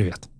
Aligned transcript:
привет. 0.00 0.30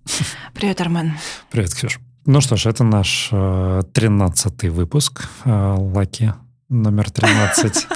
Привет, 0.55 0.81
Армен. 0.81 1.13
Привет, 1.51 1.71
Ксюш. 1.75 1.99
Ну 2.25 2.41
что 2.41 2.55
ж, 2.55 2.65
это 2.65 2.83
наш 2.83 3.29
э, 3.31 3.83
тринадцатый 3.93 4.71
выпуск 4.71 5.29
э, 5.45 5.75
Лаки 5.77 6.33
номер 6.67 7.11
13. 7.11 7.87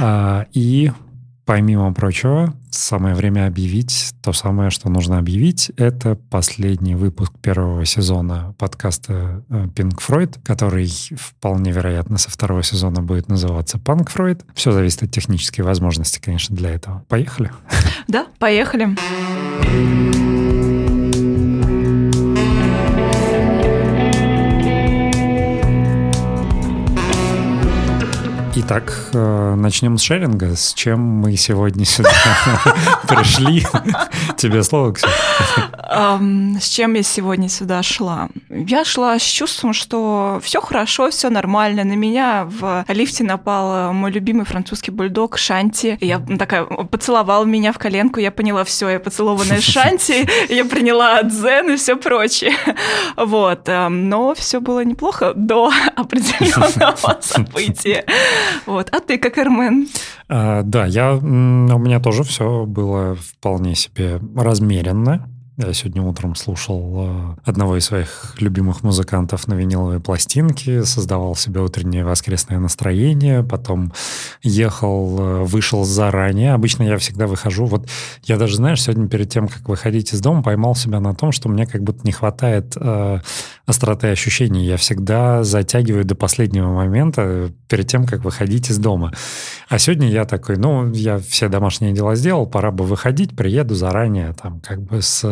А, 0.00 0.46
и 0.52 0.90
Помимо 1.46 1.92
прочего, 1.92 2.54
самое 2.70 3.14
время 3.14 3.46
объявить 3.46 4.14
то 4.22 4.32
самое, 4.32 4.70
что 4.70 4.88
нужно 4.88 5.18
объявить. 5.18 5.70
Это 5.76 6.14
последний 6.14 6.94
выпуск 6.94 7.34
первого 7.42 7.84
сезона 7.84 8.54
подкаста 8.58 9.44
э, 9.50 9.66
Pink 9.66 9.98
Floyd, 9.98 10.38
который 10.42 10.90
вполне 11.16 11.70
вероятно 11.70 12.16
со 12.16 12.30
второго 12.30 12.62
сезона 12.62 13.02
будет 13.02 13.28
называться 13.28 13.76
Punk 13.76 14.08
Freud. 14.08 14.42
Все 14.54 14.72
зависит 14.72 15.02
от 15.02 15.10
технической 15.10 15.66
возможности, 15.66 16.18
конечно, 16.18 16.56
для 16.56 16.70
этого. 16.70 17.04
Поехали? 17.08 17.52
Да, 18.08 18.26
поехали. 18.38 18.96
Итак, 28.56 28.92
э, 29.12 29.54
начнем 29.56 29.98
с 29.98 30.02
шеринга. 30.02 30.54
С 30.54 30.74
чем 30.74 31.00
мы 31.00 31.36
сегодня 31.36 31.84
сюда 31.84 32.12
пришли? 33.08 33.66
Тебе 34.36 34.62
слово, 34.62 34.92
Ксюша. 34.92 35.10
С 36.60 36.68
чем 36.68 36.94
я 36.94 37.02
сегодня 37.02 37.48
сюда 37.48 37.82
шла? 37.82 38.28
Я 38.48 38.84
шла 38.84 39.18
с 39.18 39.22
чувством, 39.22 39.72
что 39.72 40.40
все 40.40 40.60
хорошо, 40.60 41.10
все 41.10 41.30
нормально. 41.30 41.82
На 41.82 41.94
меня 41.94 42.44
в 42.48 42.84
лифте 42.88 43.24
напал 43.24 43.92
мой 43.92 44.12
любимый 44.12 44.44
французский 44.44 44.92
бульдог 44.92 45.36
Шанти. 45.36 45.98
Я 46.00 46.20
такая 46.20 46.64
поцеловал 46.64 47.44
меня 47.46 47.72
в 47.72 47.78
коленку, 47.78 48.20
я 48.20 48.30
поняла, 48.30 48.62
все, 48.62 48.88
я 48.88 49.00
поцелованная 49.00 49.60
Шанти, 49.60 50.28
я 50.48 50.64
приняла 50.64 51.20
дзен 51.24 51.72
и 51.72 51.76
все 51.76 51.96
прочее. 51.96 52.54
Вот. 53.16 53.66
Но 53.66 54.34
все 54.36 54.60
было 54.60 54.84
неплохо 54.84 55.32
до 55.34 55.72
определенного 55.96 57.18
события. 57.20 58.04
Вот. 58.66 58.88
А 58.92 59.00
ты 59.00 59.18
как 59.18 59.38
Эрмен? 59.38 59.88
А, 60.28 60.62
да, 60.62 60.86
я, 60.86 61.14
у 61.14 61.20
меня 61.20 62.00
тоже 62.00 62.22
все 62.22 62.64
было 62.66 63.14
вполне 63.14 63.74
себе 63.74 64.20
размеренно. 64.36 65.28
Я 65.56 65.72
сегодня 65.72 66.02
утром 66.02 66.34
слушал 66.34 66.94
э, 66.96 67.34
одного 67.44 67.76
из 67.76 67.84
своих 67.84 68.34
любимых 68.40 68.82
музыкантов 68.82 69.46
на 69.46 69.54
виниловой 69.54 70.00
пластинке, 70.00 70.84
создавал 70.84 71.36
себе 71.36 71.60
утреннее 71.60 72.04
воскресное 72.04 72.58
настроение, 72.58 73.44
потом 73.44 73.92
ехал, 74.42 75.16
э, 75.16 75.44
вышел 75.44 75.84
заранее. 75.84 76.54
Обычно 76.54 76.82
я 76.82 76.98
всегда 76.98 77.28
выхожу. 77.28 77.66
Вот 77.66 77.88
я 78.24 78.36
даже, 78.36 78.56
знаешь, 78.56 78.82
сегодня 78.82 79.06
перед 79.06 79.30
тем, 79.30 79.46
как 79.46 79.68
выходить 79.68 80.12
из 80.12 80.20
дома, 80.20 80.42
поймал 80.42 80.74
себя 80.74 80.98
на 80.98 81.14
том, 81.14 81.30
что 81.30 81.48
мне 81.48 81.66
как 81.66 81.84
будто 81.84 82.04
не 82.04 82.10
хватает 82.10 82.76
э, 82.76 83.20
остроты 83.64 84.08
ощущений. 84.08 84.66
Я 84.66 84.76
всегда 84.76 85.44
затягиваю 85.44 86.04
до 86.04 86.16
последнего 86.16 86.74
момента 86.74 87.52
перед 87.68 87.86
тем, 87.86 88.06
как 88.06 88.24
выходить 88.24 88.70
из 88.70 88.78
дома. 88.78 89.12
А 89.68 89.78
сегодня 89.78 90.10
я 90.10 90.24
такой, 90.24 90.56
ну, 90.56 90.90
я 90.92 91.18
все 91.18 91.48
домашние 91.48 91.92
дела 91.92 92.16
сделал, 92.16 92.44
пора 92.46 92.72
бы 92.72 92.84
выходить, 92.84 93.36
приеду 93.36 93.76
заранее, 93.76 94.34
там, 94.34 94.60
как 94.60 94.82
бы 94.82 95.00
с 95.00 95.24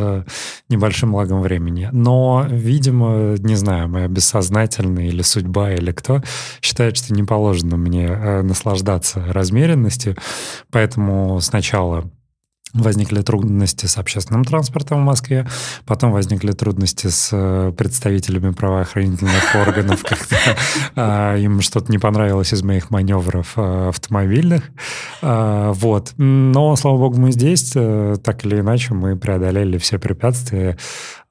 небольшим 0.68 1.14
лагом 1.14 1.41
времени. 1.42 1.88
Но, 1.92 2.46
видимо, 2.48 3.34
не 3.38 3.56
знаю, 3.56 3.88
моя 3.88 4.08
бессознательная 4.08 5.06
или 5.06 5.22
судьба, 5.22 5.72
или 5.72 5.92
кто, 5.92 6.22
считает, 6.60 6.96
что 6.96 7.14
не 7.14 7.22
положено 7.22 7.77
мне 7.77 8.06
э, 8.06 8.42
наслаждаться 8.42 9.24
размеренностью. 9.28 10.16
Поэтому 10.70 11.40
сначала 11.40 12.10
Возникли 12.74 13.20
трудности 13.20 13.84
с 13.84 13.98
общественным 13.98 14.44
транспортом 14.44 15.02
в 15.02 15.04
Москве, 15.04 15.46
потом 15.84 16.10
возникли 16.10 16.52
трудности 16.52 17.08
с 17.08 17.28
э, 17.30 17.70
представителями 17.76 18.50
правоохранительных 18.52 19.54
органов, 19.54 20.02
когда 20.02 20.38
а, 20.96 21.36
им 21.36 21.60
что-то 21.60 21.92
не 21.92 21.98
понравилось 21.98 22.54
из 22.54 22.62
моих 22.62 22.90
маневров 22.90 23.52
э, 23.56 23.88
автомобильных. 23.90 24.70
А, 25.20 25.72
вот. 25.74 26.14
Но, 26.16 26.74
слава 26.77 26.96
богу, 26.96 27.20
мы 27.20 27.32
здесь. 27.32 27.72
Э, 27.74 28.16
так 28.22 28.46
или 28.46 28.61
иначе, 28.61 28.94
мы 28.94 29.16
преодолели 29.16 29.77
все 29.77 29.98
препятствия, 29.98 30.78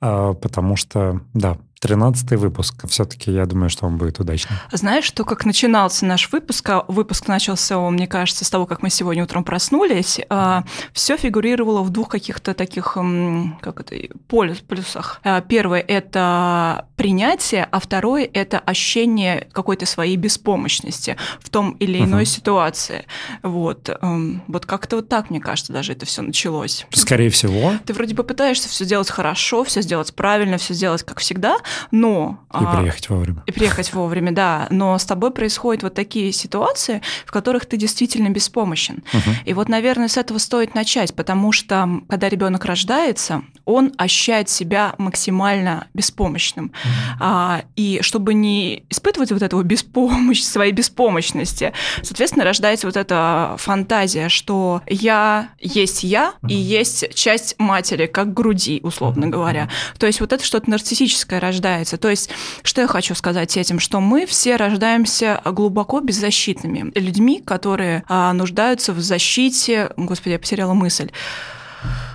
потому 0.01 0.75
что, 0.75 1.21
да, 1.33 1.57
Тринадцатый 1.81 2.37
выпуск. 2.37 2.87
Все-таки 2.87 3.31
я 3.31 3.47
думаю, 3.47 3.71
что 3.71 3.87
он 3.87 3.97
будет 3.97 4.19
удачным. 4.19 4.55
Знаешь, 4.71 5.03
что 5.03 5.25
как 5.25 5.45
начинался 5.45 6.05
наш 6.05 6.31
выпуск, 6.31 6.69
а 6.69 6.85
выпуск 6.87 7.27
начался, 7.27 7.79
мне 7.89 8.05
кажется, 8.05 8.45
с 8.45 8.51
того, 8.51 8.67
как 8.67 8.83
мы 8.83 8.91
сегодня 8.91 9.23
утром 9.23 9.43
проснулись, 9.43 10.19
а, 10.29 10.63
все 10.93 11.17
фигурировало 11.17 11.81
в 11.81 11.89
двух 11.89 12.09
каких-то 12.09 12.53
таких, 12.53 12.99
как 13.61 13.79
это, 13.79 13.95
полюс, 14.27 14.59
плюсах. 14.59 15.21
А, 15.23 15.41
первое– 15.41 15.79
это 15.87 16.85
принятие, 16.97 17.67
а 17.71 17.79
второе– 17.79 18.29
это 18.31 18.59
ощущение 18.59 19.47
какой-то 19.51 19.87
своей 19.87 20.17
беспомощности 20.17 21.17
в 21.39 21.49
том 21.49 21.71
или 21.79 21.97
иной 21.97 22.23
uh-huh. 22.23 22.25
ситуации. 22.25 23.05
Вот, 23.41 23.89
вот 24.47 24.65
как-то 24.67 24.97
вот 24.97 25.09
так, 25.09 25.31
мне 25.31 25.39
кажется, 25.39 25.73
даже 25.73 25.93
это 25.93 26.05
все 26.05 26.21
началось. 26.21 26.85
Скорее 26.91 27.31
всего. 27.31 27.73
Ты 27.87 27.93
вроде 27.93 28.13
бы 28.13 28.23
пытаешься 28.23 28.69
все 28.69 28.85
сделать 28.85 29.09
хорошо, 29.09 29.63
все 29.63 29.81
сделать 29.91 30.15
правильно, 30.15 30.57
все 30.57 30.73
сделать 30.73 31.03
как 31.03 31.19
всегда, 31.19 31.57
но... 31.91 32.39
И 32.53 32.63
а, 32.63 32.77
приехать 32.77 33.09
вовремя. 33.09 33.43
И 33.45 33.51
приехать 33.51 33.93
вовремя, 33.93 34.31
да. 34.31 34.67
Но 34.69 34.97
с 34.97 35.03
тобой 35.03 35.31
происходят 35.31 35.83
вот 35.83 35.93
такие 35.93 36.31
ситуации, 36.31 37.01
в 37.25 37.31
которых 37.31 37.65
ты 37.65 37.75
действительно 37.75 38.29
беспомощен. 38.29 39.03
Угу. 39.13 39.31
И 39.43 39.53
вот, 39.53 39.67
наверное, 39.67 40.07
с 40.07 40.15
этого 40.15 40.37
стоит 40.37 40.75
начать, 40.75 41.13
потому 41.13 41.51
что 41.51 41.89
когда 42.07 42.29
ребенок 42.29 42.63
рождается, 42.63 43.43
он 43.65 43.91
ощущает 43.97 44.47
себя 44.47 44.95
максимально 44.97 45.87
беспомощным. 45.93 46.65
Угу. 46.65 47.17
А, 47.19 47.63
и 47.75 47.99
чтобы 48.01 48.33
не 48.33 48.85
испытывать 48.89 49.33
вот 49.33 49.41
этого 49.41 49.61
беспомощь, 49.63 50.41
своей 50.41 50.71
беспомощности, 50.71 51.73
соответственно, 52.01 52.45
рождается 52.45 52.87
вот 52.87 52.95
эта 52.95 53.55
фантазия, 53.57 54.29
что 54.29 54.81
я 54.87 55.49
есть 55.59 56.03
я 56.03 56.33
и 56.47 56.55
есть 56.55 57.13
часть 57.13 57.55
матери, 57.59 58.05
как 58.05 58.33
груди, 58.33 58.79
условно 58.83 59.27
говоря. 59.27 59.69
То 59.97 60.07
есть 60.07 60.19
вот 60.19 60.33
это 60.33 60.43
что-то 60.43 60.69
нарциссическое 60.69 61.39
рождается. 61.39 61.97
То 61.97 62.09
есть, 62.09 62.29
что 62.63 62.81
я 62.81 62.87
хочу 62.87 63.15
сказать 63.15 63.57
этим, 63.57 63.79
что 63.79 63.99
мы 63.99 64.25
все 64.25 64.55
рождаемся 64.55 65.41
глубоко 65.45 65.99
беззащитными 65.99 66.91
людьми, 66.95 67.41
которые 67.45 68.03
а, 68.07 68.33
нуждаются 68.33 68.93
в 68.93 68.99
защите. 68.99 69.91
Господи, 69.97 70.33
я 70.33 70.39
потеряла 70.39 70.73
мысль. 70.73 71.11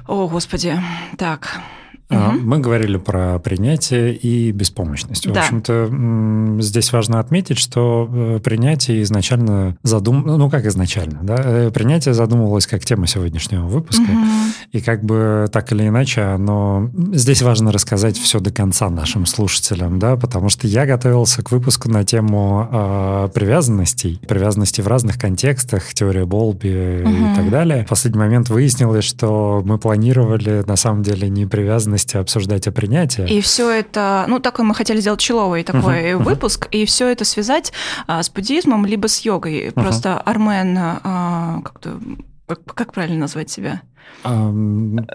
О, 0.07 0.29
господи. 0.29 0.81
Так. 1.19 1.61
Угу. 2.09 2.39
Мы 2.43 2.59
говорили 2.61 2.99
про 2.99 3.39
принятие 3.41 4.15
и 4.15 4.53
беспомощность. 4.53 5.27
В 5.27 5.33
да. 5.33 5.41
общем-то, 5.41 6.63
здесь 6.63 6.93
важно 6.93 7.19
отметить, 7.19 7.59
что 7.59 8.09
э, 8.11 8.41
принятие 8.43 9.03
изначально 9.03 9.77
задум... 9.83 10.23
Ну, 10.25 10.49
как 10.49 10.67
изначально, 10.67 11.19
да? 11.23 11.35
Э, 11.39 11.71
принятие 11.73 12.15
задумывалось 12.15 12.69
как 12.69 12.85
тема 12.85 13.09
сегодняшнего 13.09 13.67
выпуска. 13.67 14.03
Угу. 14.03 14.27
И 14.73 14.81
как 14.81 15.03
бы 15.03 15.49
так 15.51 15.73
или 15.73 15.89
иначе, 15.89 16.23
оно... 16.23 16.91
Здесь 17.13 17.43
важно 17.43 17.73
рассказать 17.73 18.17
все 18.17 18.39
до 18.39 18.53
конца 18.53 18.89
нашим 18.89 19.27
слушателям, 19.27 19.99
да, 19.99 20.17
потому 20.17 20.49
что 20.49 20.69
я 20.69 20.87
готовился 20.87 21.43
к 21.43 21.51
выпуску 21.51 21.89
на 21.91 22.05
тему 22.05 22.69
э, 22.71 23.29
привязанностей, 23.35 24.21
привязанностей 24.29 24.83
в 24.83 24.87
разных 24.87 25.19
контекстах, 25.19 25.93
теория 25.93 26.25
Болби 26.25 27.03
угу. 27.05 27.11
и 27.11 27.35
так 27.35 27.51
далее. 27.51 27.85
В 27.85 27.89
последний 27.89 28.21
момент 28.21 28.49
выяснилось, 28.49 29.05
что 29.05 29.61
мы 29.65 29.79
планировали 29.79 30.63
на 30.67 30.77
самом 30.77 31.03
деле 31.03 31.29
не 31.29 31.47
привязанность 31.47 31.96
ценности 31.97 32.17
обсуждать 32.17 32.67
о 32.67 32.73
принятии. 32.73 33.27
И 33.29 33.41
все 33.41 33.71
это, 33.71 34.25
ну, 34.29 34.39
такой 34.39 34.65
мы 34.65 34.75
хотели 34.75 35.01
сделать 35.01 35.21
человый 35.21 35.65
такой 35.65 36.13
uh-huh, 36.13 36.17
выпуск, 36.17 36.67
uh-huh. 36.67 36.83
и 36.83 36.87
все 36.87 37.09
это 37.09 37.25
связать 37.25 37.73
а, 38.07 38.23
с 38.23 38.31
буддизмом 38.31 38.87
либо 38.87 39.09
с 39.09 39.21
йогой. 39.21 39.69
Uh-huh. 39.69 39.73
Просто 39.73 40.19
Армен 40.21 40.77
а, 40.79 41.61
как-то 41.65 41.99
как, 42.47 42.65
как 42.65 42.93
правильно 42.93 43.21
назвать 43.21 43.51
себя? 43.51 43.83
А, 44.27 44.53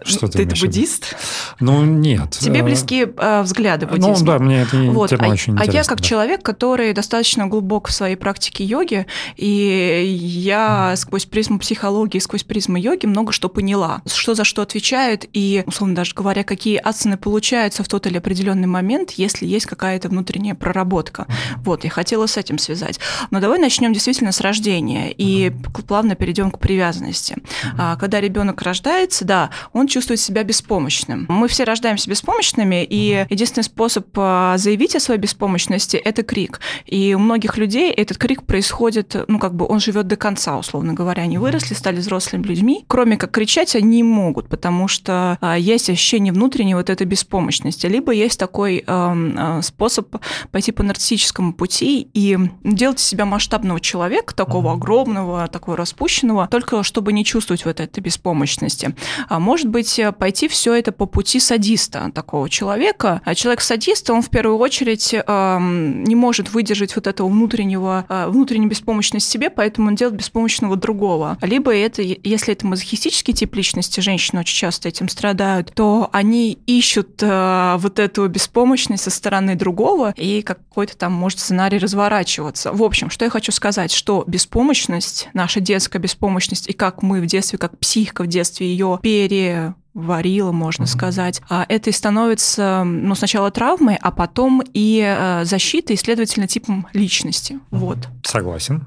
что 0.04 0.28
ты, 0.28 0.46
ты 0.46 0.60
буддист? 0.60 1.16
Ну, 1.60 1.84
нет. 1.84 2.32
Тебе 2.32 2.64
близки 2.64 3.06
э, 3.06 3.42
взгляды 3.42 3.86
ну 3.86 3.92
буддизма. 3.92 4.20
Ну, 4.20 4.26
да, 4.26 4.40
мне 4.40 4.62
это 4.62 4.78
вот. 4.78 5.10
тема 5.10 5.26
а, 5.26 5.30
очень 5.30 5.54
интересна. 5.54 5.74
А 5.74 5.78
я 5.78 5.84
как 5.84 5.98
да. 5.98 6.04
человек, 6.04 6.44
который 6.44 6.94
достаточно 6.94 7.48
глубок 7.48 7.90
в 7.90 7.92
своей 7.92 8.16
практике 8.16 8.64
йоги, 8.64 9.06
и 9.36 10.04
я 10.06 10.92
mm. 10.94 10.96
сквозь 10.96 11.26
призму 11.26 11.60
психологии, 11.60 12.20
сквозь 12.20 12.44
призму 12.44 12.78
йоги 12.78 13.06
много 13.06 13.34
что 13.34 13.50
поняла. 13.50 14.02
Что 14.06 14.34
за 14.34 14.44
что 14.46 14.62
отвечает, 14.62 15.26
и, 15.34 15.64
условно 15.66 15.96
даже 15.96 16.14
говоря, 16.14 16.44
какие 16.44 16.78
асаны 16.78 17.18
получаются 17.18 17.84
в 17.84 17.90
тот 17.90 18.08
или 18.08 18.18
определенный 18.18 18.68
момент, 18.68 19.12
если 19.12 19.46
есть 19.46 19.66
какая-то 19.66 20.08
внутренняя 20.08 20.56
проработка. 20.56 21.24
Mm. 21.24 21.34
Вот, 21.66 21.84
я 21.84 21.90
хотела 21.90 22.28
с 22.28 22.38
этим 22.38 22.58
связать. 22.58 23.00
Но 23.30 23.42
давай 23.42 23.60
начнем 23.60 23.92
действительно 23.92 24.32
с 24.32 24.40
рождения, 24.40 25.12
и 25.12 25.48
mm. 25.50 25.84
плавно 25.84 26.16
перейдем 26.16 26.50
к 26.50 26.60
привязанности. 26.60 27.36
Mm. 27.78 27.98
Когда 28.00 28.22
ребенок 28.22 28.62
рождается, 28.62 28.81
рождается, 28.82 29.26
да, 29.26 29.50
он 29.74 29.88
чувствует 29.88 30.20
себя 30.20 30.44
беспомощным. 30.44 31.26
Мы 31.30 31.48
все 31.48 31.64
рождаемся 31.64 32.10
беспомощными, 32.10 32.84
и 32.84 33.26
единственный 33.30 33.64
способ 33.64 34.08
а, 34.16 34.58
заявить 34.58 34.96
о 34.96 35.00
своей 35.00 35.20
беспомощности– 35.20 35.98
это 36.04 36.24
крик. 36.24 36.60
И 36.86 37.14
у 37.14 37.20
многих 37.20 37.58
людей 37.58 37.92
этот 37.92 38.18
крик 38.18 38.44
происходит, 38.44 39.16
ну, 39.28 39.40
как 39.40 39.54
бы 39.54 39.68
он 39.68 39.80
живет 39.80 40.08
до 40.08 40.16
конца, 40.16 40.58
условно 40.58 40.94
говоря. 40.94 41.24
Они 41.24 41.38
выросли, 41.38 41.76
стали 41.76 41.98
взрослыми 41.98 42.44
людьми. 42.44 42.86
Кроме 42.88 43.18
как 43.18 43.32
кричать, 43.32 43.76
они 43.76 44.04
могут, 44.04 44.50
потому 44.50 44.88
что 44.88 45.38
а, 45.42 45.58
есть 45.58 45.90
ощущение 45.90 46.34
внутренней 46.34 46.76
вот 46.76 46.90
этой 46.90 47.06
беспомощности. 47.06 47.86
Либо 47.86 48.12
есть 48.12 48.40
такой 48.40 48.84
а, 48.88 49.62
способ 49.62 50.16
пойти 50.52 50.72
по 50.72 50.84
нарциссическому 50.84 51.54
пути 51.54 52.10
и 52.14 52.38
делать 52.64 53.00
из 53.00 53.06
себя 53.06 53.26
масштабного 53.26 53.80
человека, 53.80 54.34
такого 54.34 54.74
огромного, 54.74 55.48
такого 55.48 55.78
распущенного, 55.78 56.48
только 56.48 56.84
чтобы 56.84 57.14
не 57.14 57.24
чувствовать 57.24 57.66
вот 57.66 57.80
этой 57.80 58.00
беспомощности. 58.00 58.71
А 59.30 59.40
может 59.40 59.68
быть, 59.68 60.00
пойти 60.20 60.48
все 60.48 60.74
это 60.74 60.92
по 60.92 61.06
пути 61.06 61.40
садиста 61.40 62.12
такого 62.14 62.50
человека. 62.50 63.22
А 63.26 63.36
человек-садист, 63.36 64.10
он 64.10 64.22
в 64.22 64.30
первую 64.30 64.58
очередь 64.58 65.14
э, 65.14 65.58
не 65.60 66.16
может 66.16 66.52
выдержать 66.52 66.96
вот 66.96 67.08
этого 67.08 67.28
внутреннего, 67.28 68.06
э, 68.08 68.28
внутренней 68.28 68.68
беспомощности 68.68 69.32
себе, 69.32 69.50
поэтому 69.50 69.90
он 69.90 69.96
делает 69.96 70.18
беспомощного 70.18 70.76
другого. 70.76 71.38
Либо 71.42 71.74
это, 71.74 72.02
если 72.02 72.54
это 72.54 72.66
мазохистический 72.68 73.34
тип 73.34 73.56
личности, 73.56 74.00
женщины 74.00 74.42
очень 74.42 74.58
часто 74.58 74.90
этим 74.90 75.10
страдают, 75.10 75.74
то 75.74 76.10
они 76.12 76.60
ищут 76.66 77.22
э, 77.22 77.76
вот 77.78 78.00
эту 78.00 78.28
беспомощность 78.28 79.04
со 79.04 79.10
стороны 79.10 79.56
другого, 79.56 80.14
и 80.18 80.42
какой-то 80.42 80.98
там 80.98 81.14
может 81.14 81.40
сценарий 81.40 81.78
разворачиваться. 81.78 82.72
В 82.72 82.84
общем, 82.84 83.10
что 83.10 83.26
я 83.26 83.32
хочу 83.32 83.52
сказать, 83.52 83.92
что 83.92 84.24
беспомощность, 84.28 85.30
наша 85.34 85.60
детская 85.60 86.00
беспомощность, 86.00 86.70
и 86.70 86.74
как 86.74 87.04
мы 87.04 87.22
в 87.22 87.26
детстве, 87.26 87.58
как 87.58 87.78
психика 87.78 88.24
в 88.24 88.28
детстве 88.28 88.61
ее 88.64 89.00
пере 89.02 89.76
варила, 89.94 90.52
можно 90.52 90.84
mm-hmm. 90.84 90.88
сказать. 90.88 91.42
А 91.50 91.66
это 91.68 91.90
и 91.90 91.94
становится, 91.94 92.84
ну, 92.86 93.14
сначала 93.16 93.52
травмой, 93.52 93.98
а 94.02 94.12
потом 94.12 94.64
и 94.74 95.04
э, 95.06 95.44
защитой, 95.44 95.94
и, 95.94 95.98
следовательно, 95.98 96.48
типом 96.48 96.88
личности. 96.94 97.54
Mm-hmm. 97.54 97.60
Вот. 97.72 97.98
Согласен. 98.24 98.86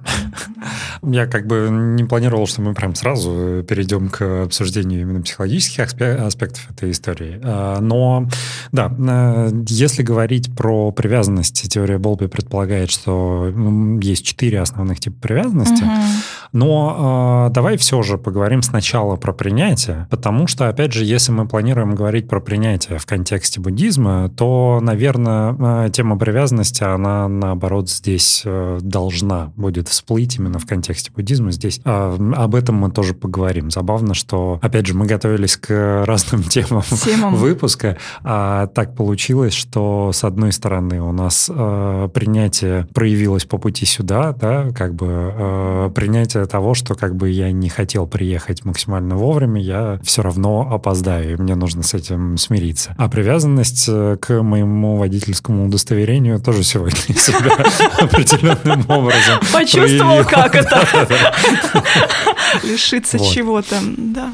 Я 1.03 1.27
как 1.27 1.47
бы 1.47 1.69
не 1.71 2.05
планировал, 2.05 2.47
что 2.47 2.63
мы 2.63 2.73
прям 2.75 2.95
сразу 2.95 3.65
перейдем 3.69 4.09
к 4.09 4.45
обсуждению 4.45 5.03
именно 5.03 5.21
психологических 5.21 5.85
аспектов 6.21 6.71
этой 6.71 6.91
истории. 6.91 7.39
А, 7.43 7.81
но, 7.81 8.29
да, 8.73 8.91
э, 8.99 9.51
если 9.67 10.03
говорить 10.03 10.55
про 10.57 10.91
привязанность, 10.91 11.71
теория 11.71 11.99
Болби 11.99 12.29
предполагает, 12.29 12.91
что 12.91 13.53
есть 14.01 14.25
четыре 14.25 14.61
основных 14.61 15.01
типа 15.01 15.21
привязанности. 15.21 15.83
Mm-hmm. 15.83 16.44
Но 16.55 17.49
э, 17.49 17.53
давай 17.53 17.77
все 17.77 18.01
же 18.03 18.17
поговорим 18.17 18.63
сначала 18.63 19.17
про 19.17 19.33
принятие, 19.33 20.07
потому 20.09 20.47
что, 20.47 20.69
опять 20.69 20.93
же, 20.93 21.05
если 21.05 21.33
мы 21.33 21.49
планируем 21.49 21.97
говорить 21.97 22.29
про 22.29 22.41
принятие 22.41 22.99
в 23.01 23.07
контексте 23.07 23.61
буддизма, 23.61 24.31
то, 24.37 24.79
наверное, 24.81 25.87
э, 25.87 25.91
тема 25.91 26.17
привязанности, 26.17 26.85
она, 26.85 27.27
наоборот, 27.27 27.91
здесь 27.91 28.43
э, 28.45 28.79
должна 28.81 29.53
будет 29.57 29.89
всплыть 29.89 30.37
именно 30.37 30.61
в 30.61 30.67
контексте 30.67 31.11
буддизма. 31.11 31.51
Здесь 31.51 31.81
э, 31.85 32.19
об 32.37 32.55
этом 32.55 32.77
мы 32.77 32.93
тоже 32.93 33.15
поговорим. 33.15 33.73
Забавно, 33.73 34.15
что, 34.15 34.61
опять 34.63 34.87
же, 34.87 34.95
мы 34.95 35.07
готовились 35.07 35.57
к 35.57 36.05
разным 36.07 36.45
темам, 36.45 36.85
темам. 37.05 37.35
выпуска, 37.35 37.99
а 38.23 38.69
так 38.69 38.95
получилось, 38.95 39.55
что, 39.55 40.13
с 40.13 40.23
одной 40.23 40.53
стороны, 40.53 41.03
у 41.03 41.11
нас 41.11 41.51
э, 41.53 42.09
принятие 42.15 42.87
проявилось 42.95 43.45
по 43.45 43.59
пути 43.59 43.87
сюда, 43.87 44.33
да, 44.33 44.71
как 44.71 44.95
бы 44.95 45.07
э, 45.09 45.91
принятие 45.93 46.44
того, 46.47 46.75
что 46.75 46.95
как 46.95 47.17
бы 47.17 47.31
я 47.31 47.53
не 47.53 47.69
хотел 47.69 48.07
приехать 48.07 48.65
максимально 48.65 49.17
вовремя, 49.17 49.61
я 49.61 50.01
все 50.03 50.23
равно 50.23 50.69
опоздаю, 50.71 51.33
и 51.33 51.37
мне 51.37 51.55
нужно 51.55 51.83
с 51.83 51.95
этим 51.95 52.37
смириться. 52.37 52.95
А 52.99 53.09
привязанность 53.09 53.87
э, 53.89 54.17
к 54.21 54.43
моему 54.43 54.97
водительскому 54.97 55.67
удостоверению 55.67 56.41
тоже 56.41 56.63
сегодня 56.63 56.99
себя 57.17 57.57
определенным 57.99 58.85
образом 58.89 59.41
Почувствовал, 59.53 60.25
как 60.25 60.55
это. 60.55 60.85
Лишиться 62.63 63.19
чего-то, 63.19 63.77
да. 63.97 64.33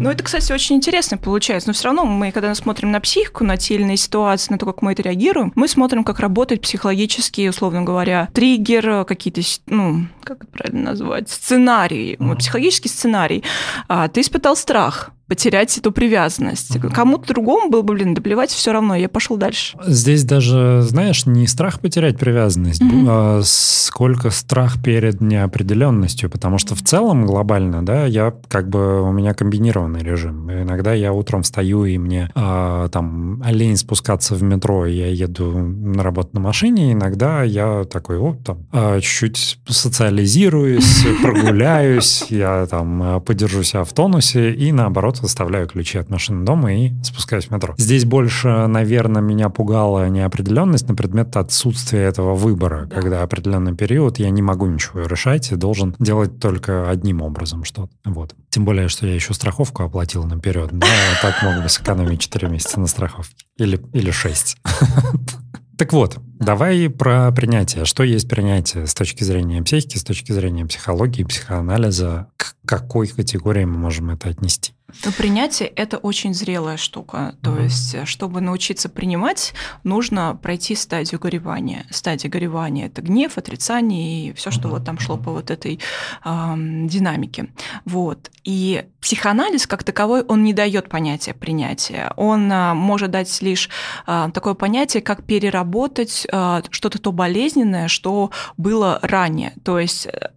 Ну, 0.00 0.10
это, 0.10 0.24
кстати, 0.24 0.52
очень 0.52 0.76
интересно 0.76 1.18
получается. 1.18 1.68
Но 1.68 1.72
все 1.74 1.84
равно 1.84 2.04
мы, 2.04 2.32
когда 2.32 2.54
смотрим 2.54 2.90
на 2.90 3.00
психику, 3.00 3.44
на 3.44 3.56
те 3.56 3.74
или 3.74 3.82
иные 3.82 3.96
ситуации, 3.96 4.52
на 4.52 4.58
то, 4.58 4.66
как 4.66 4.82
мы 4.82 4.92
это 4.92 5.02
реагируем, 5.02 5.52
мы 5.54 5.68
смотрим, 5.68 6.04
как 6.04 6.20
работает 6.20 6.62
психологически, 6.62 7.48
условно 7.48 7.82
говоря, 7.82 8.28
триггер, 8.32 9.04
какие-то, 9.04 9.40
ну, 9.66 10.06
как 10.22 10.44
это 10.44 10.46
правильно 10.46 10.90
назвать, 10.90 11.27
сценарий, 11.28 12.16
mm-hmm. 12.16 12.36
психологический 12.36 12.88
сценарий. 12.88 13.44
А, 13.88 14.08
ты 14.08 14.20
испытал 14.20 14.56
страх, 14.56 15.10
потерять 15.28 15.76
эту 15.76 15.92
привязанность. 15.92 16.74
Mm-hmm. 16.74 16.92
Кому-то 16.92 17.28
другому 17.28 17.70
было 17.70 17.82
бы, 17.82 17.94
блин, 17.94 18.14
доплевать 18.14 18.50
все 18.50 18.72
равно, 18.72 18.94
я 18.94 19.08
пошел 19.10 19.36
дальше. 19.36 19.76
Здесь 19.86 20.24
даже, 20.24 20.80
знаешь, 20.82 21.26
не 21.26 21.46
страх 21.46 21.80
потерять 21.80 22.18
привязанность, 22.18 22.80
mm-hmm. 22.80 23.06
а 23.06 23.40
сколько 23.44 24.30
страх 24.30 24.82
перед 24.82 25.20
неопределенностью, 25.20 26.30
потому 26.30 26.56
что 26.56 26.74
в 26.74 26.82
целом 26.82 27.26
глобально, 27.26 27.84
да, 27.84 28.06
я 28.06 28.34
как 28.48 28.70
бы, 28.70 29.02
у 29.02 29.12
меня 29.12 29.34
комбинированный 29.34 30.00
режим. 30.00 30.50
Иногда 30.50 30.94
я 30.94 31.12
утром 31.12 31.42
встаю, 31.42 31.84
и 31.84 31.98
мне 31.98 32.30
а, 32.34 32.88
там 32.88 33.42
лень 33.44 33.76
спускаться 33.76 34.34
в 34.34 34.42
метро, 34.42 34.86
и 34.86 34.94
я 34.94 35.08
еду 35.08 35.58
на 35.58 36.02
работу 36.02 36.30
на 36.32 36.40
машине, 36.40 36.92
иногда 36.92 37.42
я 37.42 37.84
такой, 37.84 38.18
вот 38.18 38.44
там, 38.44 38.66
а, 38.72 38.98
чуть-чуть 39.00 39.58
социализируюсь, 39.68 41.06
прогуляюсь, 41.22 42.24
я 42.30 42.66
там 42.66 43.20
подержу 43.26 43.62
себя 43.62 43.84
в 43.84 43.92
тонусе, 43.92 44.52
и 44.52 44.72
наоборот 44.72 45.17
оставляю 45.26 45.66
ключи 45.66 45.98
от 45.98 46.10
машины 46.10 46.44
дома 46.44 46.74
и 46.74 46.92
спускаюсь 47.02 47.46
в 47.46 47.50
метро. 47.50 47.74
Здесь 47.78 48.04
больше, 48.04 48.66
наверное, 48.66 49.22
меня 49.22 49.48
пугала 49.48 50.08
неопределенность 50.08 50.88
на 50.88 50.94
предмет 50.94 51.36
отсутствия 51.36 52.00
этого 52.00 52.34
выбора, 52.34 52.86
да. 52.86 52.96
когда 52.96 53.22
определенный 53.22 53.74
период 53.74 54.18
я 54.18 54.30
не 54.30 54.42
могу 54.42 54.66
ничего 54.66 55.02
решать 55.02 55.52
и 55.52 55.56
должен 55.56 55.94
делать 55.98 56.38
только 56.38 56.88
одним 56.88 57.22
образом 57.22 57.64
что-то. 57.64 57.92
Вот. 58.04 58.34
Тем 58.50 58.64
более, 58.64 58.88
что 58.88 59.06
я 59.06 59.14
еще 59.14 59.34
страховку 59.34 59.82
оплатил 59.82 60.24
наперед. 60.24 60.70
Да, 60.72 60.86
так 61.22 61.42
мог 61.42 61.62
бы 61.62 61.68
сэкономить 61.68 62.20
4 62.20 62.48
месяца 62.48 62.80
на 62.80 62.86
страховке. 62.86 63.46
Или, 63.56 63.80
или 63.92 64.10
6. 64.10 64.56
Так 65.78 65.92
вот, 65.92 66.18
давай 66.40 66.90
про 66.90 67.30
принятие. 67.30 67.84
Что 67.84 68.02
есть 68.02 68.28
принятие 68.28 68.88
с 68.88 68.94
точки 68.94 69.22
зрения 69.22 69.62
психики, 69.62 69.96
с 69.96 70.02
точки 70.02 70.32
зрения 70.32 70.66
психологии, 70.66 71.22
психоанализа? 71.22 72.26
К 72.36 72.56
какой 72.66 73.06
категории 73.06 73.64
мы 73.64 73.78
можем 73.78 74.10
это 74.10 74.28
отнести? 74.28 74.72
Но 75.04 75.12
принятие 75.12 75.68
это 75.68 75.98
очень 75.98 76.32
зрелая 76.32 76.78
штука. 76.78 77.34
То 77.42 77.50
mm-hmm. 77.50 77.62
есть, 77.64 78.08
чтобы 78.08 78.40
научиться 78.40 78.88
принимать, 78.88 79.52
нужно 79.84 80.38
пройти 80.42 80.74
стадию 80.74 81.20
горевания. 81.20 81.84
Стадия 81.90 82.30
горевания 82.30 82.86
это 82.86 83.02
гнев, 83.02 83.36
отрицание 83.36 84.28
и 84.28 84.32
все, 84.32 84.50
что 84.50 84.68
mm-hmm. 84.68 84.70
вот 84.70 84.84
там 84.84 84.98
шло 84.98 85.18
по 85.18 85.32
вот 85.32 85.50
этой 85.50 85.78
э, 86.24 86.54
динамике. 86.56 87.48
Вот. 87.84 88.30
И 88.44 88.86
психоанализ 89.02 89.66
как 89.66 89.84
таковой 89.84 90.22
он 90.22 90.42
не 90.42 90.54
дает 90.54 90.88
понятия 90.88 91.34
принятия. 91.34 92.14
Он 92.16 92.50
э, 92.50 92.72
может 92.72 93.10
дать 93.10 93.42
лишь 93.42 93.68
э, 94.06 94.30
такое 94.32 94.54
понятие, 94.54 95.02
как 95.02 95.24
переработать 95.24 96.26
э, 96.32 96.62
что-то 96.70 96.98
то 96.98 97.12
болезненное, 97.12 97.88
что 97.88 98.30
было 98.56 98.98
ранее. 99.02 99.52
То 99.64 99.78
есть, 99.78 100.06
э, 100.06 100.30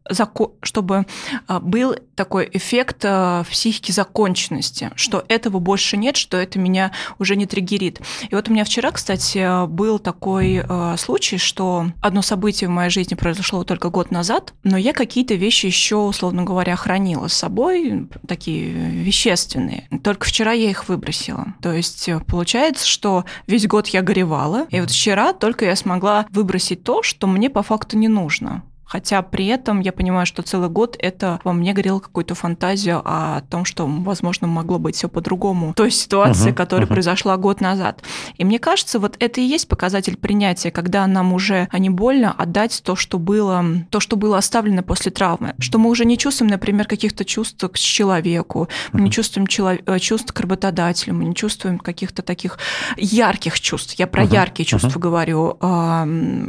чтобы 0.62 1.06
э, 1.48 1.60
был 1.60 1.96
такой 2.22 2.48
эффект 2.54 3.04
э, 3.04 3.44
в 3.44 3.50
психике 3.50 3.94
закончен 3.94 4.52
законченности, 4.52 4.92
что 4.96 5.24
этого 5.30 5.60
больше 5.60 5.98
нет, 5.98 6.16
что 6.16 6.38
это 6.38 6.60
меня 6.60 6.92
уже 7.18 7.36
не 7.36 7.48
триггерит. 7.48 8.02
И 8.30 8.36
вот 8.36 8.50
у 8.50 8.54
меня 8.54 8.64
вчера, 8.64 8.92
кстати, 8.92 9.66
был 9.68 9.98
такой 9.98 10.64
э, 10.64 10.96
случай, 10.98 11.38
что 11.38 11.88
одно 12.02 12.22
событие 12.22 12.68
в 12.68 12.72
моей 12.72 12.92
жизни 12.92 13.16
произошло 13.16 13.64
только 13.64 13.90
год 13.90 14.12
назад, 14.12 14.54
но 14.64 14.78
я 14.78 14.94
какие-то 14.94 15.34
вещи 15.36 15.66
еще, 15.66 15.96
условно 15.96 16.44
говоря, 16.44 16.76
хранила 16.76 17.28
с 17.28 17.34
собой, 17.34 18.08
такие 18.28 18.70
вещественные. 18.70 19.88
Только 20.04 20.28
вчера 20.28 20.52
я 20.52 20.70
их 20.70 20.88
выбросила. 20.88 21.56
То 21.62 21.74
есть 21.74 22.08
э, 22.08 22.20
получается, 22.20 22.88
что 22.88 23.26
весь 23.48 23.66
год 23.66 23.88
я 23.88 24.02
горевала, 24.02 24.68
и 24.70 24.80
вот 24.80 24.92
вчера 24.92 25.34
только 25.34 25.66
я 25.66 25.76
смогла 25.76 26.26
выбросить 26.30 26.84
то, 26.84 27.02
что 27.02 27.26
мне 27.28 27.50
по 27.50 27.64
факту 27.64 27.98
не 27.98 28.08
нужно. 28.08 28.64
Хотя 28.92 29.22
при 29.22 29.46
этом 29.46 29.80
я 29.80 29.94
понимаю, 29.94 30.26
что 30.26 30.42
целый 30.42 30.68
год 30.68 30.98
это 31.00 31.40
во 31.46 31.54
мне 31.54 31.72
горело 31.72 32.00
какую-то 32.00 32.36
фантазию 32.36 33.02
о 33.06 33.40
том, 33.50 33.64
что, 33.64 33.88
возможно, 33.88 34.48
могло 34.48 34.80
быть 34.80 34.98
все 34.98 35.08
по-другому. 35.08 35.74
Той 35.78 35.92
ситуации, 35.92 36.52
uh-huh, 36.52 36.54
которая 36.54 36.88
uh-huh. 36.88 36.94
произошла 36.94 37.38
год 37.38 37.62
назад. 37.62 38.04
И 38.38 38.44
мне 38.44 38.60
кажется, 38.60 39.00
вот 39.00 39.16
это 39.20 39.40
и 39.40 39.46
есть 39.46 39.70
показатель 39.70 40.18
принятия, 40.18 40.72
когда 40.72 41.08
нам 41.08 41.32
уже 41.32 41.70
а 41.72 41.80
не 41.80 41.90
больно 41.90 42.34
отдать 42.34 42.82
то, 42.84 42.98
что 42.98 43.18
было, 43.18 43.64
то, 43.92 44.02
что 44.02 44.18
было 44.18 44.38
оставлено 44.38 44.84
после 44.84 45.10
травмы. 45.10 45.56
Что 45.60 45.78
мы 45.78 45.90
уже 45.90 46.04
не 46.04 46.18
чувствуем, 46.18 46.52
например, 46.52 46.86
каких-то 46.86 47.24
чувств 47.24 47.64
к 47.72 47.78
человеку, 47.78 48.68
мы 48.92 49.00
uh-huh. 49.00 49.04
не 49.04 49.12
чувствуем 49.12 49.48
челов... 49.48 49.80
Э, 49.86 50.00
чувств 50.00 50.34
к 50.34 50.40
работодателю, 50.42 51.16
мы 51.16 51.24
не 51.24 51.34
чувствуем 51.34 51.80
каких-то 51.80 52.24
таких 52.24 52.60
ярких 52.98 53.58
чувств. 53.62 53.94
Я 53.98 54.08
про 54.08 54.26
uh-huh. 54.26 54.34
яркие 54.34 54.66
чувства 54.66 54.90
uh-huh. 54.90 55.00
говорю, 55.00 55.58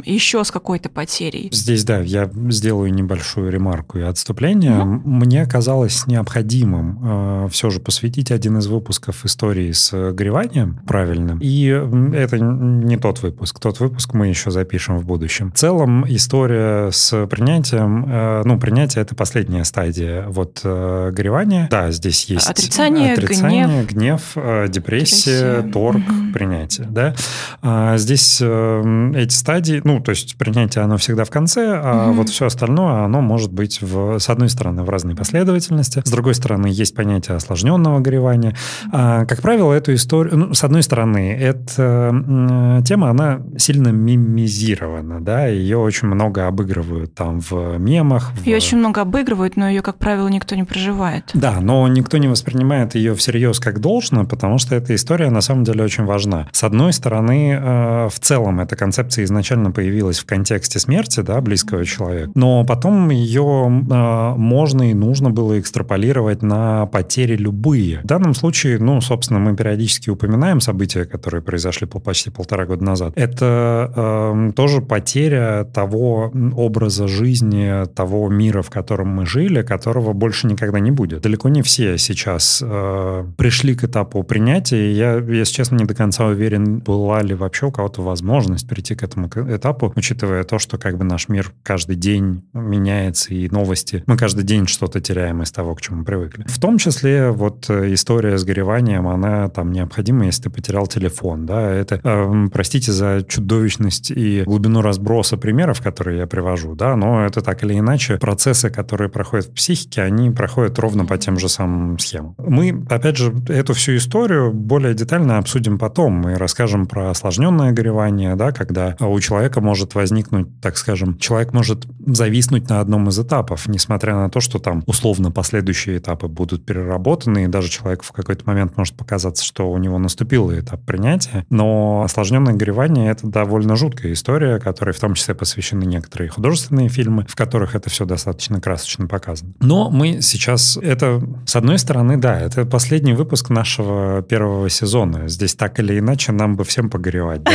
еще 0.03 0.43
с 0.43 0.51
какой-то 0.51 0.89
потерей. 0.89 1.47
Здесь, 1.53 1.85
да, 1.85 2.01
я 2.01 2.32
сделаю 2.49 2.93
небольшую 2.93 3.51
ремарку 3.51 3.99
и 3.99 4.01
отступление. 4.01 4.79
Угу. 4.79 5.01
Мне 5.05 5.45
казалось 5.45 6.07
необходимым 6.07 6.99
э, 7.03 7.47
все 7.51 7.69
же 7.69 7.79
посвятить 7.79 8.31
один 8.31 8.57
из 8.57 8.67
выпусков 8.67 9.25
истории 9.25 9.71
с 9.71 9.91
гореванием 10.13 10.79
правильным. 10.87 11.39
И 11.41 11.65
это 11.65 12.39
не 12.39 12.97
тот 12.97 13.21
выпуск. 13.21 13.59
Тот 13.59 13.79
выпуск 13.79 14.13
мы 14.13 14.27
еще 14.27 14.51
запишем 14.51 14.97
в 14.97 15.05
будущем. 15.05 15.51
В 15.51 15.57
целом 15.57 16.05
история 16.07 16.91
с 16.91 17.27
принятием, 17.27 18.05
э, 18.07 18.41
ну, 18.45 18.59
принятие— 18.59 19.01
это 19.03 19.15
последняя 19.15 19.63
стадия 19.63 20.25
вот 20.27 20.61
э, 20.63 21.11
горевания. 21.11 21.67
Да, 21.69 21.91
здесь 21.91 22.25
есть 22.25 22.49
отрицание, 22.49 23.13
отрицание 23.13 23.67
гнев, 23.67 23.91
гнев 23.91 24.21
э, 24.35 24.67
депрессия, 24.69 25.23
депрессия, 25.23 25.71
торг, 25.71 25.97
угу. 25.97 26.33
принятие. 26.33 26.87
Да? 26.89 27.15
А 27.61 27.97
здесь 27.97 28.39
э, 28.41 29.11
эти 29.15 29.33
стадии, 29.33 29.81
ну, 29.83 29.99
то 29.99 30.11
есть 30.11 30.35
принятие, 30.37 30.83
оно 30.83 30.97
всегда 30.97 31.25
в 31.25 31.29
конце, 31.29 31.79
а 31.81 32.09
угу. 32.09 32.19
вот 32.19 32.22
все 32.29 32.45
остальное, 32.45 33.03
оно 33.03 33.21
может 33.21 33.51
быть, 33.51 33.81
в, 33.81 34.19
с 34.19 34.29
одной 34.29 34.49
стороны, 34.49 34.83
в 34.83 34.89
разной 34.89 35.15
последовательности, 35.15 36.01
с 36.03 36.11
другой 36.11 36.35
стороны, 36.35 36.67
есть 36.67 36.95
понятие 36.95 37.37
осложненного 37.37 37.99
горевания. 37.99 38.55
А, 38.91 39.25
как 39.25 39.41
правило, 39.41 39.73
эту 39.73 39.93
историю, 39.93 40.37
ну, 40.37 40.53
с 40.53 40.63
одной 40.63 40.83
стороны, 40.83 41.33
эта 41.33 42.83
тема, 42.85 43.09
она 43.09 43.41
сильно 43.57 43.89
мимизирована, 43.89 45.21
да, 45.21 45.47
ее 45.47 45.77
очень 45.77 46.07
много 46.07 46.47
обыгрывают 46.47 47.13
там 47.15 47.39
в 47.39 47.77
мемах. 47.77 48.31
Ее 48.45 48.55
в... 48.55 48.57
очень 48.57 48.77
много 48.77 49.01
обыгрывают, 49.01 49.55
но 49.55 49.67
ее, 49.67 49.81
как 49.81 49.97
правило, 49.97 50.27
никто 50.27 50.55
не 50.55 50.63
проживает. 50.63 51.31
Да, 51.33 51.59
но 51.61 51.87
никто 51.87 52.17
не 52.17 52.27
воспринимает 52.27 52.95
ее 52.95 53.15
всерьез 53.15 53.59
как 53.59 53.79
должно, 53.79 54.25
потому 54.25 54.57
что 54.57 54.75
эта 54.75 54.95
история 54.95 55.29
на 55.29 55.41
самом 55.41 55.63
деле 55.63 55.83
очень 55.83 56.05
важна. 56.05 56.47
С 56.51 56.63
одной 56.63 56.93
стороны, 56.93 57.59
э, 57.59 58.09
в 58.09 58.19
целом 58.19 58.59
эта 58.59 58.75
концепция 58.75 59.25
изначально 59.25 59.71
появилась 59.71 60.19
в 60.19 60.25
контексте 60.25 60.79
смерти, 60.79 61.21
да, 61.21 61.39
близкого 61.41 61.85
человека, 61.85 62.12
но 62.35 62.65
потом 62.65 63.09
ее 63.09 63.67
э, 63.89 64.35
можно 64.37 64.89
и 64.89 64.93
нужно 64.93 65.29
было 65.29 65.59
экстраполировать 65.59 66.41
на 66.41 66.85
потери 66.87 67.35
любые. 67.35 67.99
В 68.03 68.07
данном 68.07 68.33
случае, 68.33 68.79
ну, 68.79 69.01
собственно, 69.01 69.39
мы 69.39 69.55
периодически 69.55 70.09
упоминаем 70.09 70.61
события, 70.61 71.05
которые 71.05 71.41
произошли 71.41 71.87
почти 71.87 72.29
полтора 72.29 72.65
года 72.65 72.83
назад. 72.83 73.13
Это 73.15 73.91
э, 73.95 74.51
тоже 74.55 74.81
потеря 74.81 75.65
того 75.73 76.31
образа 76.55 77.07
жизни, 77.07 77.85
того 77.93 78.29
мира, 78.29 78.61
в 78.61 78.69
котором 78.69 79.09
мы 79.09 79.25
жили, 79.25 79.61
которого 79.61 80.13
больше 80.13 80.47
никогда 80.47 80.79
не 80.79 80.91
будет. 80.91 81.21
Далеко 81.21 81.49
не 81.49 81.61
все 81.61 81.97
сейчас 81.97 82.61
э, 82.65 83.25
пришли 83.37 83.75
к 83.75 83.83
этапу 83.83 84.23
принятия. 84.23 84.91
Я, 84.91 85.15
если 85.15 85.53
честно, 85.53 85.75
не 85.75 85.85
до 85.85 85.93
конца 85.93 86.25
уверен, 86.25 86.79
была 86.79 87.21
ли 87.21 87.35
вообще 87.35 87.67
у 87.67 87.71
кого-то 87.71 88.01
возможность 88.01 88.67
прийти 88.67 88.95
к 88.95 89.03
этому 89.03 89.27
этапу, 89.27 89.93
учитывая 89.95 90.43
то, 90.43 90.59
что 90.59 90.77
как 90.77 90.97
бы 90.97 91.03
наш 91.03 91.29
мир 91.29 91.51
каждый 91.63 91.92
день 91.95 92.43
меняется, 92.53 93.33
и 93.33 93.49
новости. 93.49 94.03
Мы 94.07 94.17
каждый 94.17 94.43
день 94.43 94.67
что-то 94.67 94.99
теряем 94.99 95.41
из 95.41 95.51
того, 95.51 95.75
к 95.75 95.81
чему 95.81 96.03
привыкли. 96.03 96.45
В 96.47 96.59
том 96.59 96.77
числе 96.77 97.31
вот 97.31 97.69
э, 97.69 97.93
история 97.93 98.37
с 98.37 98.43
гореванием, 98.43 99.07
она 99.07 99.49
там 99.49 99.71
необходима, 99.71 100.25
если 100.25 100.43
ты 100.43 100.49
потерял 100.49 100.87
телефон. 100.87 101.45
Да? 101.45 101.71
Это, 101.71 101.99
э, 102.03 102.47
простите 102.51 102.91
за 102.91 103.23
чудовищность 103.27 104.11
и 104.11 104.43
глубину 104.43 104.81
разброса 104.81 105.37
примеров, 105.37 105.81
которые 105.81 106.19
я 106.19 106.27
привожу, 106.27 106.75
да, 106.75 106.95
но 106.95 107.25
это 107.25 107.41
так 107.41 107.63
или 107.63 107.77
иначе 107.77 108.17
процессы, 108.17 108.69
которые 108.69 109.09
проходят 109.09 109.47
в 109.47 109.53
психике, 109.53 110.01
они 110.01 110.29
проходят 110.31 110.77
ровно 110.79 111.05
по 111.05 111.17
тем 111.17 111.39
же 111.39 111.49
самым 111.49 111.99
схемам. 111.99 112.35
Мы, 112.37 112.85
опять 112.89 113.17
же, 113.17 113.33
эту 113.47 113.73
всю 113.73 113.95
историю 113.95 114.53
более 114.53 114.93
детально 114.93 115.37
обсудим 115.37 115.77
потом. 115.77 116.13
Мы 116.13 116.35
расскажем 116.35 116.85
про 116.85 117.09
осложненное 117.09 117.71
горевание, 117.71 118.35
да, 118.35 118.51
когда 118.51 118.95
у 118.99 119.19
человека 119.19 119.61
может 119.61 119.95
возникнуть, 119.95 120.47
так 120.61 120.77
скажем, 120.77 121.17
человек 121.17 121.53
может 121.53 121.82
зависнуть 122.05 122.69
на 122.69 122.79
одном 122.79 123.09
из 123.09 123.19
этапов, 123.19 123.67
несмотря 123.67 124.15
на 124.15 124.29
то, 124.29 124.39
что 124.39 124.59
там 124.59 124.83
условно 124.85 125.31
последующие 125.31 125.97
этапы 125.97 126.27
будут 126.27 126.65
переработаны, 126.65 127.45
и 127.45 127.47
даже 127.47 127.69
человек 127.69 128.03
в 128.03 128.11
какой-то 128.11 128.43
момент 128.45 128.77
может 128.77 128.95
показаться, 128.95 129.43
что 129.43 129.71
у 129.71 129.77
него 129.77 129.97
наступил 129.97 130.51
этап 130.51 130.83
принятия. 130.85 131.45
Но 131.49 132.03
осложненное 132.03 132.53
горевание— 132.53 133.11
это 133.11 133.27
довольно 133.27 133.75
жуткая 133.75 134.13
история, 134.13 134.59
которой 134.59 134.91
в 134.91 134.99
том 134.99 135.13
числе 135.13 135.35
посвящены 135.35 135.83
некоторые 135.83 136.29
художественные 136.29 136.89
фильмы, 136.89 137.25
в 137.27 137.35
которых 137.35 137.75
это 137.75 137.89
все 137.89 138.05
достаточно 138.05 138.59
красочно 138.59 139.07
показано. 139.07 139.53
Но 139.59 139.89
мы 139.89 140.21
сейчас... 140.21 140.77
Это, 140.81 141.21
с 141.45 141.55
одной 141.55 141.79
стороны, 141.79 142.17
да, 142.17 142.39
это 142.39 142.65
последний 142.65 143.13
выпуск 143.13 143.49
нашего 143.49 144.21
первого 144.21 144.69
сезона. 144.69 145.27
Здесь 145.27 145.55
так 145.55 145.79
или 145.79 145.99
иначе 145.99 146.31
нам 146.31 146.55
бы 146.55 146.63
всем 146.63 146.89
погоревать, 146.89 147.43
да, 147.43 147.51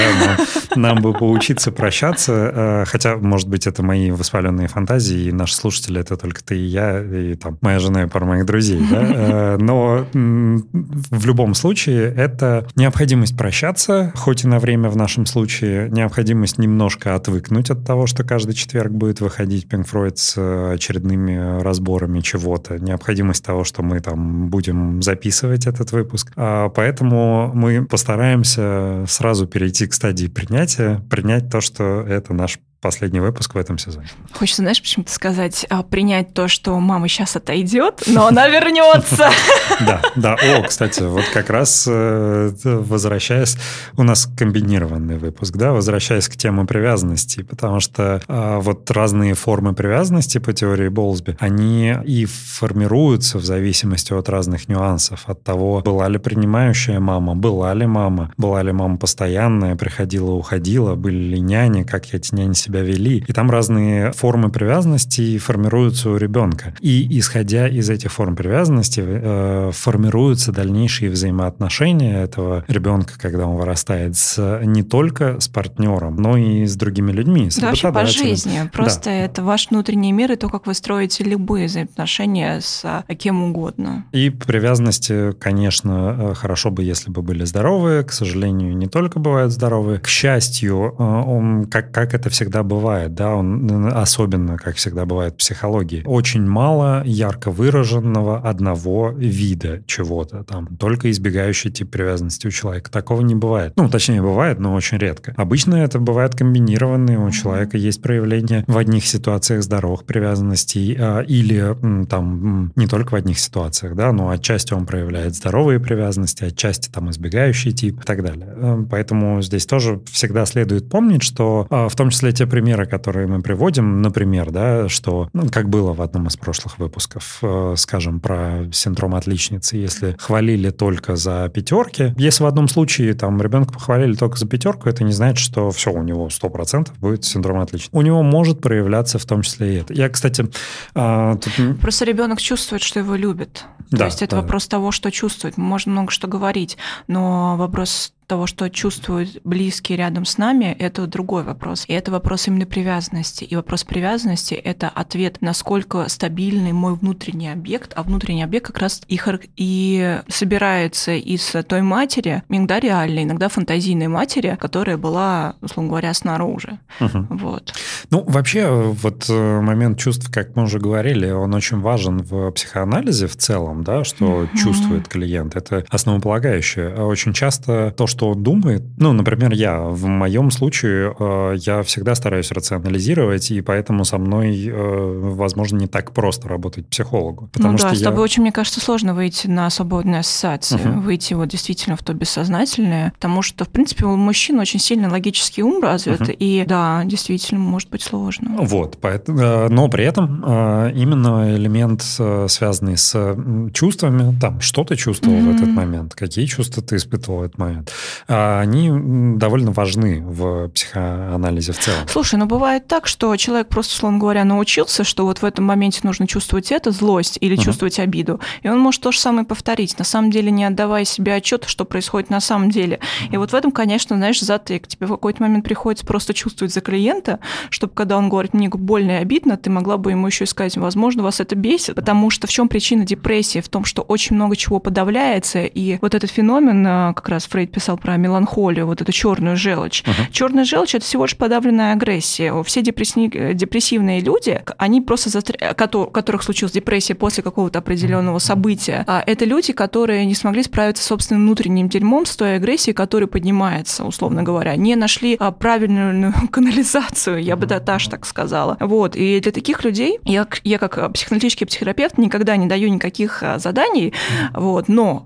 нам, 0.77 0.83
нам 0.83 1.03
бы 1.03 1.13
поучиться 1.13 1.73
прощаться, 1.73 2.33
э, 2.33 2.85
хотя, 2.87 3.17
может 3.17 3.49
быть, 3.49 3.67
это 3.67 3.83
мои 3.83 4.11
воспаленные 4.19 4.69
фантазии, 4.69 5.29
и 5.29 5.33
наши 5.33 5.55
слушатели— 5.55 6.01
это 6.01 6.17
только 6.17 6.43
ты 6.45 6.59
и 6.59 6.65
я, 6.65 7.03
и 7.03 7.35
там 7.35 7.59
моя 7.61 7.79
жена 7.79 8.05
и 8.05 8.07
пара 8.07 8.25
моих 8.25 8.45
друзей, 8.45 8.81
да, 8.91 9.03
э, 9.03 9.57
но 9.59 10.07
в 10.13 11.27
любом 11.27 11.55
случае 11.55 12.13
это 12.15 12.67
необходимость 12.77 13.37
прощаться, 13.37 14.13
хоть 14.17 14.45
и 14.45 14.49
на 14.49 14.59
время 14.59 14.89
в 14.89 14.97
нашем 14.97 15.27
случае, 15.27 15.89
необходимость 15.91 16.59
немножко 16.59 17.15
отвыкнуть 17.15 17.71
от 17.71 17.85
того, 17.85 18.07
что 18.07 18.25
каждый 18.25 18.55
четверг 18.55 18.93
будет 18.93 19.21
выходить 19.21 19.67
Pink 19.67 19.89
Floyd 19.91 20.17
с 20.17 20.73
очередными 20.73 21.63
разборами 21.63 22.21
чего-то, 22.21 22.79
необходимость 22.79 23.45
того, 23.45 23.65
что 23.65 23.83
мы 23.83 24.01
там 24.01 24.49
будем 24.49 25.03
записывать 25.03 25.67
этот 25.67 25.93
выпуск. 25.93 26.33
А 26.37 26.69
поэтому 26.69 27.51
мы 27.55 27.85
постараемся 27.85 29.05
сразу 29.09 29.47
перейти 29.47 29.87
к 29.87 29.95
стадии 29.95 30.27
принятия, 30.27 31.03
принять 31.11 31.51
то, 31.51 31.61
что 31.61 32.05
это 32.07 32.35
наш 32.35 32.59
последний 32.81 33.21
выпуск 33.21 33.55
в 33.55 33.59
этом 33.59 33.79
сезоне. 33.79 34.09
Хочется, 34.33 34.63
знаешь, 34.63 34.81
почему-то 34.81 35.13
сказать, 35.13 35.67
а, 35.69 35.83
принять 35.83 36.33
то, 36.35 36.49
что 36.49 36.79
мама 36.79 37.09
сейчас 37.09 37.37
отойдет, 37.37 38.05
но 38.07 38.27
она 38.27 38.49
вернется. 38.49 39.31
Да, 39.81 40.03
да. 40.17 40.35
О, 40.35 40.63
кстати, 40.65 41.03
вот 41.03 41.25
как 41.33 41.51
раз 41.51 41.87
э, 41.89 42.51
возвращаясь, 42.65 43.57
у 43.97 44.03
нас 44.03 44.29
комбинированный 44.37 45.19
выпуск, 45.19 45.55
да, 45.57 45.73
возвращаясь 45.73 46.29
к 46.29 46.37
теме 46.37 46.65
привязанности, 46.65 47.43
потому 47.43 47.79
что 47.79 48.21
а, 48.27 48.59
вот 48.59 48.91
разные 48.91 49.35
формы 49.35 49.75
привязанности 49.75 50.39
по 50.39 50.53
теории 50.53 50.89
Болсби, 50.89 51.37
они 51.39 51.95
и 52.05 52.25
формируются 52.25 53.39
в 53.39 53.45
зависимости 53.45 54.13
от 54.13 54.29
разных 54.29 54.69
нюансов, 54.69 55.25
от 55.27 55.43
того, 55.45 55.81
была 55.81 56.09
ли 56.09 56.19
принимающая 56.19 56.99
мама, 56.99 57.35
была 57.35 57.73
ли 57.75 57.87
мама, 57.87 58.33
была 58.37 58.63
ли 58.63 58.73
мама 58.73 58.97
постоянная, 58.97 59.77
приходила, 59.77 60.33
уходила, 60.33 60.95
были 60.95 61.35
ли 61.35 61.41
няни, 61.41 61.83
как 61.85 62.13
эти 62.13 62.35
няни 62.35 62.55
себя 62.69 62.83
вели. 62.83 63.25
И 63.27 63.33
там 63.33 63.51
разные 63.51 64.13
формы 64.13 64.51
привязанности 64.51 65.39
формируются 65.39 66.11
у 66.11 66.17
ребенка. 66.17 66.75
И 66.81 67.19
исходя 67.19 67.67
из 67.69 67.89
этих 67.91 68.13
форм 68.13 68.37
привязанности 68.37 69.03
э, 69.05 69.71
формируются 69.73 70.53
дальнейшие 70.53 71.11
взаимоотношения 71.11 72.23
этого 72.23 72.65
ребенка, 72.69 73.15
когда 73.19 73.47
он 73.47 73.57
вырастает, 73.57 74.17
с, 74.17 74.61
не 74.65 74.83
только 74.83 75.41
с 75.41 75.49
партнером, 75.49 76.17
но 76.17 76.37
и 76.37 76.67
с 76.67 76.77
другими 76.77 77.13
людьми. 77.13 77.51
С 77.51 77.57
да, 77.57 77.69
вообще 77.69 77.93
по 77.93 78.07
жизни. 78.07 78.69
Просто 78.73 79.05
да. 79.05 79.13
это 79.13 79.43
ваш 79.43 79.71
внутренний 79.71 80.13
мир 80.13 80.33
и 80.33 80.37
то, 80.37 80.49
как 80.49 80.67
вы 80.67 80.75
строите 80.75 81.25
любые 81.25 81.67
взаимоотношения 81.67 82.61
с 82.61 82.83
а, 82.85 83.03
кем 83.15 83.43
угодно. 83.43 84.05
И 84.13 84.31
привязанности, 84.31 85.33
конечно, 85.33 86.17
э, 86.19 86.35
хорошо 86.35 86.71
бы, 86.71 86.83
если 86.83 87.11
бы 87.11 87.23
были 87.23 87.45
здоровые. 87.45 88.05
К 88.05 88.13
сожалению, 88.13 88.77
не 88.77 88.87
только 88.87 89.19
бывают 89.19 89.53
здоровые. 89.53 89.99
К 89.99 90.09
счастью, 90.09 90.95
э, 90.99 91.03
он, 91.03 91.67
как, 91.67 91.93
как 91.93 92.15
это 92.15 92.29
всегда 92.31 92.58
всегда 92.59 92.63
бывает, 92.63 93.15
да, 93.15 93.35
он 93.35 93.87
особенно, 93.93 94.57
как 94.57 94.77
всегда 94.77 95.05
бывает 95.05 95.35
в 95.35 95.37
психологии, 95.37 96.03
очень 96.05 96.45
мало 96.45 97.03
ярко 97.05 97.51
выраженного 97.51 98.39
одного 98.39 99.13
вида 99.17 99.83
чего-то 99.87 100.43
там, 100.45 100.67
только 100.79 101.11
избегающий 101.11 101.71
тип 101.71 101.91
привязанности 101.91 102.47
у 102.47 102.51
человека. 102.51 102.91
Такого 102.91 103.21
не 103.23 103.35
бывает. 103.35 103.75
Ну, 103.77 103.89
точнее, 103.89 104.23
бывает, 104.23 104.59
но 104.59 104.75
очень 104.75 104.99
редко. 104.99 105.35
Обычно 105.37 105.77
это 105.77 105.99
бывает 105.99 106.35
комбинированные, 106.35 107.19
у 107.19 107.31
человека 107.31 107.77
есть 107.77 108.03
проявление 108.03 108.65
в 108.67 108.77
одних 108.77 109.07
ситуациях 109.07 109.63
здоровых 109.63 110.05
привязанностей 110.05 110.97
а, 110.99 111.21
или 111.21 111.77
там 112.07 112.73
не 112.77 112.87
только 112.87 113.11
в 113.11 113.15
одних 113.15 113.39
ситуациях, 113.39 113.95
да, 113.95 114.13
но 114.13 114.31
отчасти 114.31 114.75
он 114.75 114.87
проявляет 114.87 115.35
здоровые 115.35 115.79
привязанности, 115.79 116.45
отчасти 116.45 116.91
там 116.91 117.11
избегающий 117.11 117.73
тип 117.73 118.01
и 118.01 118.05
так 118.05 118.23
далее. 118.23 118.49
Э, 118.57 118.85
поэтому 118.91 119.43
здесь 119.43 119.67
тоже 119.67 120.01
всегда 120.11 120.47
следует 120.47 120.89
помнить, 120.89 121.23
что 121.23 121.67
а, 121.71 121.89
в 121.89 121.95
том 121.95 122.11
числе 122.11 122.33
те 122.33 122.48
примеры, 122.49 122.87
которые 122.87 123.27
мы 123.27 123.41
приводим, 123.41 124.03
например, 124.03 124.51
да, 124.51 124.89
что, 124.89 125.29
ну, 125.33 125.49
как 125.49 125.69
было 125.69 125.93
в 125.93 126.03
одном 126.03 126.27
из 126.27 126.37
прошлых 126.37 126.79
выпусков, 126.79 127.39
э, 127.43 127.75
скажем, 127.77 128.21
про 128.21 128.69
синдром 128.73 129.15
отличницы, 129.15 129.77
если 129.77 130.17
хвалили 130.19 130.71
только 130.71 131.17
за 131.17 131.49
пятерки, 131.49 132.15
если 132.17 132.43
в 132.43 132.47
одном 132.47 132.69
случае 132.69 133.15
там 133.15 133.41
ребенка 133.41 133.73
похвалили 133.73 134.15
только 134.15 134.39
за 134.39 134.47
пятерку, 134.47 134.89
это 134.89 135.05
не 135.05 135.13
значит, 135.13 135.39
что 135.39 135.71
все, 135.71 135.93
у 135.93 136.03
него 136.03 136.29
100% 136.29 136.99
будет 136.99 137.25
синдром 137.25 137.61
отличницы. 137.61 137.91
У 137.93 138.03
него 138.03 138.23
может 138.23 138.61
проявляться 138.61 139.19
в 139.19 139.25
том 139.25 139.43
числе 139.43 139.75
и 139.75 139.81
это. 139.81 139.95
Я, 139.95 140.09
кстати... 140.09 140.47
Э, 140.95 141.37
тут... 141.43 141.81
Просто 141.81 142.05
ребенок 142.05 142.41
чувствует, 142.41 142.83
что 142.83 143.01
его 143.01 143.15
любят. 143.15 143.65
Да, 143.91 143.99
То 143.99 144.05
есть 144.07 144.23
это 144.23 144.37
да. 144.37 144.43
вопрос 144.43 144.69
того, 144.69 144.93
что 144.93 145.11
чувствует. 145.11 145.57
Можно 145.57 145.93
много 145.93 146.11
что 146.11 146.27
говорить, 146.29 146.77
но 147.07 147.57
вопрос 147.57 148.13
того, 148.29 148.47
что 148.47 148.69
чувствуют 148.69 149.41
близкие 149.43 149.99
рядом 149.99 150.25
с 150.25 150.39
нами, 150.39 150.77
это 150.79 151.07
другой 151.07 151.43
вопрос. 151.43 151.85
И 151.89 151.95
это 151.95 152.13
вопрос 152.13 152.47
именно 152.47 152.67
привязанности. 152.67 153.45
И 153.45 153.57
вопрос 153.57 153.85
привязанности— 153.85 154.55
это 154.55 154.89
ответ, 154.89 155.39
насколько 155.41 156.09
стабильный 156.09 156.73
мой 156.73 156.95
внутренний 156.95 157.49
объект, 157.49 157.93
а 157.97 158.03
внутренний 158.03 158.43
объект 158.43 158.67
как 158.67 158.79
раз 158.79 159.01
и, 159.09 159.19
и 159.57 160.21
собирается 160.29 161.13
из 161.13 161.57
той 161.67 161.81
матери, 161.81 162.43
иногда 162.51 162.79
реальной, 162.79 163.25
иногда 163.25 163.49
фантазийной 163.49 164.09
матери, 164.09 164.57
которая 164.61 164.99
была, 164.99 165.57
условно 165.63 165.89
говоря, 165.89 166.13
снаружи. 166.13 166.79
Угу. 167.01 167.27
Вот. 167.31 167.73
Ну, 168.11 168.25
вообще, 168.29 168.69
вот 168.71 169.25
э, 169.31 169.61
момент 169.61 169.99
чувств, 169.99 170.31
как 170.31 170.55
мы 170.55 170.65
уже 170.65 170.79
говорили, 170.79 171.31
он 171.31 171.55
очень 171.55 171.81
важен 171.81 172.19
в 172.19 172.51
психоанализе 172.51 173.27
в 173.27 173.37
целом, 173.37 173.85
да, 173.85 174.05
что 174.05 174.43
угу. 174.43 174.49
чувствует 174.55 175.09
клиент. 175.09 175.57
Это 175.57 175.87
основополагающее. 175.89 176.93
А 176.95 177.05
очень 177.05 177.33
часто 177.33 177.95
то, 177.97 178.07
что 178.07 178.18
он 178.23 178.43
думает, 178.43 178.83
ну, 178.99 179.13
например, 179.13 179.53
я, 179.53 179.81
в 179.81 180.07
моем 180.07 180.51
случае, 180.51 181.15
э, 181.19 181.57
я 181.59 181.83
всегда 181.83 182.15
стараюсь 182.15 182.51
рационализировать, 182.51 183.51
и 183.51 183.61
поэтому 183.61 184.05
со 184.05 184.19
мной, 184.19 184.67
э, 184.67 185.21
возможно, 185.35 185.77
не 185.77 185.87
так 185.87 186.13
просто 186.13 186.49
работать 186.49 186.87
психологу. 186.87 187.49
Потому 187.53 187.73
ну 187.73 187.79
да, 187.79 187.89
что 187.89 187.97
с 187.97 188.03
тобой 188.03 188.21
я... 188.21 188.25
очень, 188.25 188.43
мне 188.43 188.53
кажется, 188.53 188.81
сложно 188.81 189.15
выйти 189.15 189.47
на 189.47 189.71
свободные 189.71 190.21
ассоциации, 190.21 190.77
угу. 190.77 191.01
выйти 191.01 191.35
вот 191.35 191.49
действительно 191.49 191.97
в 191.97 192.03
то 192.03 192.15
бессознательное, 192.15 193.13
потому 193.13 193.43
что, 193.43 193.65
в 193.65 193.69
принципе, 193.69 194.07
у 194.07 194.17
мужчин 194.17 194.59
очень 194.59 194.81
сильно 194.81 195.11
логический 195.11 195.63
ум 195.63 195.83
развит, 195.83 196.21
угу. 196.21 196.31
и 196.31 196.65
да, 196.67 197.03
действительно, 197.05 197.61
может 197.61 197.91
быть 197.91 198.03
сложно. 198.03 198.57
Вот, 198.61 198.99
поэтому, 199.01 199.39
э, 199.39 199.69
но 199.69 199.89
при 199.89 200.05
этом 200.05 200.39
именно 200.39 201.55
элемент, 201.57 202.03
связанный 202.03 202.97
с 202.97 203.37
чувствами, 203.73 204.39
там, 204.41 204.61
что 204.61 204.85
ты 204.85 204.97
чувствовал 204.97 205.39
угу. 205.39 205.53
в 205.53 205.57
этот 205.57 205.69
момент, 205.69 206.15
какие 206.15 206.47
чувства 206.47 206.83
ты 206.83 206.97
испытывал 206.97 207.41
в 207.41 207.43
этот 207.43 207.59
момент, 207.59 207.93
они 208.27 208.91
довольно 209.37 209.73
важны 209.73 210.23
в 210.25 210.69
психоанализе 210.69 211.73
в 211.73 211.79
целом. 211.79 212.01
Слушай, 212.09 212.39
ну 212.39 212.47
бывает 212.47 212.87
так, 212.87 213.07
что 213.07 213.35
человек 213.37 213.69
просто, 213.69 213.95
условно 213.95 214.19
говоря, 214.19 214.45
научился, 214.45 215.05
что 215.05 215.25
вот 215.25 215.39
в 215.39 215.45
этом 215.45 215.65
моменте 215.65 216.01
нужно 216.03 216.27
чувствовать 216.27 216.73
это, 216.73 216.91
злость 216.91 217.39
или 217.41 217.55
угу. 217.55 217.63
чувствовать 217.63 217.99
обиду, 217.99 218.41
и 218.63 218.69
он 218.69 218.79
может 218.79 219.03
то 219.03 219.13
же 219.13 219.19
самое 219.19 219.47
повторить, 219.47 219.99
на 219.99 220.05
самом 220.05 220.31
деле 220.31 220.51
не 220.51 220.65
отдавая 220.65 221.05
себе 221.05 221.35
отчет, 221.35 221.65
что 221.67 221.85
происходит 221.85 222.31
на 222.31 222.41
самом 222.41 222.71
деле. 222.71 223.01
И 223.31 223.37
вот 223.37 223.53
в 223.53 223.55
этом, 223.55 223.71
конечно, 223.71 224.17
знаешь, 224.17 224.41
затык. 224.41 224.87
Тебе 224.87 225.07
в 225.07 225.11
какой-то 225.11 225.43
момент 225.43 225.65
приходится 225.65 226.07
просто 226.07 226.35
чувствовать 226.35 226.73
за 226.73 226.81
клиента, 226.81 227.39
чтобы 227.71 227.93
когда 227.95 228.17
он 228.17 228.29
говорит, 228.29 228.55
мне 228.55 228.69
больно 228.69 229.13
и 229.13 229.15
обидно, 229.15 229.57
ты 229.57 229.71
могла 229.71 229.97
бы 229.97 230.11
ему 230.11 230.27
еще 230.27 230.47
сказать, 230.47 230.77
возможно, 230.77 231.23
вас 231.23 231.41
это 231.41 231.55
бесит, 231.55 231.95
потому 231.95 232.31
что 232.31 232.47
в 232.47 232.51
чем 232.51 232.69
причина 232.69 233.05
депрессии? 233.05 233.61
В 233.61 233.69
том, 233.69 233.85
что 233.85 234.03
очень 234.03 234.37
много 234.37 234.57
чего 234.57 234.79
подавляется, 234.79 235.65
и 235.65 235.99
вот 236.01 236.15
этот 236.15 236.31
феномен, 236.31 236.87
а, 236.87 237.13
как 237.13 237.29
раз 237.29 237.47
Фрейд 237.47 237.73
писал 237.73 237.98
про 238.01 238.17
меланхолию, 238.17 238.87
вот 238.87 239.01
эту 239.01 239.13
черную 239.13 239.57
желчь. 239.57 240.03
Uh-huh. 240.03 240.33
Черная 240.33 240.65
желчь 240.65 240.95
это 240.95 241.05
всего 241.05 241.25
лишь 241.25 241.37
подавленная 241.37 241.93
агрессия. 241.93 242.63
Все 242.63 242.83
депресси... 242.83 243.29
депрессивные 243.55 244.21
люди, 244.21 244.63
они 244.79 245.01
просто 245.01 245.31
застр... 245.31 245.57
у 245.95 246.07
которых 246.07 246.43
случилась 246.43 246.73
депрессия 246.73 247.15
после 247.15 247.43
какого-то 247.43 247.79
определенного 247.79 248.39
события, 248.39 249.05
а 249.07 249.23
это 249.27 249.45
люди, 249.45 249.73
которые 249.73 250.25
не 250.27 250.35
смогли 250.35 250.63
справиться 250.63 251.03
с 251.03 251.07
собственным 251.07 251.43
внутренним 251.43 251.89
дерьмом, 251.89 252.27
с 252.27 252.37
той 252.37 252.57
агрессией, 252.57 252.95
которая 252.95 253.29
поднимается, 253.29 254.05
условно 254.05 254.43
говоря, 254.43 254.77
не 254.77 254.97
нашли 254.97 255.37
а, 255.39 255.51
правильную 255.51 256.35
канализацию, 256.51 257.43
я 257.43 257.57
бы 257.57 257.67
даже 257.67 258.11
так 258.11 258.27
сказала. 258.27 258.77
Вот. 258.81 259.17
И 259.17 259.41
для 259.41 259.53
таких 259.53 259.85
людей 259.85 260.19
я, 260.25 260.47
я 260.65 260.79
как 260.79 261.13
психоаналитический 261.13 261.67
психотерапевт 261.67 262.19
никогда 262.19 262.57
не 262.57 262.67
даю 262.67 262.89
никаких 262.89 263.43
заданий, 263.57 264.13
вот, 264.55 264.89
но 264.89 265.25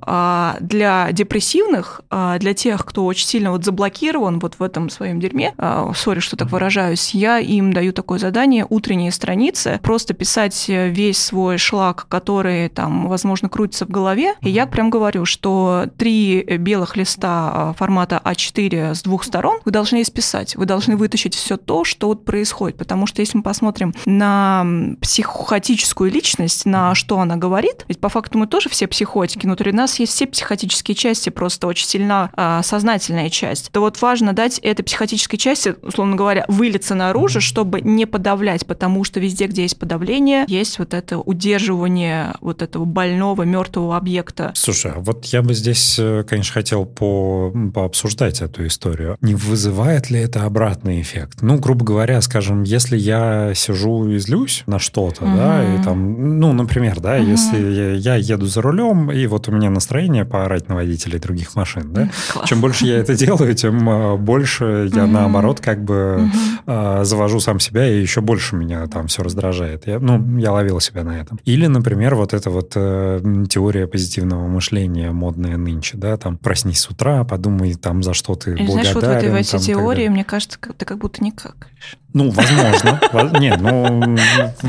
для 0.61 1.09
депрессивных, 1.12 2.02
для 2.11 2.55
тех, 2.62 2.85
кто 2.85 3.04
очень 3.04 3.26
сильно 3.26 3.50
вот 3.50 3.64
заблокирован 3.64 4.38
вот 4.38 4.54
в 4.59 4.62
этом 4.62 4.88
своем 4.88 5.19
дерьме, 5.19 5.52
сори, 5.97 6.21
что 6.21 6.37
так 6.37 6.50
выражаюсь, 6.52 7.12
я 7.12 7.40
им 7.40 7.73
даю 7.73 7.92
такое 7.92 8.21
задание, 8.21 8.64
утренние 8.69 9.11
страницы, 9.11 9.81
просто 9.83 10.14
писать 10.14 10.66
весь 10.69 11.19
свой 11.19 11.59
шлак, 11.59 12.07
который 12.09 12.69
там, 12.69 13.09
возможно, 13.09 13.49
крутится 13.49 13.85
в 13.85 13.88
голове, 13.88 14.35
и 14.42 14.49
я 14.49 14.66
прям 14.66 14.90
говорю, 14.90 15.25
что 15.25 15.87
три 15.99 16.42
белых 16.59 16.97
листа 16.97 17.75
формата 17.78 18.21
А4 18.25 18.95
с 18.95 19.02
двух 19.02 19.25
сторон 19.25 19.59
вы 19.64 19.73
должны 19.73 20.02
исписать, 20.02 20.54
вы 20.54 20.64
должны 20.64 20.97
вытащить 20.97 21.35
все 21.35 21.57
то, 21.57 21.83
что 21.83 22.07
вот 22.07 22.25
происходит, 22.25 22.78
потому 22.78 23.07
что 23.07 23.23
если 23.23 23.38
мы 23.38 23.42
посмотрим 23.42 23.92
на 24.07 24.64
психотическую 25.00 26.12
личность, 26.12 26.64
на 26.64 26.95
что 26.95 27.19
она 27.19 27.35
говорит, 27.37 27.85
ведь 27.88 27.99
по 27.99 28.09
факту 28.09 28.38
мы 28.38 28.47
тоже 28.47 28.69
все 28.69 28.87
психотики, 28.87 29.47
внутри 29.47 29.73
нас 29.73 29.99
есть 29.99 30.12
все 30.12 30.26
психотические 30.26 30.95
части, 30.95 31.31
просто 31.31 31.66
очень 31.66 31.88
сильно 31.88 32.31
а, 32.52 32.62
сознательная 32.62 33.30
часть, 33.30 33.71
то 33.71 33.80
вот 33.80 34.00
важно 34.02 34.32
дать 34.32 34.59
этой 34.59 34.82
психотической 34.82 35.38
части, 35.38 35.75
условно 35.82 36.16
говоря, 36.16 36.44
вылиться 36.49 36.94
наружу, 36.94 37.40
чтобы 37.40 37.80
не 37.80 38.06
подавлять, 38.06 38.67
потому 38.67 39.04
что 39.04 39.21
везде, 39.21 39.47
где 39.47 39.62
есть 39.62 39.78
подавление, 39.78 40.45
есть 40.49 40.78
вот 40.78 40.93
это 40.93 41.19
удерживание 41.19 42.34
вот 42.41 42.62
этого 42.62 42.84
больного, 42.84 43.43
мертвого 43.43 43.97
объекта. 43.97 44.52
Слушай, 44.54 44.93
а 44.93 45.00
вот 45.00 45.25
я 45.26 45.43
бы 45.43 45.54
здесь, 45.54 45.97
э, 45.99 46.25
конечно, 46.28 46.52
хотел 46.52 46.84
по, 46.84 47.52
пообсуждать 47.73 48.43
эту 48.43 48.67
историю. 48.67 49.17
Не 49.21 49.34
вызывает 49.34 50.10
ли 50.10 50.21
это 50.21 50.45
обратный 50.45 51.00
эффект? 51.00 51.38
Ну, 51.41 51.58
грубо 51.58 51.84
говоря, 51.84 52.21
скажем, 52.21 52.65
если 52.65 52.99
я 52.99 53.52
сижу 53.54 54.08
и 54.08 54.19
злюсь 54.19 54.62
на 54.67 54.78
что-то, 54.78 55.25
угу. 55.25 55.36
да, 55.36 55.75
и 55.75 55.82
там, 55.82 56.38
ну, 56.38 56.52
например, 56.52 57.00
да, 57.00 57.17
угу. 57.17 57.25
если 57.25 57.58
я, 57.73 57.95
я 57.95 58.17
еду 58.17 58.47
за 58.47 58.60
рулем, 58.60 59.10
и 59.10 59.26
вот 59.26 59.49
у 59.49 59.52
меня 59.52 59.71
настроение 59.71 60.25
поорать 60.25 60.69
на 60.69 60.75
водителей 60.75 61.19
других 61.19 61.54
машин, 61.54 61.93
да, 61.93 62.10
Класс. 62.32 62.49
чем 62.49 62.60
больше 62.60 62.86
я 62.86 62.99
это 62.99 63.14
делаю, 63.14 63.54
тем 63.54 63.88
э, 63.88 64.16
больше 64.16 64.90
я, 64.92 65.06
наоборот, 65.06 65.60
как 65.60 65.84
бы 65.84 66.28
угу. 66.66 67.04
завожу 67.04 67.40
сам 67.40 67.60
себя, 67.60 67.88
и 67.88 68.00
еще 68.00 68.21
больше 68.21 68.56
меня 68.56 68.86
там 68.86 69.06
все 69.06 69.23
раздражает. 69.23 69.86
Я, 69.86 69.99
ну, 69.99 70.38
я 70.38 70.52
ловил 70.52 70.80
себя 70.80 71.04
на 71.04 71.21
этом. 71.21 71.40
Или, 71.45 71.66
например, 71.66 72.14
вот 72.14 72.34
эта 72.34 72.50
вот 72.50 72.73
э, 72.75 73.45
теория 73.49 73.86
позитивного 73.86 74.47
мышления 74.47 75.12
модная 75.12 75.56
нынче, 75.56 75.97
да, 75.97 76.16
там 76.16 76.36
проснись 76.38 76.80
с 76.80 76.88
утра, 76.88 77.25
подумай 77.25 77.75
там, 77.75 78.02
за 78.02 78.14
что 78.14 78.34
ты 78.34 78.52
и, 78.52 78.54
благодарен. 78.54 78.73
Знаешь, 78.73 78.95
вот 78.95 79.04
в 79.04 79.08
этой, 79.08 79.58
в 79.58 79.62
теории, 79.66 80.08
мне 80.08 80.25
кажется, 80.25 80.58
ты 80.76 80.84
как 80.84 80.99
будто 80.99 81.23
какаешь. 81.30 81.99
Ну, 82.14 82.30
возможно. 82.30 83.00
Нет, 83.40 83.60
ну, 83.60 84.16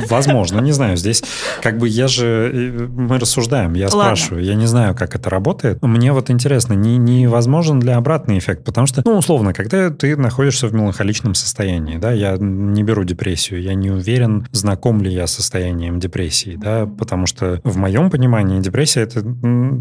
возможно, 0.10 0.60
не 0.60 0.72
знаю. 0.72 0.98
Здесь 0.98 1.24
как 1.62 1.78
бы 1.78 1.88
я 1.88 2.08
же... 2.08 2.52
Э, 2.54 2.88
мы 2.88 3.20
рассуждаем, 3.20 3.74
я 3.74 3.90
спрашиваю. 3.90 4.44
Я 4.44 4.56
не 4.56 4.66
знаю, 4.66 4.96
как 4.96 5.16
это 5.16 5.30
работает. 5.30 5.82
Мне 5.82 6.14
вот 6.14 6.30
интересно, 6.30 6.74
не, 6.74 6.98
невозможен 6.98 7.82
ли 7.82 7.92
обратный 7.92 8.38
эффект? 8.38 8.64
Потому 8.64 8.88
что, 8.88 9.02
ну, 9.06 9.18
условно, 9.18 9.54
когда 9.54 9.90
ты 9.90 10.16
находишься 10.16 10.68
в 10.68 10.74
меланхоличном 10.74 11.36
состоянии, 11.36 11.98
да, 11.98 12.12
я 12.12 12.38
не 12.40 12.84
беру 12.84 13.04
депрессию, 13.04 13.62
я 13.62 13.74
не 13.74 13.92
уверен, 13.92 14.48
знаком 14.52 15.02
ли 15.02 15.12
я 15.12 15.28
с 15.28 15.34
состоянием 15.34 16.00
депрессии, 16.00 16.56
да, 16.56 16.86
потому 16.86 17.26
что 17.26 17.60
в 17.64 17.78
моем 17.78 18.10
понимании 18.10 18.60
депрессия 18.60 19.02
это, 19.02 19.20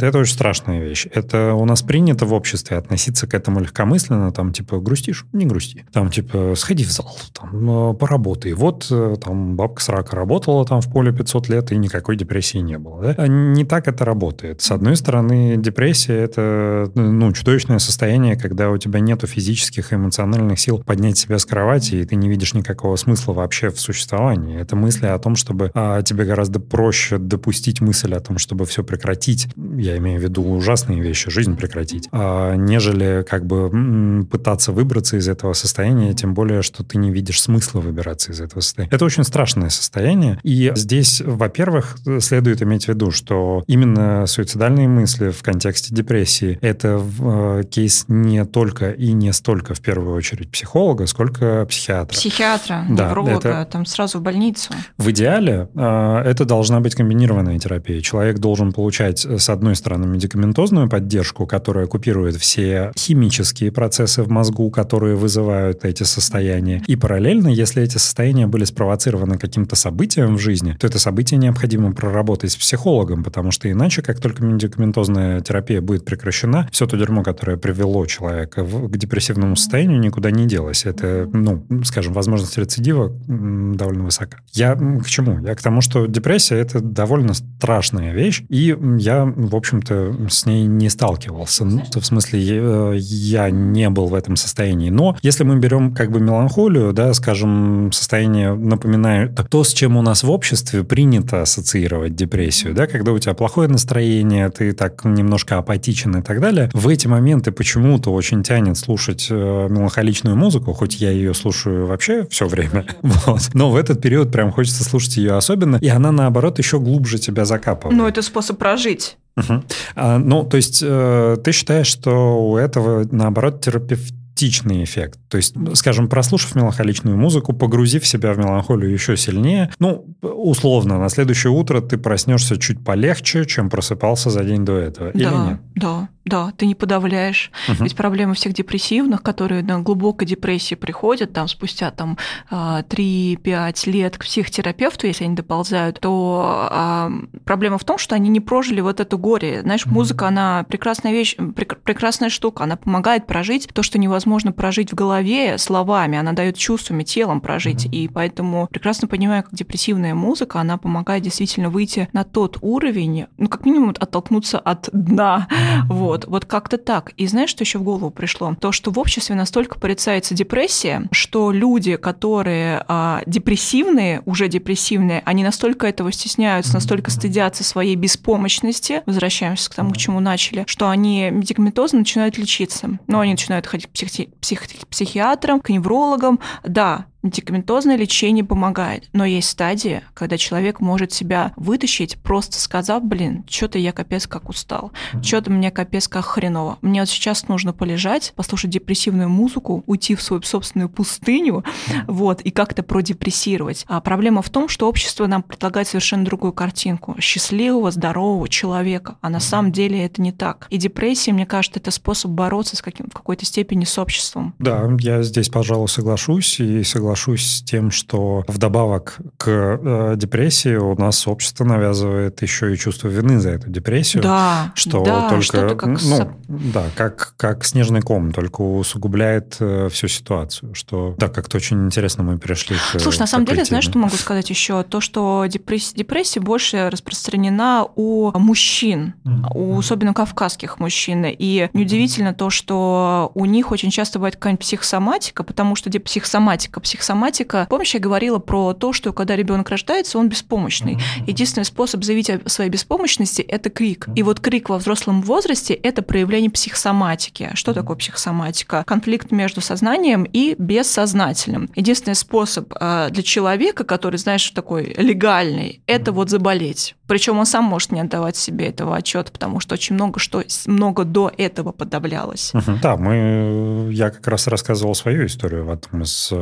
это 0.00 0.18
очень 0.18 0.34
страшная 0.34 0.82
вещь. 0.82 1.06
Это 1.12 1.54
у 1.54 1.64
нас 1.64 1.82
принято 1.82 2.26
в 2.26 2.32
обществе 2.32 2.76
относиться 2.76 3.26
к 3.26 3.34
этому 3.34 3.60
легкомысленно, 3.60 4.32
там, 4.32 4.52
типа, 4.52 4.80
грустишь? 4.80 5.26
Не 5.32 5.46
грусти. 5.46 5.84
Там, 5.92 6.10
типа, 6.10 6.54
сходи 6.56 6.84
в 6.84 6.90
зал, 6.90 7.16
там, 7.32 7.51
поработай. 7.94 8.52
Вот 8.52 8.86
э, 8.90 9.16
там 9.22 9.56
бабка 9.56 9.82
с 9.82 9.88
работала 9.88 10.64
там 10.64 10.80
в 10.80 10.90
поле 10.90 11.12
500 11.12 11.48
лет, 11.48 11.72
и 11.72 11.76
никакой 11.76 12.16
депрессии 12.16 12.58
не 12.58 12.78
было. 12.78 13.02
Да? 13.02 13.14
А 13.18 13.26
не 13.26 13.64
так 13.64 13.88
это 13.88 14.04
работает. 14.04 14.62
С 14.62 14.70
одной 14.70 14.96
стороны, 14.96 15.56
депрессия– 15.56 16.14
это 16.22 16.90
ну, 16.94 17.32
чудовищное 17.32 17.78
состояние, 17.78 18.36
когда 18.36 18.70
у 18.70 18.78
тебя 18.78 19.00
нет 19.00 19.22
физических 19.22 19.92
и 19.92 19.96
эмоциональных 19.96 20.58
сил 20.58 20.82
поднять 20.84 21.18
себя 21.18 21.38
с 21.38 21.44
кровати, 21.44 21.96
и 21.96 22.04
ты 22.04 22.16
не 22.16 22.28
видишь 22.28 22.54
никакого 22.54 22.96
смысла 22.96 23.32
вообще 23.32 23.70
в 23.70 23.78
существовании. 23.78 24.60
Это 24.60 24.74
мысли 24.74 25.06
о 25.06 25.18
том, 25.18 25.36
чтобы 25.36 25.70
а, 25.74 26.02
тебе 26.02 26.24
гораздо 26.24 26.58
проще 26.58 27.18
допустить 27.18 27.80
мысль 27.80 28.14
о 28.14 28.20
том, 28.20 28.38
чтобы 28.38 28.64
все 28.64 28.82
прекратить. 28.82 29.48
Я 29.56 29.96
имею 29.98 30.18
в 30.18 30.22
виду 30.22 30.42
ужасные 30.42 31.00
вещи, 31.00 31.30
жизнь 31.30 31.56
прекратить, 31.56 32.08
а, 32.12 32.54
нежели 32.54 33.24
как 33.28 33.46
бы 33.46 34.26
пытаться 34.30 34.72
выбраться 34.72 35.16
из 35.16 35.28
этого 35.28 35.52
состояния, 35.52 36.14
тем 36.14 36.34
более, 36.34 36.62
что 36.62 36.82
ты 36.82 36.98
не 36.98 37.10
видишь 37.10 37.41
смысла 37.42 37.80
выбираться 37.80 38.32
из 38.32 38.40
этого 38.40 38.60
состояния. 38.60 38.90
Это 38.92 39.04
очень 39.04 39.24
страшное 39.24 39.68
состояние. 39.68 40.38
И 40.42 40.72
здесь, 40.74 41.20
во-первых, 41.20 41.98
следует 42.20 42.62
иметь 42.62 42.86
в 42.86 42.88
виду, 42.88 43.10
что 43.10 43.64
именно 43.66 44.26
суицидальные 44.26 44.88
мысли 44.88 45.30
в 45.30 45.42
контексте 45.42 45.94
депрессии— 45.94 46.58
это 46.62 47.02
э, 47.20 47.62
кейс 47.70 48.04
не 48.08 48.44
только 48.44 48.90
и 48.90 49.12
не 49.12 49.32
столько, 49.32 49.74
в 49.74 49.80
первую 49.80 50.14
очередь, 50.14 50.50
психолога, 50.50 51.06
сколько 51.06 51.66
психиатра. 51.68 52.16
Психиатра, 52.16 52.86
да, 52.88 53.08
невролога, 53.08 53.48
это... 53.48 53.68
там 53.70 53.86
сразу 53.86 54.18
в 54.18 54.22
больницу. 54.22 54.72
В 54.98 55.10
идеале 55.10 55.68
э, 55.74 56.22
это 56.24 56.44
должна 56.44 56.80
быть 56.80 56.94
комбинированная 56.94 57.58
терапия. 57.58 58.00
Человек 58.00 58.38
должен 58.38 58.72
получать, 58.72 59.20
с 59.24 59.48
одной 59.48 59.76
стороны, 59.76 60.06
медикаментозную 60.06 60.88
поддержку, 60.88 61.46
которая 61.46 61.86
купирует 61.86 62.36
все 62.36 62.92
химические 62.96 63.72
процессы 63.72 64.22
в 64.22 64.28
мозгу, 64.28 64.70
которые 64.70 65.16
вызывают 65.16 65.84
эти 65.84 66.04
состояния, 66.04 66.82
и 66.86 66.96
параллельно 66.96 67.31
параллельно, 67.32 67.48
если 67.48 67.82
эти 67.82 67.98
состояния 67.98 68.46
были 68.46 68.64
спровоцированы 68.64 69.38
каким-то 69.38 69.76
событием 69.76 70.36
в 70.36 70.38
жизни, 70.38 70.76
то 70.78 70.86
это 70.86 70.98
событие 70.98 71.38
необходимо 71.38 71.92
проработать 71.92 72.52
с 72.52 72.56
психологом, 72.56 73.24
потому 73.24 73.50
что 73.50 73.70
иначе, 73.70 74.02
как 74.02 74.20
только 74.20 74.44
медикаментозная 74.44 75.40
терапия 75.40 75.80
будет 75.80 76.04
прекращена, 76.04 76.68
все 76.70 76.86
то 76.86 76.96
дерьмо, 76.96 77.22
которое 77.22 77.56
привело 77.56 78.04
человека 78.06 78.64
в, 78.64 78.88
к 78.90 78.96
депрессивному 78.96 79.56
состоянию, 79.56 79.98
никуда 79.98 80.30
не 80.30 80.46
делось. 80.46 80.84
Это, 80.84 81.28
ну, 81.32 81.64
скажем, 81.84 82.12
возможность 82.12 82.58
рецидива 82.58 83.10
довольно 83.26 84.04
высока. 84.04 84.38
Я 84.52 84.74
к 84.74 85.06
чему? 85.06 85.40
Я 85.46 85.54
к 85.54 85.62
тому, 85.62 85.80
что 85.80 86.06
депрессия— 86.06 86.56
это 86.58 86.80
довольно 86.80 87.34
страшная 87.34 88.12
вещь, 88.12 88.42
и 88.48 88.76
я, 88.98 89.24
в 89.24 89.56
общем-то, 89.56 90.28
с 90.28 90.46
ней 90.46 90.66
не 90.66 90.90
сталкивался. 90.90 91.64
Ну, 91.64 91.82
в 91.94 92.04
смысле, 92.04 92.40
я, 92.40 92.92
я 92.94 93.50
не 93.50 93.88
был 93.88 94.06
в 94.06 94.14
этом 94.14 94.36
состоянии. 94.36 94.90
Но 94.90 95.16
если 95.22 95.44
мы 95.44 95.58
берем 95.58 95.94
как 95.94 96.10
бы 96.10 96.20
меланхолию, 96.20 96.92
да, 96.92 97.14
скажем, 97.22 97.92
состояние, 97.92 98.52
напоминаю, 98.52 99.32
то, 99.48 99.62
с 99.62 99.72
чем 99.72 99.96
у 99.96 100.02
нас 100.02 100.24
в 100.24 100.30
обществе 100.30 100.82
принято 100.82 101.42
ассоциировать 101.42 102.16
депрессию, 102.16 102.74
да, 102.74 102.88
когда 102.88 103.12
у 103.12 103.18
тебя 103.18 103.34
плохое 103.34 103.68
настроение, 103.68 104.50
ты 104.50 104.72
так 104.72 105.04
немножко 105.04 105.58
апатичен 105.58 106.16
и 106.16 106.22
так 106.22 106.40
далее, 106.40 106.68
в 106.72 106.88
эти 106.88 107.06
моменты 107.06 107.52
почему-то 107.52 108.12
очень 108.12 108.42
тянет 108.42 108.76
слушать 108.76 109.28
э, 109.30 109.34
меланхоличную 109.70 110.36
музыку, 110.36 110.72
хоть 110.72 111.00
я 111.00 111.12
ее 111.12 111.32
слушаю 111.32 111.86
вообще 111.86 112.26
все 112.28 112.48
время, 112.48 112.86
вот. 113.02 113.50
но 113.54 113.70
в 113.70 113.76
этот 113.76 114.02
период 114.02 114.32
прям 114.32 114.50
хочется 114.50 114.82
слушать 114.82 115.16
ее 115.16 115.34
особенно, 115.34 115.76
и 115.76 115.88
она, 115.88 116.10
наоборот, 116.10 116.58
еще 116.58 116.80
глубже 116.80 117.18
тебя 117.18 117.44
закапывает. 117.44 117.96
Ну, 117.96 118.08
это 118.08 118.20
способ 118.22 118.58
прожить. 118.58 119.16
Угу. 119.36 119.62
А, 119.94 120.18
ну, 120.18 120.44
то 120.44 120.56
есть 120.56 120.80
э, 120.84 121.36
ты 121.42 121.52
считаешь, 121.52 121.86
что 121.86 122.50
у 122.50 122.56
этого, 122.56 123.06
наоборот, 123.10 123.60
терапевт 123.60 124.12
тактичный 124.42 124.82
эффект. 124.82 125.18
То 125.32 125.38
есть, 125.38 125.54
скажем, 125.72 126.08
прослушав 126.08 126.54
меланхоличную 126.54 127.16
музыку, 127.16 127.54
погрузив 127.54 128.06
себя 128.06 128.34
в 128.34 128.38
меланхолию 128.38 128.92
еще 128.92 129.16
сильнее, 129.16 129.72
ну, 129.78 130.04
условно, 130.20 130.98
на 130.98 131.08
следующее 131.08 131.50
утро 131.50 131.80
ты 131.80 131.96
проснешься 131.96 132.58
чуть 132.58 132.84
полегче, 132.84 133.46
чем 133.46 133.70
просыпался 133.70 134.28
за 134.28 134.44
день 134.44 134.66
до 134.66 134.76
этого, 134.76 135.10
да, 135.14 135.18
или 135.18 135.48
нет? 135.48 135.60
Да, 135.74 136.08
да, 136.26 136.52
ты 136.56 136.66
не 136.66 136.74
подавляешь. 136.74 137.50
Угу. 137.66 137.84
Ведь 137.84 137.96
проблемы 137.96 138.34
всех 138.34 138.52
депрессивных, 138.52 139.22
которые 139.22 139.62
на 139.62 139.80
глубокой 139.80 140.26
депрессии 140.26 140.74
приходят, 140.74 141.32
там, 141.32 141.48
спустя 141.48 141.90
там 141.90 142.18
3-5 142.50 143.90
лет 143.90 144.18
к 144.18 144.24
психотерапевту, 144.24 145.06
если 145.06 145.24
они 145.24 145.34
доползают, 145.34 145.98
то 145.98 146.68
а, 146.70 147.10
проблема 147.46 147.78
в 147.78 147.84
том, 147.84 147.96
что 147.96 148.14
они 148.14 148.28
не 148.28 148.40
прожили 148.40 148.82
вот 148.82 149.00
это 149.00 149.16
горе. 149.16 149.62
Знаешь, 149.62 149.86
музыка, 149.86 150.28
она 150.28 150.66
прекрасная 150.68 151.12
вещь, 151.12 151.36
прекрасная 151.36 152.28
штука, 152.28 152.64
она 152.64 152.76
помогает 152.76 153.26
прожить 153.26 153.66
то, 153.72 153.82
что 153.82 153.98
невозможно 153.98 154.52
прожить 154.52 154.92
в 154.92 154.94
голове 154.94 155.21
словами, 155.58 156.18
она 156.18 156.32
дает 156.32 156.56
чувствами, 156.56 157.02
телом 157.02 157.40
прожить. 157.40 157.86
И 157.92 158.08
поэтому 158.08 158.68
прекрасно 158.70 159.08
понимаю, 159.08 159.42
как 159.42 159.54
депрессивная 159.54 160.14
музыка, 160.14 160.60
она 160.60 160.78
помогает 160.78 161.22
действительно 161.22 161.68
выйти 161.68 162.08
на 162.12 162.24
тот 162.24 162.58
уровень, 162.60 163.26
ну, 163.38 163.48
как 163.48 163.64
минимум, 163.64 163.94
оттолкнуться 163.98 164.58
от 164.58 164.88
дна. 164.92 165.48
Вот 165.88 166.12
вот, 166.12 166.26
вот 166.26 166.44
как-то 166.44 166.78
так. 166.78 167.12
И 167.16 167.26
знаешь, 167.26 167.50
что 167.50 167.64
еще 167.64 167.78
в 167.78 167.82
голову 167.82 168.10
пришло? 168.10 168.54
То, 168.60 168.72
что 168.72 168.90
в 168.90 168.98
обществе 168.98 169.34
настолько 169.34 169.78
порицается 169.78 170.34
депрессия, 170.34 171.08
что 171.10 171.50
люди, 171.52 171.96
которые 171.96 172.84
а, 172.88 173.22
депрессивные, 173.26 174.22
уже 174.26 174.48
депрессивные, 174.48 175.22
они 175.24 175.42
настолько 175.42 175.86
этого 175.86 176.12
стесняются, 176.12 176.74
настолько 176.74 177.10
стыдятся 177.10 177.64
своей 177.64 177.96
беспомощности, 177.96 179.02
возвращаемся 179.06 179.70
к 179.70 179.74
тому, 179.74 179.92
к 179.92 179.96
чему 179.96 180.20
начали, 180.20 180.64
что 180.66 180.88
они 180.88 181.30
медикаментозно 181.30 182.00
начинают 182.00 182.36
лечиться. 182.36 182.98
Но 183.06 183.20
они 183.20 183.32
начинают 183.32 183.66
ходить 183.66 183.86
к 183.86 183.92
психи- 183.92 184.30
психи- 184.40 184.84
психиатрам, 185.12 185.60
к 185.60 185.68
неврологам. 185.68 186.40
Да, 186.62 187.06
Медикаментозное 187.22 187.96
лечение 187.96 188.44
помогает, 188.44 189.08
но 189.12 189.24
есть 189.24 189.48
стадия, 189.48 190.02
когда 190.12 190.36
человек 190.36 190.80
может 190.80 191.12
себя 191.12 191.52
вытащить, 191.56 192.18
просто 192.18 192.58
сказав, 192.58 193.04
блин, 193.04 193.44
что-то 193.48 193.78
я 193.78 193.92
капец 193.92 194.26
как 194.26 194.48
устал, 194.48 194.90
что-то 195.22 195.50
мне 195.52 195.70
капец 195.70 196.08
как 196.08 196.24
хреново. 196.24 196.78
Мне 196.82 197.00
вот 197.00 197.08
сейчас 197.08 197.46
нужно 197.46 197.72
полежать, 197.72 198.32
послушать 198.34 198.70
депрессивную 198.70 199.28
музыку, 199.28 199.84
уйти 199.86 200.16
в 200.16 200.22
свою 200.22 200.42
собственную 200.42 200.88
пустыню, 200.88 201.62
вот, 202.08 202.40
и 202.40 202.50
как-то 202.50 202.82
продепрессировать. 202.82 203.84
А 203.86 204.00
проблема 204.00 204.42
в 204.42 204.50
том, 204.50 204.68
что 204.68 204.88
общество 204.88 205.28
нам 205.28 205.44
предлагает 205.44 205.86
совершенно 205.86 206.24
другую 206.24 206.52
картинку 206.52 207.14
счастливого, 207.20 207.92
здорового 207.92 208.48
человека, 208.48 209.16
а 209.20 209.30
на 209.30 209.38
самом 209.38 209.70
деле 209.70 210.04
это 210.04 210.20
не 210.20 210.32
так. 210.32 210.66
И 210.70 210.76
депрессия, 210.76 211.32
мне 211.32 211.46
кажется, 211.46 211.78
это 211.78 211.92
способ 211.92 212.32
бороться 212.32 212.76
с 212.76 212.82
каким, 212.82 213.06
в 213.06 213.14
какой-то 213.14 213.44
степени 213.44 213.84
с 213.84 213.96
обществом. 213.96 214.56
Да, 214.58 214.90
я 214.98 215.22
здесь, 215.22 215.48
пожалуй, 215.48 215.88
соглашусь 215.88 216.58
и 216.58 216.82
соглашусь 216.82 217.11
соглашусь 217.12 217.58
с 217.58 217.62
тем, 217.62 217.90
что 217.90 218.44
вдобавок 218.48 219.18
к 219.36 219.48
э, 219.48 220.14
депрессии 220.16 220.74
у 220.76 220.96
нас 220.96 221.26
общество 221.26 221.64
навязывает 221.64 222.40
еще 222.42 222.72
и 222.72 222.78
чувство 222.78 223.08
вины 223.08 223.38
за 223.38 223.50
эту 223.50 223.70
депрессию. 223.70 224.22
Да, 224.22 224.72
что 224.74 225.02
да, 225.04 225.28
только, 225.28 225.74
как 225.74 226.02
ну, 226.02 226.38
да, 226.48 226.84
как, 226.96 227.34
как 227.36 227.64
снежный 227.64 228.00
ком, 228.00 228.32
только 228.32 228.62
усугубляет 228.62 229.56
э, 229.60 229.88
всю 229.90 230.08
ситуацию. 230.08 230.74
Что, 230.74 231.14
да, 231.18 231.28
как-то 231.28 231.58
очень 231.58 231.84
интересно 231.84 232.24
мы 232.24 232.38
перешли 232.38 232.76
к 232.76 233.00
Слушай, 233.00 233.20
на 233.20 233.26
самом 233.26 233.44
деле, 233.44 233.58
теме. 233.58 233.66
знаешь, 233.66 233.84
что 233.84 233.98
могу 233.98 234.16
сказать 234.16 234.48
еще? 234.48 234.82
То, 234.82 235.00
что 235.00 235.44
депрессия, 235.46 235.96
депрессия 235.96 236.40
больше 236.40 236.88
распространена 236.90 237.86
у 237.94 238.32
мужчин, 238.38 239.14
mm-hmm. 239.24 239.52
у 239.54 239.78
особенно 239.78 240.14
кавказских 240.14 240.78
мужчин. 240.78 241.26
И 241.26 241.68
неудивительно 241.72 242.32
то, 242.32 242.48
что 242.48 243.30
у 243.34 243.44
них 243.44 243.70
очень 243.70 243.90
часто 243.90 244.18
бывает 244.18 244.36
какая-нибудь 244.36 244.64
психосоматика, 244.64 245.42
потому 245.42 245.76
что 245.76 245.90
психосоматика, 245.98 246.80
псих 246.80 247.01
психосоматика. 247.02 247.66
Помнишь, 247.68 247.94
я 247.94 248.00
говорила 248.00 248.38
про 248.38 248.72
то, 248.74 248.92
что 248.92 249.12
когда 249.12 249.34
ребенок 249.34 249.68
рождается, 249.70 250.18
он 250.18 250.28
беспомощный. 250.28 250.98
Единственный 251.26 251.64
способ 251.64 252.04
заявить 252.04 252.30
о 252.30 252.48
своей 252.48 252.70
беспомощности– 252.70 253.42
это 253.48 253.70
крик. 253.70 254.06
И 254.14 254.22
вот 254.22 254.38
крик 254.38 254.68
во 254.68 254.78
взрослом 254.78 255.22
возрасте– 255.22 255.74
это 255.82 256.02
проявление 256.02 256.50
психосоматики. 256.50 257.50
Что 257.54 257.74
такое 257.74 257.96
психосоматика? 257.96 258.84
Конфликт 258.86 259.32
между 259.32 259.60
сознанием 259.60 260.22
и 260.24 260.54
бессознательным. 260.56 261.68
Единственный 261.74 262.14
способ 262.14 262.72
а, 262.78 263.10
для 263.10 263.22
человека, 263.22 263.82
который, 263.82 264.16
знаешь, 264.16 264.48
такой 264.50 264.94
легальный, 264.96 265.82
это 265.86 266.12
вот 266.12 266.30
заболеть. 266.30 266.94
Причем 267.08 267.38
он 267.38 267.46
сам 267.46 267.64
может 267.64 267.92
не 267.92 268.00
отдавать 268.00 268.36
себе 268.36 268.68
этого 268.68 268.96
отчета, 268.96 269.32
потому 269.32 269.60
что 269.60 269.74
очень 269.74 269.94
много 269.94 270.18
что 270.18 270.42
много 270.66 271.04
до 271.04 271.30
этого 271.36 271.72
подавлялось. 271.72 272.52
Угу. 272.54 272.78
Да, 272.80 272.96
мы 272.96 273.90
я 273.92 274.10
как 274.10 274.26
раз 274.28 274.46
рассказывал 274.46 274.94
свою 274.94 275.26
историю 275.26 275.66
в 275.66 275.70
одном 275.70 276.04
из 276.04 276.30
э, 276.32 276.36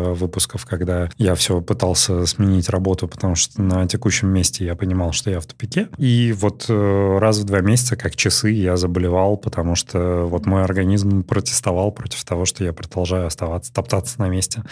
выпусков, 0.51 0.67
когда 0.67 1.09
я 1.17 1.35
все 1.35 1.61
пытался 1.61 2.27
сменить 2.27 2.69
работу, 2.69 3.09
потому 3.09 3.35
что 3.35 3.61
на 3.63 3.87
текущем 3.87 4.29
месте 4.29 4.65
я 4.65 4.75
понимал, 4.75 5.13
что 5.13 5.31
я 5.31 5.41
в 5.41 5.47
тупике. 5.47 5.89
И 5.99 6.35
вот 6.37 6.67
э, 6.69 7.19
раз 7.19 7.39
в 7.39 7.45
два 7.45 7.61
месяца, 7.61 7.97
как 7.97 8.17
часы, 8.17 8.51
я 8.51 8.77
заболевал, 8.77 9.37
потому 9.37 9.75
что 9.77 10.27
вот 10.27 10.47
мой 10.47 10.65
организм 10.65 11.23
протестовал 11.23 11.93
против 11.93 12.25
того, 12.25 12.45
что 12.45 12.65
я 12.65 12.73
продолжаю 12.73 13.27
оставаться, 13.27 13.73
топтаться 13.73 14.21
на 14.21 14.29
месте 14.29 14.63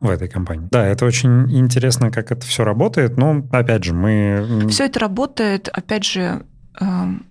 в 0.00 0.08
этой 0.08 0.28
компании. 0.28 0.68
Да, 0.70 0.86
это 0.86 1.04
очень 1.04 1.50
интересно, 1.56 2.10
как 2.10 2.32
это 2.32 2.46
все 2.46 2.64
работает, 2.64 3.16
но 3.16 3.42
опять 3.50 3.84
же 3.84 3.94
мы... 3.94 4.66
Все 4.70 4.84
это 4.84 5.00
работает 5.00 5.68
опять 5.68 6.04
же, 6.04 6.44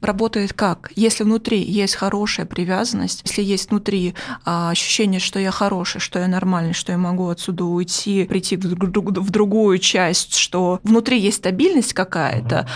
работает 0.01 0.53
как? 0.53 0.91
Если 0.95 1.23
внутри 1.23 1.62
есть 1.62 1.95
хорошая 1.95 2.45
привязанность, 2.45 3.21
если 3.25 3.41
есть 3.41 3.69
внутри 3.69 4.15
а, 4.45 4.69
ощущение, 4.71 5.19
что 5.19 5.39
я 5.39 5.51
хороший, 5.51 5.99
что 5.99 6.19
я 6.19 6.27
нормальный, 6.27 6.73
что 6.73 6.91
я 6.91 6.97
могу 6.97 7.27
отсюда 7.29 7.65
уйти, 7.65 8.25
прийти 8.25 8.56
в 8.58 9.32
другую 9.32 9.79
часть, 9.79 10.36
что 10.36 10.79
внутри 10.84 11.19
есть 11.19 11.38
стабильность 11.38 11.93
какая-то, 11.93 12.67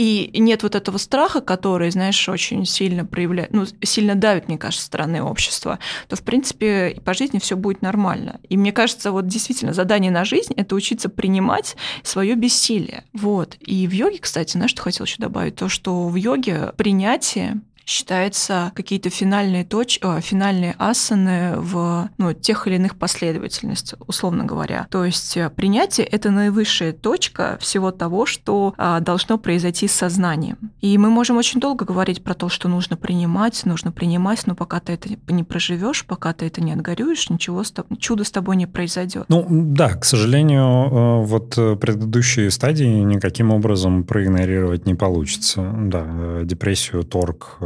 и 0.00 0.40
нет 0.40 0.62
вот 0.62 0.76
этого 0.76 0.96
страха, 0.96 1.42
который, 1.42 1.90
знаешь, 1.90 2.26
очень 2.26 2.64
сильно 2.64 3.04
проявляет, 3.04 3.52
ну, 3.52 3.66
сильно 3.82 4.14
давит, 4.14 4.48
мне 4.48 4.56
кажется, 4.56 4.86
стороны 4.86 5.22
общества, 5.22 5.78
то, 6.08 6.16
в 6.16 6.22
принципе, 6.22 6.98
по 7.04 7.12
жизни 7.12 7.38
все 7.38 7.54
будет 7.54 7.82
нормально. 7.82 8.40
И 8.48 8.56
мне 8.56 8.72
кажется, 8.72 9.12
вот 9.12 9.26
действительно 9.26 9.74
задание 9.74 10.10
на 10.10 10.24
жизнь– 10.24 10.54
это 10.56 10.74
учиться 10.74 11.10
принимать 11.10 11.76
свое 12.02 12.34
бессилие. 12.34 13.04
Вот. 13.12 13.58
И 13.60 13.86
в 13.86 13.92
йоге, 13.92 14.20
кстати, 14.20 14.52
знаешь, 14.52 14.70
что 14.70 14.80
хотел 14.80 15.04
еще 15.04 15.16
добавить? 15.18 15.56
То, 15.56 15.68
что 15.68 16.08
в 16.08 16.16
йоге 16.16 16.72
принятие 16.78 17.60
считается 17.84 18.72
какие-то 18.74 19.10
финальные 19.10 19.64
точки, 19.64 20.04
о, 20.04 20.20
финальные 20.20 20.74
асаны 20.78 21.54
в 21.56 22.08
ну, 22.18 22.32
тех 22.32 22.66
или 22.66 22.76
иных 22.76 22.96
последовательностях, 22.96 23.98
условно 24.06 24.44
говоря. 24.44 24.86
То 24.90 25.04
есть 25.04 25.36
э, 25.36 25.50
принятие— 25.50 26.06
это 26.10 26.30
наивысшая 26.30 26.92
точка 26.92 27.58
всего 27.60 27.90
того, 27.90 28.26
что 28.26 28.74
а, 28.76 29.00
должно 29.00 29.38
произойти 29.38 29.88
с 29.88 29.92
сознанием. 29.92 30.58
И 30.80 30.96
мы 30.98 31.10
можем 31.10 31.36
очень 31.36 31.60
долго 31.60 31.84
говорить 31.84 32.22
про 32.22 32.34
то, 32.34 32.48
что 32.48 32.68
нужно 32.68 32.96
принимать, 32.96 33.64
нужно 33.64 33.92
принимать, 33.92 34.46
но 34.46 34.54
пока 34.54 34.80
ты 34.80 34.92
это 34.92 35.08
не 35.28 35.44
проживешь, 35.44 36.04
пока 36.06 36.32
ты 36.32 36.46
это 36.46 36.62
не 36.62 36.72
отгорюешь, 36.72 37.30
ничего 37.30 37.64
с 37.64 37.70
тобой, 37.70 37.98
чудо 37.98 38.24
с 38.24 38.30
тобой 38.30 38.56
не 38.56 38.66
произойдет. 38.66 39.24
Ну 39.28 39.46
да, 39.50 39.90
к 39.90 40.04
сожалению, 40.04 40.62
э, 40.62 41.24
вот 41.24 41.58
э, 41.58 41.76
предыдущие 41.76 42.50
стадии 42.50 42.84
никаким 42.84 43.50
образом 43.50 44.04
проигнорировать 44.04 44.86
не 44.86 44.94
получится. 44.94 45.62
Да, 45.76 46.42
депрессию, 46.44 47.02
торг, 47.04 47.58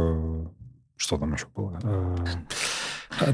что 0.97 1.17
там 1.17 1.33
еще 1.33 1.45
было? 1.55 1.79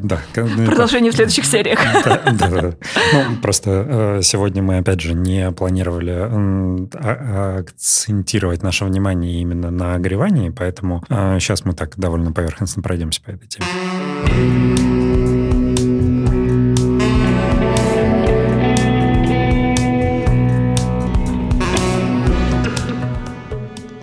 Да. 0.04 0.22
Продолжение 0.34 1.12
в 1.12 1.16
следующих 1.16 1.46
сериях. 1.46 1.80
Да, 2.06 2.22
да, 2.32 2.50
да. 2.50 2.74
Ну, 3.14 3.36
просто 3.42 4.20
сегодня 4.22 4.62
мы, 4.62 4.78
опять 4.78 5.02
же, 5.02 5.14
не 5.14 5.52
планировали 5.52 6.12
а, 6.12 7.58
акцентировать 7.60 8.62
наше 8.62 8.86
внимание 8.86 9.42
именно 9.42 9.72
на 9.72 9.96
огревании, 9.96 10.50
поэтому 10.50 11.04
сейчас 11.10 11.66
мы 11.66 11.74
так 11.74 11.98
довольно 11.98 12.32
поверхностно 12.32 12.84
пройдемся 12.84 13.22
по 13.24 13.32
этой 13.32 13.48
теме. 13.48 14.91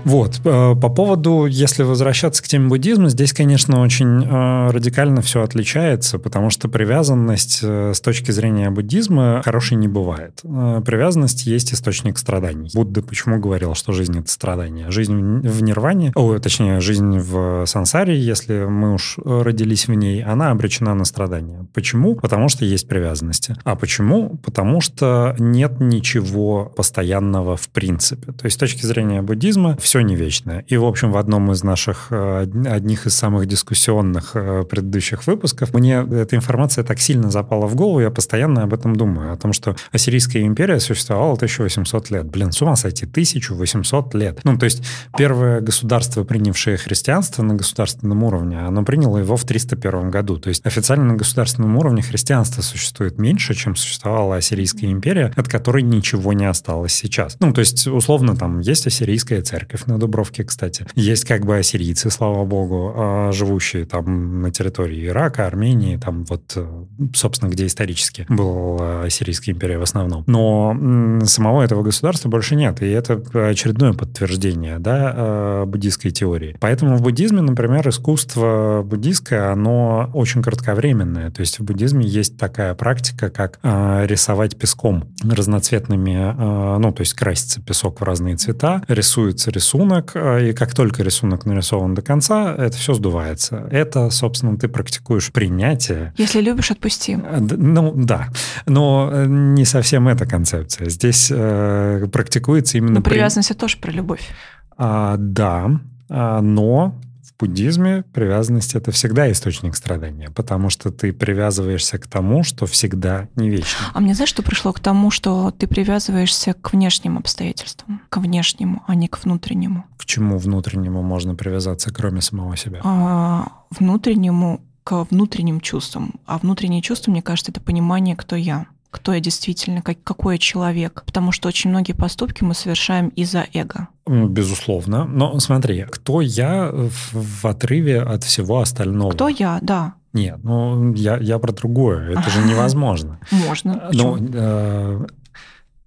Вот. 0.09 0.41
Э, 0.45 0.75
по 0.75 0.89
поводу, 0.89 1.45
если 1.45 1.83
возвращаться 1.83 2.43
к 2.43 2.49
теме 2.49 2.69
буддизма, 2.69 3.11
здесь, 3.11 3.35
конечно, 3.35 3.83
очень 3.83 4.25
э, 4.25 4.71
радикально 4.71 5.21
все 5.21 5.43
отличается, 5.43 6.19
потому 6.19 6.49
что 6.49 6.69
привязанность 6.69 7.61
э, 7.63 7.93
с 7.95 8.01
точки 8.01 8.31
зрения 8.31 8.71
буддизма 8.71 9.43
хорошей 9.45 9.77
не 9.77 9.87
бывает. 9.87 10.41
Привязанность 10.43 11.47
есть 11.47 11.75
источник 11.75 12.19
страданий. 12.19 12.71
Будда 12.75 13.03
почему 13.03 13.39
говорил, 13.39 13.75
что 13.75 13.93
жизнь— 13.93 14.19
это 14.21 14.31
страдание? 14.31 14.91
Жизнь 14.91 15.15
в 15.15 15.63
нирване, 15.63 16.13
о, 16.15 16.39
точнее, 16.39 16.81
жизнь 16.81 17.19
в 17.19 17.67
сансаре, 17.67 18.19
если 18.19 18.65
мы 18.65 18.95
уж 18.95 19.19
родились 19.25 19.89
в 19.89 19.95
ней, 19.95 20.23
она 20.23 20.51
обречена 20.51 20.95
на 20.95 21.05
страдания. 21.05 21.67
Почему? 21.75 22.15
Потому 22.17 22.49
что 22.49 22.65
есть 22.65 22.89
привязанности. 22.89 23.57
А 23.65 23.77
почему? 23.77 24.39
Потому 24.43 24.81
что 24.81 25.37
нет 25.39 25.81
ничего 25.81 26.65
постоянного 26.65 27.57
в 27.57 27.69
принципе. 27.69 28.33
То 28.33 28.47
есть 28.47 28.57
с 28.57 28.59
точки 28.59 28.87
зрения 28.87 29.21
буддизма 29.21 29.77
все 29.81 29.98
все 29.99 30.05
не 30.05 30.15
вечное. 30.15 30.65
И, 30.69 30.77
в 30.77 30.85
общем, 30.85 31.11
в 31.11 31.17
одном 31.17 31.51
из 31.51 31.65
наших, 31.65 32.09
э, 32.11 32.47
одних 32.67 33.07
из 33.07 33.15
самых 33.17 33.47
дискуссионных 33.47 34.33
э, 34.35 34.65
предыдущих 34.65 35.27
выпусков 35.27 35.75
мне 35.75 36.07
эта 36.11 36.37
информация 36.37 36.85
так 36.85 37.01
сильно 37.01 37.31
запала 37.31 37.67
в 37.67 37.75
голову, 37.75 38.01
я 38.01 38.11
постоянно 38.11 38.63
об 38.63 38.75
этом 38.75 38.95
думаю, 38.95 39.33
о 39.33 39.37
том, 39.37 39.53
что 39.53 39.75
Ассирийская 39.91 40.43
империя 40.43 40.79
существовала 40.79 41.35
1800 41.35 42.11
лет. 42.11 42.27
Блин, 42.27 42.53
с 42.53 42.63
ума 42.63 42.77
сойти, 42.77 43.07
1800 43.07 44.15
лет. 44.15 44.41
Ну, 44.45 44.57
то 44.57 44.65
есть 44.67 44.85
первое 45.17 45.61
государство, 45.61 46.23
принявшее 46.23 46.77
христианство 46.77 47.43
на 47.43 47.55
государственном 47.55 48.23
уровне, 48.23 48.61
оно 48.61 48.85
приняло 48.85 49.19
его 49.19 49.37
в 49.37 49.45
301 49.45 50.11
году. 50.11 50.37
То 50.37 50.51
есть 50.51 50.65
официально 50.65 51.05
на 51.07 51.15
государственном 51.15 51.77
уровне 51.77 52.03
христианство 52.03 52.63
существует 52.63 53.19
меньше, 53.19 53.55
чем 53.55 53.75
существовала 53.75 54.37
Ассирийская 54.37 54.93
империя, 54.93 55.33
от 55.35 55.49
которой 55.49 55.83
ничего 55.83 56.33
не 56.35 56.45
осталось 56.45 56.93
сейчас. 56.93 57.37
Ну, 57.41 57.53
то 57.53 57.61
есть, 57.61 57.89
условно, 57.89 58.37
там 58.37 58.61
есть 58.61 58.87
Ассирийская 58.87 59.43
церковь, 59.43 59.88
на 59.89 59.99
Дубровке, 59.99 60.45
кстати. 60.45 60.87
Есть 60.95 61.25
как 61.25 61.45
бы 61.45 61.57
ассирийцы, 61.57 62.11
слава 62.11 62.45
богу, 62.45 62.93
а, 62.95 63.33
живущие 63.33 63.85
там 63.85 64.43
на 64.43 64.51
территории 64.51 65.07
Ирака, 65.07 65.47
Армении, 65.47 65.97
там 65.97 66.25
вот, 66.25 66.53
э, 66.57 66.67
собственно, 67.15 67.51
где 67.51 67.67
исторически 67.67 68.27
была 68.29 69.03
Ассирийская 69.03 69.55
империя 69.55 69.79
в 69.79 69.83
основном. 69.83 70.25
Но 70.27 70.77
самого 71.25 71.63
этого 71.63 71.83
государства 71.83 72.29
больше 72.29 72.55
нет, 72.55 72.83
и 72.83 72.87
это 72.87 73.23
очередное 73.33 73.93
подтверждение, 73.93 74.79
да, 74.79 75.13
а, 75.15 75.67
буддийской 75.67 76.11
теории. 76.11 76.57
Поэтому 76.61 76.97
в 76.97 77.03
буддизме, 77.03 77.41
например, 77.41 77.89
искусство 77.89 78.83
буддийское, 78.85 79.51
оно 79.53 80.11
очень 80.15 80.43
кратковременное. 80.43 81.31
То 81.31 81.41
есть 81.41 81.59
в 81.59 81.65
буддизме 81.65 82.07
есть 82.07 82.37
такая 82.37 82.75
практика, 82.75 83.31
как 83.31 83.59
рисовать 83.63 84.57
песком 84.57 85.05
разноцветными, 85.23 86.79
ну, 86.79 86.93
то 86.93 87.01
есть 87.01 87.15
красится 87.15 87.61
песок 87.61 88.01
в 88.01 88.05
разные 88.05 88.37
цвета, 88.37 88.83
рисуется 88.89 89.51
рисунок, 89.51 89.78
рисунок, 89.79 90.13
э, 90.15 90.51
и 90.51 90.53
как 90.53 90.75
только 90.75 91.03
рисунок 91.03 91.47
нарисован 91.47 91.95
до 91.95 92.03
конца, 92.03 92.55
это 92.55 92.77
все 92.77 92.95
сдувается. 92.95 93.69
Это, 93.71 94.11
собственно, 94.11 94.57
ты 94.57 94.69
практикуешь 94.69 95.33
принятие. 95.33 96.13
Если 96.17 96.41
любишь, 96.41 96.71
отпусти. 96.71 97.19
Э, 97.23 97.39
ну, 97.41 97.93
да. 97.95 98.29
Но 98.67 99.11
э, 99.13 99.27
не 99.27 99.65
совсем 99.65 100.09
эта 100.09 100.27
концепция. 100.27 100.89
Здесь 100.89 101.31
э, 101.31 102.07
практикуется 102.13 102.79
именно... 102.79 102.95
Но 102.95 103.03
привязанность 103.03 103.49
при... 103.49 103.57
тоже 103.57 103.79
про 103.79 103.91
любовь. 103.91 104.29
А, 104.77 105.17
да, 105.19 105.71
а, 106.09 106.41
но 106.41 106.95
буддизме 107.39 108.05
привязанность— 108.13 108.75
это 108.75 108.91
всегда 108.91 109.31
источник 109.31 109.77
страдания, 109.77 110.31
потому 110.31 110.71
что 110.71 110.91
ты 110.91 111.13
привязываешься 111.13 111.99
к 111.99 112.07
тому, 112.07 112.43
что 112.43 112.67
всегда 112.67 113.29
не 113.37 113.49
вечно. 113.49 113.87
А 113.95 114.01
мне 114.01 114.15
знаешь, 114.15 114.31
что 114.31 114.43
пришло 114.43 114.73
к 114.73 114.81
тому, 114.81 115.11
что 115.11 115.51
ты 115.51 115.67
привязываешься 115.67 116.55
к 116.55 116.73
внешним 116.73 117.19
обстоятельствам, 117.19 118.03
к 118.09 118.19
внешнему, 118.19 118.83
а 118.87 118.95
не 118.95 119.09
к 119.09 119.23
внутреннему? 119.25 119.85
К 119.97 120.05
чему 120.05 120.39
внутреннему 120.39 121.03
можно 121.03 121.35
привязаться, 121.35 121.93
кроме 121.93 122.21
самого 122.21 122.57
себя? 122.57 122.81
А, 122.83 123.49
внутреннему 123.71 124.61
к 124.85 125.07
внутренним 125.11 125.61
чувствам. 125.61 126.15
А 126.25 126.39
внутренние 126.39 126.81
чувства, 126.81 127.11
мне 127.11 127.21
кажется, 127.21 127.53
это 127.53 127.61
понимание, 127.61 128.17
кто 128.17 128.37
я 128.37 128.67
кто 128.91 129.13
я 129.13 129.21
действительно, 129.21 129.83
как, 129.83 130.03
какой 130.03 130.35
я 130.35 130.39
человек. 130.39 131.03
Потому 131.05 131.33
что 131.33 131.49
очень 131.49 131.71
многие 131.71 131.93
поступки 131.93 132.45
мы 132.45 132.55
совершаем 132.55 133.09
из-за 133.09 133.47
эго. 133.53 133.89
Безусловно. 134.07 135.05
Но 135.05 135.39
смотри, 135.41 135.85
кто 135.91 136.21
я 136.21 136.71
в, 136.73 137.13
в 137.13 137.45
отрыве 137.47 138.01
от 138.01 138.25
всего 138.25 138.61
остального? 138.61 139.11
Кто 139.13 139.29
я, 139.29 139.59
да. 139.63 139.95
Нет, 140.13 140.39
ну 140.43 140.95
я, 140.95 141.19
я 141.19 141.39
про 141.39 141.53
другое. 141.53 142.13
Это 142.13 142.31
же 142.31 142.41
невозможно. 142.47 143.21
Можно. 143.31 143.91
Но, 143.93 144.19
э, 144.19 145.07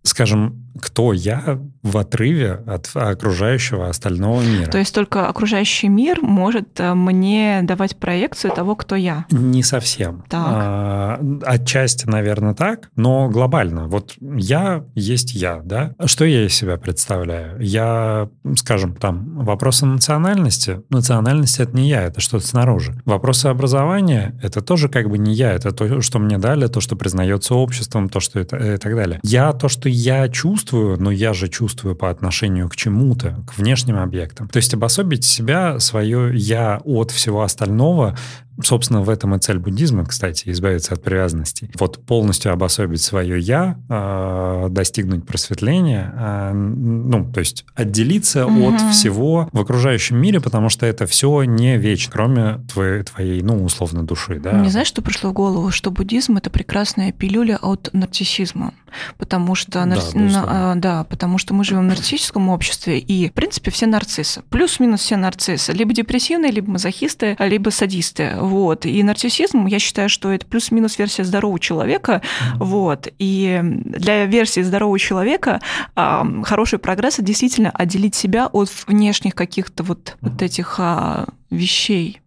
скажем, 0.04 0.71
кто 0.80 1.14
я 1.14 1.60
в 1.84 1.98
отрыве 1.98 2.62
от 2.66 2.90
окружающего 2.94 3.90
остального 3.90 4.42
мира. 4.42 4.70
То 4.70 4.78
есть 4.78 4.94
только 4.94 5.28
окружающий 5.28 5.88
мир 5.88 6.22
может 6.22 6.80
э, 6.80 6.94
мне 6.94 7.62
давать 7.64 7.98
проекцию 7.98 8.52
того, 8.52 8.76
кто 8.76 8.96
я? 8.96 9.26
Не 9.32 9.64
совсем. 9.64 10.24
Так. 10.30 10.46
А, 10.48 11.20
отчасти, 11.44 12.08
наверное, 12.08 12.54
так, 12.54 12.90
но 12.96 13.30
глобально. 13.30 13.88
Вот 13.88 14.14
я 14.20 14.86
есть 14.96 15.34
я, 15.34 15.62
да? 15.64 15.94
Что 16.06 16.26
я 16.26 16.46
из 16.46 16.54
себя 16.54 16.78
представляю? 16.78 17.60
Я, 17.62 18.30
скажем, 18.56 18.96
там, 18.96 19.44
вопросы 19.44 19.86
национальности. 19.86 20.82
Национальность— 20.90 21.60
это 21.60 21.76
не 21.76 21.90
я, 21.90 22.04
это 22.04 22.22
что-то 22.22 22.46
снаружи. 22.46 23.02
Вопросы 23.06 23.48
образования— 23.48 24.40
это 24.44 24.62
тоже 24.62 24.90
как 24.90 25.10
бы 25.10 25.18
не 25.18 25.34
я, 25.34 25.52
это 25.52 25.72
то, 25.72 26.02
что 26.02 26.20
мне 26.20 26.38
дали, 26.38 26.68
то, 26.68 26.82
что 26.82 26.96
признается 26.96 27.56
обществом, 27.56 28.10
то, 28.10 28.20
что 28.20 28.40
это 28.40 28.58
и 28.58 28.78
так 28.78 28.96
далее. 28.96 29.20
Я 29.24 29.54
то, 29.54 29.68
что 29.68 29.90
я 29.90 30.30
чувствую, 30.30 30.61
чувствую, 30.62 30.98
но 31.02 31.12
я 31.12 31.34
же 31.34 31.48
чувствую 31.48 31.96
по 31.96 32.10
отношению 32.10 32.70
к 32.70 32.76
чему-то, 32.76 33.44
к 33.48 33.58
внешним 33.58 33.98
объектам. 33.98 34.48
То 34.48 34.58
есть 34.58 34.74
обособить 34.74 35.26
себя, 35.26 35.80
свое 35.80 36.32
«я» 36.36 36.80
от 36.86 37.12
всего 37.12 37.42
остального 37.42 38.18
Собственно, 38.62 39.02
в 39.02 39.10
этом 39.10 39.36
и 39.36 39.40
цель 39.40 39.60
буддизма, 39.60 40.06
кстати, 40.06 40.50
избавиться 40.50 40.94
от 40.94 41.04
привязанностей. 41.04 41.70
Вот 41.80 42.06
полностью 42.06 42.52
обособить 42.52 43.02
свое 43.02 43.40
«я», 43.40 43.78
а, 43.90 44.70
достигнуть 44.70 45.26
просветления, 45.26 46.14
а, 46.16 46.54
ну, 46.54 47.32
то 47.32 47.40
есть 47.40 47.66
отделиться 47.76 48.46
угу. 48.46 48.70
от 48.70 48.82
всего 48.94 49.50
в 49.52 49.60
окружающем 49.60 50.18
мире, 50.18 50.42
потому 50.42 50.70
что 50.70 50.86
это 50.86 51.06
все 51.06 51.44
не 51.44 51.78
вечно, 51.78 52.12
кроме 52.12 52.60
твоей, 52.72 53.04
твоей 53.04 53.42
ну, 53.42 53.64
условно, 53.64 54.04
души. 54.04 54.40
Да? 54.40 54.54
Мне 54.54 54.70
знаешь, 54.70 54.88
что 54.88 55.02
пришло 55.02 55.32
в 55.32 55.34
голову? 55.34 55.72
Что 55.72 55.92
буддизм— 55.92 56.38
это 56.38 56.50
прекрасная 56.50 57.12
пилюля 57.12 57.58
от 57.58 57.90
нарциссизма. 57.94 58.74
Потому 59.18 59.56
что, 59.56 59.86
нар... 59.86 60.00
да, 60.14 60.20
на... 60.20 60.76
да, 60.76 61.04
потому 61.06 61.38
что 61.38 61.54
мы 61.54 61.64
живем 61.64 61.82
в 61.82 61.90
нарциссическом 61.90 62.50
обществе, 62.50 63.00
и, 63.00 63.30
в 63.30 63.34
принципе, 63.34 63.72
все 63.72 63.86
нарциссы. 63.86 64.42
Плюс-минус 64.50 65.02
все 65.02 65.18
нарциссы. 65.18 65.72
Либо 65.72 65.94
депрессивные, 65.94 66.52
либо 66.52 66.72
мазохисты, 66.72 67.36
либо 67.40 67.70
садисты. 67.70 68.36
Вот. 68.42 68.86
И 68.86 69.04
нарциссизм, 69.04 69.68
я 69.68 69.80
считаю, 69.80 70.10
что 70.10 70.32
это 70.32 70.46
плюс-минус 70.48 70.98
версия 70.98 71.24
здорового 71.24 71.60
человека. 71.60 72.22
Mm-hmm. 72.22 72.58
Вот. 72.60 73.08
И 73.20 73.60
для 73.64 74.26
версии 74.26 74.62
здорового 74.62 74.98
человека 74.98 75.62
а, 75.96 76.26
хороший 76.44 76.80
прогресс— 76.80 77.14
это 77.16 77.24
действительно 77.24 77.70
отделить 77.70 78.16
себя 78.16 78.48
от 78.48 78.70
внешних 78.88 79.36
каких-то 79.36 79.84
вот, 79.84 80.00
mm-hmm. 80.10 80.30
вот 80.30 80.42
этих 80.42 80.76
а, 80.80 81.28
вещей. 81.52 82.22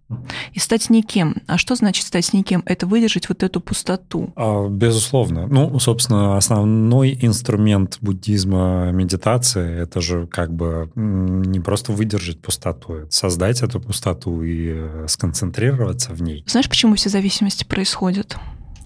И 0.53 0.59
стать 0.59 0.91
никем. 0.91 1.37
А 1.47 1.59
что 1.59 1.75
значит 1.75 2.07
стать 2.07 2.33
никем? 2.33 2.63
Это 2.67 2.87
выдержать 2.87 3.29
вот 3.29 3.43
эту 3.43 3.61
пустоту. 3.61 4.33
А, 4.37 4.69
безусловно. 4.69 5.47
Ну, 5.47 5.79
собственно, 5.79 6.37
основной 6.37 7.19
инструмент 7.21 7.99
буддизма 8.01 8.91
медитации 8.93 9.83
это 9.83 10.01
же 10.01 10.27
как 10.27 10.53
бы 10.53 10.91
не 10.95 11.61
просто 11.61 11.93
выдержать 11.93 12.41
пустоту, 12.41 12.95
это 12.95 13.13
создать 13.13 13.63
эту 13.63 13.81
пустоту 13.81 14.43
и 14.43 14.73
э, 14.75 15.07
сконцентрироваться 15.09 16.13
в 16.13 16.23
ней. 16.23 16.45
Знаешь, 16.47 16.69
почему 16.69 16.95
все 16.95 17.09
зависимости 17.09 17.65
происходят? 17.65 18.37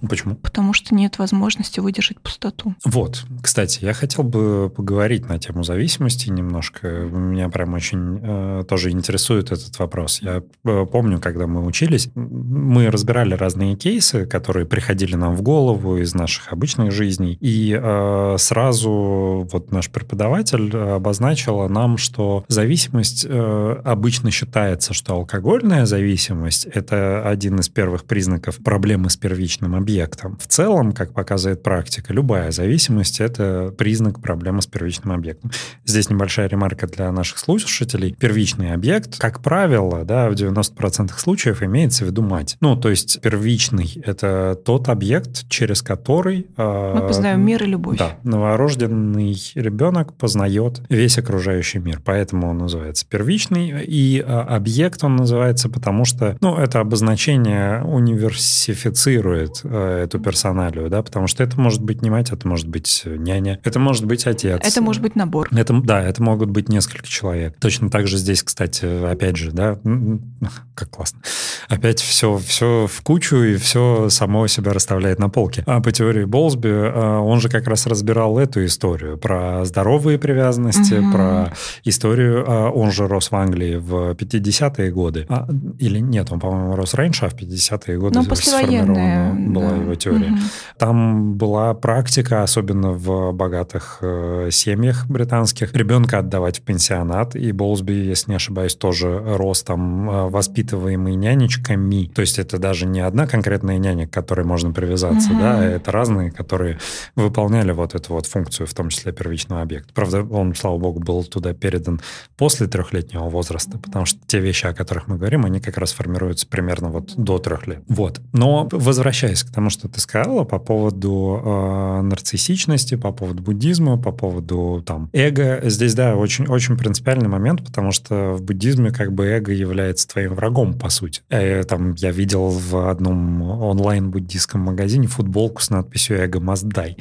Почему? 0.06 0.36
Потому 0.36 0.72
что 0.72 0.94
нет 0.94 1.18
возможности 1.18 1.80
выдержать 1.80 2.20
пустоту. 2.20 2.74
Вот, 2.84 3.24
кстати, 3.42 3.84
я 3.84 3.92
хотел 3.92 4.24
бы 4.24 4.70
поговорить 4.74 5.28
на 5.28 5.38
тему 5.38 5.64
зависимости 5.64 6.28
немножко. 6.28 6.88
Меня 6.88 7.48
прям 7.48 7.74
очень 7.74 8.20
э, 8.22 8.64
тоже 8.68 8.90
интересует 8.90 9.50
этот 9.50 9.78
вопрос. 9.78 10.20
Я 10.22 10.42
э, 10.64 10.86
помню, 10.90 11.20
когда 11.20 11.46
мы 11.46 11.64
учились, 11.64 12.10
мы 12.14 12.90
разбирали 12.90 13.34
разные 13.34 13.76
кейсы, 13.76 14.26
которые 14.26 14.66
приходили 14.66 15.16
нам 15.16 15.34
в 15.34 15.42
голову 15.42 15.98
из 15.98 16.14
наших 16.14 16.52
обычных 16.52 16.92
жизней, 16.92 17.36
и 17.40 17.78
э, 17.80 18.36
сразу 18.38 19.48
вот 19.50 19.72
наш 19.72 19.90
преподаватель 19.90 20.76
обозначила 20.76 21.68
нам, 21.68 21.96
что 21.96 22.44
зависимость 22.48 23.26
э, 23.28 23.80
обычно 23.84 24.30
считается, 24.30 24.94
что 24.94 25.14
алкогольная 25.14 25.86
зависимость– 25.86 26.66
это 26.72 27.28
один 27.28 27.58
из 27.58 27.68
первых 27.68 28.04
признаков 28.04 28.58
проблемы 28.58 29.10
с 29.10 29.16
первичным 29.16 29.74
объектом 29.74 29.87
объектом. 29.88 30.36
В 30.36 30.46
целом, 30.46 30.92
как 30.92 31.14
показывает 31.14 31.62
практика, 31.62 32.12
любая 32.12 32.50
зависимость– 32.50 33.20
это 33.22 33.74
признак 33.76 34.20
проблемы 34.20 34.60
с 34.60 34.66
первичным 34.66 35.12
объектом. 35.12 35.50
Здесь 35.86 36.10
небольшая 36.10 36.46
ремарка 36.46 36.86
для 36.86 37.10
наших 37.10 37.38
слушателей. 37.38 38.14
Первичный 38.18 38.74
объект, 38.74 39.18
как 39.18 39.40
правило, 39.40 40.04
да, 40.04 40.28
в 40.28 40.34
90% 40.34 41.12
случаев 41.16 41.62
имеется 41.62 42.04
в 42.04 42.08
виду 42.08 42.20
мать. 42.20 42.58
Ну, 42.60 42.76
то 42.76 42.90
есть 42.90 43.20
первичный– 43.22 44.02
это 44.04 44.60
тот 44.62 44.90
объект, 44.90 45.48
через 45.48 45.80
который… 45.80 46.46
Э, 46.58 46.94
Мы 46.94 47.06
познаем 47.06 47.40
мир 47.40 47.62
и 47.62 47.66
любовь. 47.66 47.96
Да, 47.96 48.18
новорожденный 48.24 49.36
ребенок 49.54 50.12
познает 50.14 50.82
весь 50.90 51.16
окружающий 51.16 51.78
мир, 51.78 52.02
поэтому 52.04 52.50
он 52.50 52.58
называется 52.58 53.06
первичный. 53.08 53.84
И 53.86 54.20
э, 54.20 54.22
объект 54.24 55.02
он 55.02 55.16
называется 55.16 55.70
потому, 55.70 56.04
что, 56.04 56.36
ну, 56.42 56.58
это 56.58 56.80
обозначение 56.80 57.82
универсифицирует 57.84 59.60
э, 59.64 59.77
эту 59.78 60.18
персоналию, 60.18 60.88
да, 60.88 61.02
потому 61.02 61.26
что 61.26 61.42
это 61.42 61.60
может 61.60 61.82
быть 61.82 62.02
не 62.02 62.10
мать, 62.10 62.30
это 62.30 62.46
может 62.46 62.68
быть 62.68 63.02
няня, 63.04 63.60
это 63.64 63.78
может 63.78 64.04
быть 64.04 64.26
отец. 64.26 64.60
Это 64.64 64.82
может 64.82 65.02
быть 65.02 65.16
набор. 65.16 65.48
Это, 65.52 65.80
да, 65.80 66.02
это 66.02 66.22
могут 66.22 66.50
быть 66.50 66.68
несколько 66.68 67.06
человек. 67.06 67.56
Точно 67.60 67.90
так 67.90 68.06
же 68.06 68.16
здесь, 68.16 68.42
кстати, 68.42 68.84
опять 69.10 69.36
же, 69.36 69.52
да, 69.52 69.78
как 70.74 70.90
классно. 70.90 71.20
Опять 71.68 72.00
все, 72.00 72.38
все 72.38 72.86
в 72.86 73.02
кучу 73.02 73.36
и 73.36 73.56
все 73.56 74.08
само 74.08 74.46
себя 74.46 74.72
расставляет 74.72 75.18
на 75.18 75.28
полке. 75.28 75.62
А 75.66 75.80
по 75.82 75.92
теории 75.92 76.24
Болсби 76.24 76.70
а, 76.70 77.20
он 77.20 77.40
же 77.40 77.50
как 77.50 77.66
раз 77.68 77.86
разбирал 77.86 78.38
эту 78.38 78.64
историю 78.64 79.18
про 79.18 79.66
здоровые 79.66 80.18
привязанности, 80.18 80.94
угу. 80.94 81.12
про 81.12 81.52
историю. 81.84 82.44
А, 82.46 82.70
он 82.70 82.90
же 82.90 83.06
рос 83.06 83.30
в 83.30 83.36
Англии 83.36 83.76
в 83.76 84.12
50-е 84.12 84.90
годы. 84.90 85.26
А, 85.28 85.46
или 85.78 85.98
нет, 85.98 86.32
он, 86.32 86.40
по-моему, 86.40 86.74
рос 86.74 86.94
раньше, 86.94 87.26
а 87.26 87.28
в 87.28 87.34
50-е 87.34 87.98
годы 87.98 88.18
ну, 88.18 88.34
сформирована 88.34 89.36
была 89.38 89.70
да. 89.70 89.76
его 89.76 89.94
теория. 89.94 90.30
Угу. 90.30 90.38
Там 90.78 91.34
была 91.34 91.74
практика, 91.74 92.42
особенно 92.42 92.92
в 92.92 93.32
богатых 93.32 93.98
э, 94.00 94.48
семьях 94.50 95.06
британских, 95.06 95.74
ребенка 95.74 96.20
отдавать 96.20 96.60
в 96.60 96.62
пенсионат. 96.62 97.36
И 97.36 97.52
Болсби, 97.52 97.92
если 97.92 98.30
не 98.30 98.36
ошибаюсь, 98.36 98.74
тоже 98.74 99.22
рос 99.22 99.62
там 99.64 100.08
э, 100.08 100.28
воспитываемый 100.30 101.14
нянечками. 101.58 102.10
То 102.14 102.20
есть 102.20 102.38
это 102.38 102.58
даже 102.58 102.86
не 102.86 103.00
одна 103.00 103.26
конкретная 103.26 103.78
няня, 103.78 104.06
к 104.06 104.10
которой 104.10 104.44
можно 104.44 104.72
привязаться, 104.72 105.30
угу. 105.30 105.40
да, 105.40 105.64
это 105.64 105.90
разные, 105.92 106.30
которые 106.30 106.78
выполняли 107.14 107.72
вот 107.72 107.94
эту 107.94 108.12
вот 108.12 108.26
функцию, 108.26 108.66
в 108.66 108.74
том 108.74 108.88
числе 108.88 109.12
первичного 109.12 109.62
объекта. 109.62 109.92
Правда, 109.94 110.22
он, 110.22 110.54
слава 110.54 110.78
богу, 110.78 111.00
был 111.00 111.24
туда 111.24 111.52
передан 111.54 112.00
после 112.36 112.66
трехлетнего 112.66 113.28
возраста, 113.28 113.78
потому 113.78 114.04
что 114.04 114.18
те 114.26 114.40
вещи, 114.40 114.66
о 114.66 114.74
которых 114.74 115.08
мы 115.08 115.16
говорим, 115.16 115.44
они 115.44 115.60
как 115.60 115.78
раз 115.78 115.92
формируются 115.92 116.46
примерно 116.46 116.88
вот 116.88 117.14
до 117.16 117.38
трех 117.38 117.66
лет. 117.66 117.82
Вот. 117.88 118.20
Но 118.32 118.68
возвращаясь 118.70 119.42
к 119.42 119.50
тому, 119.50 119.70
что 119.70 119.88
ты 119.88 120.00
сказала 120.00 120.44
по 120.44 120.58
поводу 120.58 121.42
э, 121.44 122.02
нарциссичности, 122.02 122.96
по 122.96 123.12
поводу 123.12 123.42
буддизма, 123.42 123.98
по 123.98 124.12
поводу 124.12 124.82
там 124.86 125.10
эго. 125.12 125.60
Здесь, 125.64 125.94
да, 125.94 126.16
очень, 126.16 126.46
очень 126.46 126.76
принципиальный 126.76 127.28
момент, 127.28 127.64
потому 127.64 127.92
что 127.92 128.34
в 128.34 128.42
буддизме 128.42 128.90
как 128.90 129.12
бы 129.12 129.26
эго 129.26 129.52
является 129.52 130.08
твоим 130.08 130.34
врагом, 130.34 130.74
по 130.74 130.88
сути. 130.88 131.22
Э, 131.48 131.64
там 131.64 131.94
я 131.94 132.10
видел 132.10 132.48
в 132.48 132.90
одном 132.90 133.42
онлайн-буддийском 133.42 134.60
магазине 134.60 135.06
футболку 135.06 135.62
с 135.62 135.70
надписью 135.70 136.18
«Эго 136.18 136.38
die». 136.38 136.96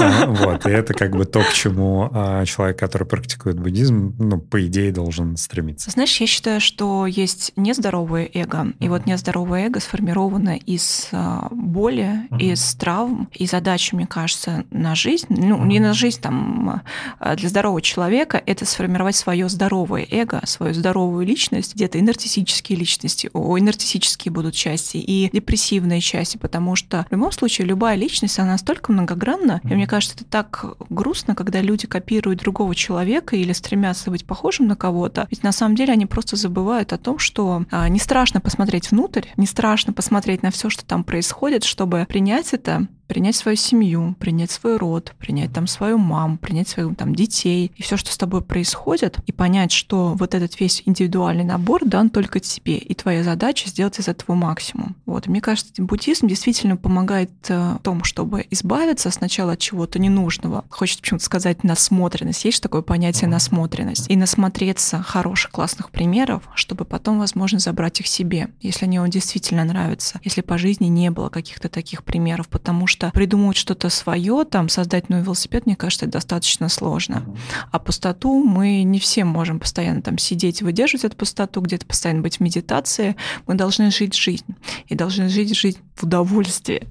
А, 0.00 0.26
вот, 0.28 0.66
и 0.66 0.70
это 0.70 0.92
как 0.94 1.12
бы 1.12 1.24
то, 1.24 1.40
к 1.42 1.52
чему 1.52 2.08
а, 2.12 2.44
человек, 2.44 2.78
который 2.78 3.06
практикует 3.06 3.60
буддизм, 3.60 4.14
ну, 4.18 4.38
по 4.38 4.64
идее, 4.66 4.92
должен 4.92 5.36
стремиться. 5.36 5.90
Знаешь, 5.90 6.20
я 6.20 6.26
считаю, 6.26 6.60
что 6.60 7.06
есть 7.06 7.52
нездоровое 7.56 8.28
эго, 8.32 8.72
и 8.80 8.88
вот 8.88 9.06
нездоровое 9.06 9.66
эго 9.66 9.80
сформировано 9.80 10.56
из 10.56 11.08
а, 11.12 11.48
боли, 11.50 12.22
из 12.38 12.74
травм, 12.74 13.28
и 13.32 13.46
задача, 13.46 13.94
мне 13.94 14.06
кажется, 14.06 14.64
на 14.70 14.94
жизнь, 14.94 15.26
ну, 15.28 15.64
не 15.64 15.78
на 15.78 15.94
жизнь, 15.94 16.20
там, 16.20 16.82
а 17.18 17.36
для 17.36 17.48
здорового 17.48 17.82
человека, 17.82 18.42
это 18.44 18.64
сформировать 18.64 19.14
свое 19.16 19.48
здоровое 19.48 20.06
эго, 20.10 20.40
свою 20.44 20.74
здоровую 20.74 21.24
личность, 21.26 21.74
где-то 21.74 21.98
и 21.98 22.02
нарциссические 22.02 22.78
личности, 22.78 23.30
ой, 23.32 23.60
нарциссические 23.92 24.32
будут 24.32 24.54
части, 24.54 24.96
и 24.96 25.30
депрессивные 25.32 26.00
части, 26.00 26.36
потому 26.36 26.76
что 26.76 27.06
в 27.08 27.12
любом 27.12 27.32
случае 27.32 27.66
любая 27.66 27.96
личность, 27.96 28.38
она 28.38 28.52
настолько 28.52 28.92
многогранна, 28.92 29.60
uh-huh. 29.62 29.70
и 29.70 29.74
мне 29.74 29.86
кажется, 29.86 30.16
это 30.16 30.24
так 30.24 30.64
грустно, 30.88 31.34
когда 31.34 31.60
люди 31.60 31.86
копируют 31.86 32.40
другого 32.40 32.74
человека 32.74 33.36
или 33.36 33.52
стремятся 33.52 34.10
быть 34.10 34.24
похожим 34.24 34.66
на 34.66 34.76
кого-то, 34.76 35.26
ведь 35.30 35.42
на 35.42 35.52
самом 35.52 35.76
деле 35.76 35.92
они 35.92 36.06
просто 36.06 36.36
забывают 36.36 36.92
о 36.92 36.98
том, 36.98 37.18
что 37.18 37.64
а, 37.70 37.88
не 37.88 37.98
страшно 37.98 38.40
посмотреть 38.40 38.90
внутрь, 38.90 39.26
не 39.36 39.46
страшно 39.46 39.92
посмотреть 39.92 40.42
на 40.42 40.50
все, 40.50 40.70
что 40.70 40.84
там 40.84 41.04
происходит, 41.04 41.64
чтобы 41.64 42.06
принять 42.08 42.52
это 42.52 42.86
принять 43.06 43.36
свою 43.36 43.56
семью, 43.56 44.14
принять 44.18 44.50
свой 44.50 44.76
род, 44.76 45.14
принять 45.18 45.52
там 45.52 45.66
свою 45.66 45.98
маму, 45.98 46.38
принять 46.38 46.68
своих 46.68 46.96
там 46.96 47.14
детей 47.14 47.72
и 47.76 47.82
все, 47.82 47.96
что 47.96 48.12
с 48.12 48.16
тобой 48.16 48.42
происходит, 48.42 49.18
и 49.26 49.32
понять, 49.32 49.72
что 49.72 50.14
вот 50.14 50.34
этот 50.34 50.58
весь 50.60 50.82
индивидуальный 50.86 51.44
набор 51.44 51.84
дан 51.84 52.10
только 52.10 52.40
тебе, 52.40 52.78
и 52.78 52.94
твоя 52.94 53.22
задача 53.22 53.68
сделать 53.68 53.98
из 53.98 54.08
этого 54.08 54.34
максимум. 54.34 54.96
Вот, 55.06 55.26
мне 55.26 55.40
кажется, 55.40 55.72
буддизм 55.82 56.26
действительно 56.26 56.76
помогает 56.76 57.30
э, 57.48 57.76
в 57.78 57.82
том, 57.82 58.04
чтобы 58.04 58.46
избавиться 58.50 59.10
сначала 59.10 59.52
от 59.52 59.58
чего-то 59.58 59.98
ненужного. 59.98 60.64
Хочется 60.70 61.02
почему-то 61.02 61.24
сказать 61.24 61.64
насмотренность. 61.64 62.44
Есть 62.44 62.62
такое 62.62 62.82
понятие 62.82 63.28
насмотренность. 63.28 64.10
И 64.10 64.16
насмотреться 64.16 65.02
хороших, 65.02 65.50
классных 65.50 65.90
примеров, 65.90 66.42
чтобы 66.54 66.84
потом, 66.84 67.18
возможно, 67.18 67.58
забрать 67.58 68.00
их 68.00 68.06
себе, 68.06 68.48
если 68.60 68.86
они 68.86 68.98
вам 68.98 69.10
действительно 69.10 69.64
нравятся, 69.64 70.20
если 70.24 70.40
по 70.40 70.58
жизни 70.58 70.86
не 70.86 71.10
было 71.10 71.28
каких-то 71.28 71.68
таких 71.68 72.04
примеров, 72.04 72.48
потому 72.48 72.86
что 72.86 73.01
что 73.02 73.10
придумать 73.10 73.56
что-то 73.56 73.88
свое, 73.88 74.44
там, 74.44 74.68
создать 74.68 75.08
новый 75.08 75.24
велосипед, 75.24 75.66
мне 75.66 75.76
кажется, 75.76 76.06
это 76.06 76.12
достаточно 76.12 76.68
сложно. 76.68 77.24
А 77.70 77.78
пустоту 77.78 78.42
мы 78.44 78.82
не 78.84 78.98
все 78.98 79.24
можем 79.24 79.58
постоянно 79.58 80.02
там 80.02 80.18
сидеть 80.18 80.62
выдерживать 80.62 81.04
эту 81.04 81.16
пустоту, 81.16 81.60
где-то 81.60 81.86
постоянно 81.86 82.22
быть 82.22 82.36
в 82.36 82.40
медитации. 82.40 83.16
Мы 83.46 83.54
должны 83.54 83.90
жить 83.90 84.14
жизнь. 84.14 84.54
И 84.86 84.94
должны 84.94 85.28
жить 85.28 85.56
жизнь 85.56 85.78
в 85.96 86.04
удовольствии. 86.04 86.88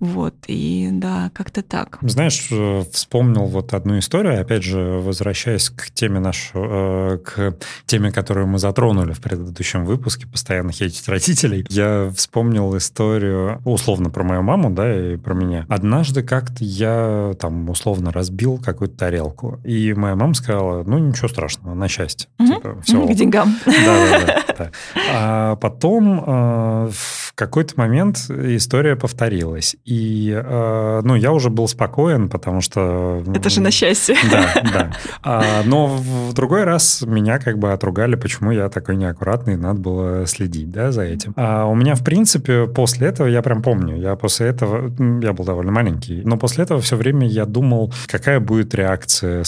Вот. 0.00 0.34
И 0.46 0.90
да, 0.92 1.30
как-то 1.34 1.62
так. 1.62 1.98
Знаешь, 2.02 2.48
э, 2.50 2.84
вспомнил 2.92 3.46
вот 3.46 3.72
одну 3.74 3.98
историю, 3.98 4.40
опять 4.40 4.62
же, 4.62 4.78
возвращаясь 4.78 5.70
к 5.70 5.90
теме 5.90 6.20
нашу, 6.20 6.50
э, 6.54 7.18
к 7.18 7.56
теме, 7.86 8.10
которую 8.12 8.46
мы 8.46 8.58
затронули 8.58 9.12
в 9.12 9.20
предыдущем 9.20 9.84
выпуске, 9.84 10.26
постоянно 10.26 10.72
хейтить 10.72 11.08
родителей. 11.08 11.64
Я 11.70 12.12
вспомнил 12.14 12.76
историю, 12.76 13.60
условно, 13.64 14.10
про 14.10 14.24
мою 14.24 14.42
маму, 14.42 14.70
да, 14.70 15.12
и 15.12 15.16
про 15.16 15.34
меня 15.34 15.43
меня. 15.44 15.66
Однажды 15.68 16.22
как-то 16.22 16.64
я 16.64 17.32
там 17.38 17.68
условно 17.68 18.12
разбил 18.12 18.58
какую-то 18.58 18.96
тарелку, 18.96 19.60
и 19.64 19.92
моя 19.94 20.16
мама 20.16 20.34
сказала, 20.34 20.82
ну 20.84 20.98
ничего 20.98 21.28
страшного, 21.28 21.74
на 21.74 21.88
счастье. 21.88 22.28
Угу. 22.38 22.48
Типа, 22.48 22.76
все. 22.82 23.06
К 23.06 23.14
деньгам. 23.14 23.54
Да-да-да. 23.66 24.70
А 25.12 25.56
потом 25.56 26.24
э, 26.24 26.90
в 26.92 27.34
какой-то 27.34 27.74
момент 27.76 28.18
история 28.30 28.96
повторилась, 28.96 29.76
и 29.84 30.32
э, 30.34 31.00
ну 31.04 31.14
я 31.14 31.32
уже 31.32 31.50
был 31.50 31.68
спокоен, 31.68 32.28
потому 32.28 32.60
что... 32.60 33.22
Это 33.34 33.50
же 33.50 33.60
на 33.60 33.70
счастье. 33.70 34.16
Да, 34.30 34.54
да. 34.72 34.92
А, 35.22 35.62
но 35.64 35.86
в 35.86 36.32
другой 36.34 36.64
раз 36.64 37.02
меня 37.02 37.38
как 37.38 37.58
бы 37.58 37.72
отругали, 37.72 38.14
почему 38.14 38.50
я 38.50 38.68
такой 38.68 38.96
неаккуратный, 38.96 39.56
надо 39.56 39.80
было 39.80 40.26
следить, 40.26 40.70
да, 40.70 40.92
за 40.92 41.02
этим. 41.02 41.34
А 41.36 41.66
у 41.66 41.74
меня, 41.74 41.94
в 41.94 42.04
принципе, 42.04 42.66
после 42.66 43.08
этого, 43.08 43.26
я 43.26 43.42
прям 43.42 43.62
помню, 43.62 43.96
я 43.96 44.16
после 44.16 44.46
этого, 44.48 44.90
я 45.20 45.32
был 45.34 45.44
довольно 45.44 45.72
маленький. 45.72 46.22
Но 46.24 46.36
после 46.36 46.64
этого 46.64 46.80
все 46.80 46.96
время 46.96 47.26
я 47.26 47.44
думал, 47.46 47.92
какая 48.06 48.40
будет 48.40 48.74
реакция 48.74 49.44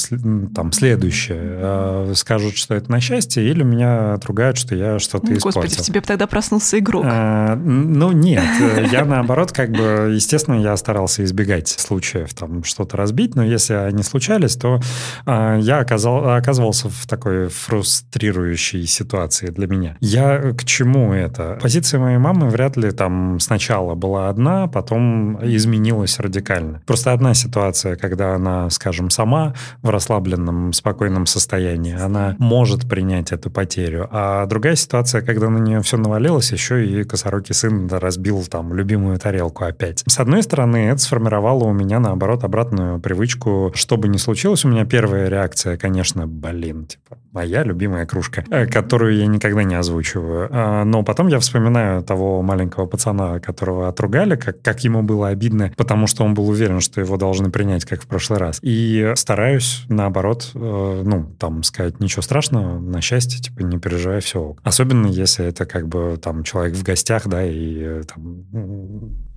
там 0.54 0.72
следующая. 0.72 1.58
А, 1.58 2.12
скажут, 2.14 2.56
что 2.56 2.74
это 2.74 2.90
на 2.90 3.00
счастье, 3.00 3.48
или 3.48 3.62
меня 3.62 4.14
отругают, 4.14 4.58
что 4.58 4.74
я 4.74 4.98
что-то 4.98 5.34
испортил. 5.34 5.62
Господи, 5.62 5.80
в 5.80 5.84
тебе 5.84 6.00
тогда 6.00 6.26
проснулся 6.26 6.78
игрок. 6.78 7.04
А, 7.08 7.56
ну, 7.56 8.12
нет. 8.12 8.44
Я 8.90 9.04
наоборот, 9.04 9.52
как 9.52 9.70
бы, 9.70 10.12
естественно, 10.14 10.60
я 10.60 10.76
старался 10.76 11.24
избегать 11.24 11.68
случаев 11.68 12.34
там 12.34 12.64
что-то 12.64 12.96
разбить, 12.96 13.34
но 13.34 13.44
если 13.44 13.74
они 13.74 14.02
случались, 14.02 14.56
то 14.56 14.80
э, 15.26 15.58
я 15.62 15.78
оказал, 15.78 16.30
оказывался 16.30 16.88
в 16.88 17.06
такой 17.06 17.48
фрустрирующей 17.48 18.86
ситуации 18.86 19.48
для 19.48 19.66
меня. 19.66 19.96
Я 20.00 20.52
к 20.52 20.64
чему 20.64 21.12
это? 21.12 21.58
Позиция 21.60 22.00
моей 22.00 22.18
мамы 22.18 22.48
вряд 22.48 22.76
ли 22.76 22.90
там 22.90 23.40
сначала 23.40 23.94
была 23.94 24.28
одна, 24.28 24.66
потом 24.66 25.38
изменилась 25.42 25.75
радикально. 26.18 26.82
Просто 26.86 27.12
одна 27.12 27.34
ситуация, 27.34 27.96
когда 27.96 28.34
она, 28.34 28.70
скажем, 28.70 29.10
сама 29.10 29.54
в 29.82 29.90
расслабленном, 29.90 30.72
спокойном 30.72 31.26
состоянии, 31.26 31.94
она 31.94 32.36
может 32.38 32.88
принять 32.88 33.32
эту 33.32 33.50
потерю, 33.50 34.08
а 34.10 34.46
другая 34.46 34.76
ситуация, 34.76 35.22
когда 35.22 35.48
на 35.48 35.58
нее 35.58 35.80
все 35.82 35.96
навалилось, 35.96 36.52
еще 36.52 36.86
и 36.86 37.04
косорокий 37.04 37.54
сын 37.54 37.88
разбил 37.90 38.44
там 38.44 38.74
любимую 38.74 39.18
тарелку 39.18 39.64
опять. 39.64 40.02
С 40.06 40.18
одной 40.18 40.42
стороны, 40.42 40.88
это 40.88 40.98
сформировало 40.98 41.64
у 41.64 41.72
меня, 41.72 42.00
наоборот, 42.00 42.44
обратную 42.44 43.00
привычку. 43.00 43.72
Что 43.74 43.96
бы 43.96 44.08
ни 44.08 44.16
случилось, 44.16 44.64
у 44.64 44.68
меня 44.68 44.84
первая 44.84 45.28
реакция, 45.28 45.76
конечно, 45.76 46.26
блин, 46.26 46.86
типа, 46.86 47.18
моя 47.36 47.62
любимая 47.64 48.06
кружка, 48.06 48.44
э, 48.50 48.66
которую 48.66 49.16
я 49.16 49.26
никогда 49.26 49.62
не 49.62 49.74
озвучиваю. 49.74 50.48
А, 50.50 50.84
но 50.84 51.02
потом 51.02 51.28
я 51.28 51.38
вспоминаю 51.38 52.02
того 52.02 52.40
маленького 52.40 52.86
пацана, 52.86 53.40
которого 53.40 53.88
отругали, 53.88 54.36
как, 54.36 54.62
как 54.62 54.84
ему 54.84 55.02
было 55.02 55.28
обидно, 55.28 55.65
потому 55.76 56.06
что 56.06 56.24
он 56.24 56.34
был 56.34 56.48
уверен, 56.48 56.80
что 56.80 57.00
его 57.00 57.16
должны 57.16 57.50
принять, 57.50 57.84
как 57.84 58.02
в 58.02 58.06
прошлый 58.06 58.38
раз. 58.38 58.58
И 58.62 59.12
стараюсь, 59.16 59.84
наоборот, 59.88 60.50
э, 60.54 61.02
ну, 61.04 61.34
там, 61.38 61.62
сказать, 61.62 62.00
ничего 62.00 62.22
страшного, 62.22 62.78
на 62.78 63.00
счастье, 63.00 63.40
типа, 63.40 63.62
не 63.62 63.78
переживай, 63.78 64.20
все. 64.20 64.56
Особенно, 64.62 65.06
если 65.06 65.46
это 65.46 65.66
как 65.66 65.88
бы 65.88 66.18
там 66.22 66.44
человек 66.44 66.74
в 66.76 66.82
гостях, 66.82 67.26
да, 67.26 67.44
и 67.44 67.78
э, 67.78 68.02
там 68.04 68.44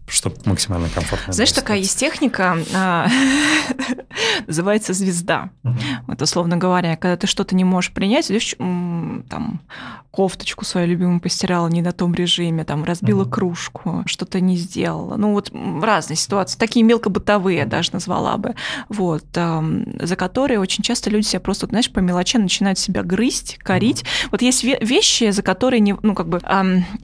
чтобы 0.09 0.37
максимально 0.45 0.89
комфортно. 0.89 1.33
Знаешь, 1.33 1.51
такая 1.51 1.77
есть 1.77 1.97
техника, 1.97 2.57
а, 2.73 3.07
называется 4.47 4.93
звезда. 4.93 5.49
Вот 6.07 6.21
условно 6.21 6.57
говоря, 6.57 6.95
когда 6.95 7.17
ты 7.17 7.27
что-то 7.27 7.55
не 7.55 7.63
можешь 7.63 7.93
принять, 7.93 8.29
идешь 8.29 8.55
там 8.57 9.61
кофточку 10.11 10.65
свою 10.65 10.87
любимую 10.87 11.19
постирала 11.19 11.67
не 11.67 11.81
на 11.81 11.91
том 11.91 12.13
режиме, 12.15 12.63
там 12.63 12.83
разбила 12.83 13.25
кружку, 13.25 14.03
что-то 14.05 14.39
не 14.39 14.57
сделала. 14.57 15.17
Ну 15.17 15.33
вот 15.33 15.51
разные 15.81 16.17
ситуации, 16.17 16.57
такие 16.57 16.83
мелкобытовые 16.83 17.65
даже 17.65 17.91
назвала 17.93 18.37
бы, 18.37 18.55
вот, 18.89 19.25
за 19.31 20.15
которые 20.15 20.59
очень 20.59 20.83
часто 20.83 21.09
люди 21.09 21.25
себя 21.25 21.39
просто, 21.39 21.67
знаешь, 21.67 21.91
по 21.91 21.99
мелочам 21.99 22.41
начинают 22.41 22.79
себя 22.79 23.03
грызть, 23.03 23.57
корить. 23.59 24.03
Вот 24.31 24.41
есть 24.41 24.63
вещи, 24.63 25.29
за 25.29 25.43
которые 25.43 25.79
не, 25.79 25.95
ну 26.01 26.15
как 26.15 26.27
бы, 26.27 26.41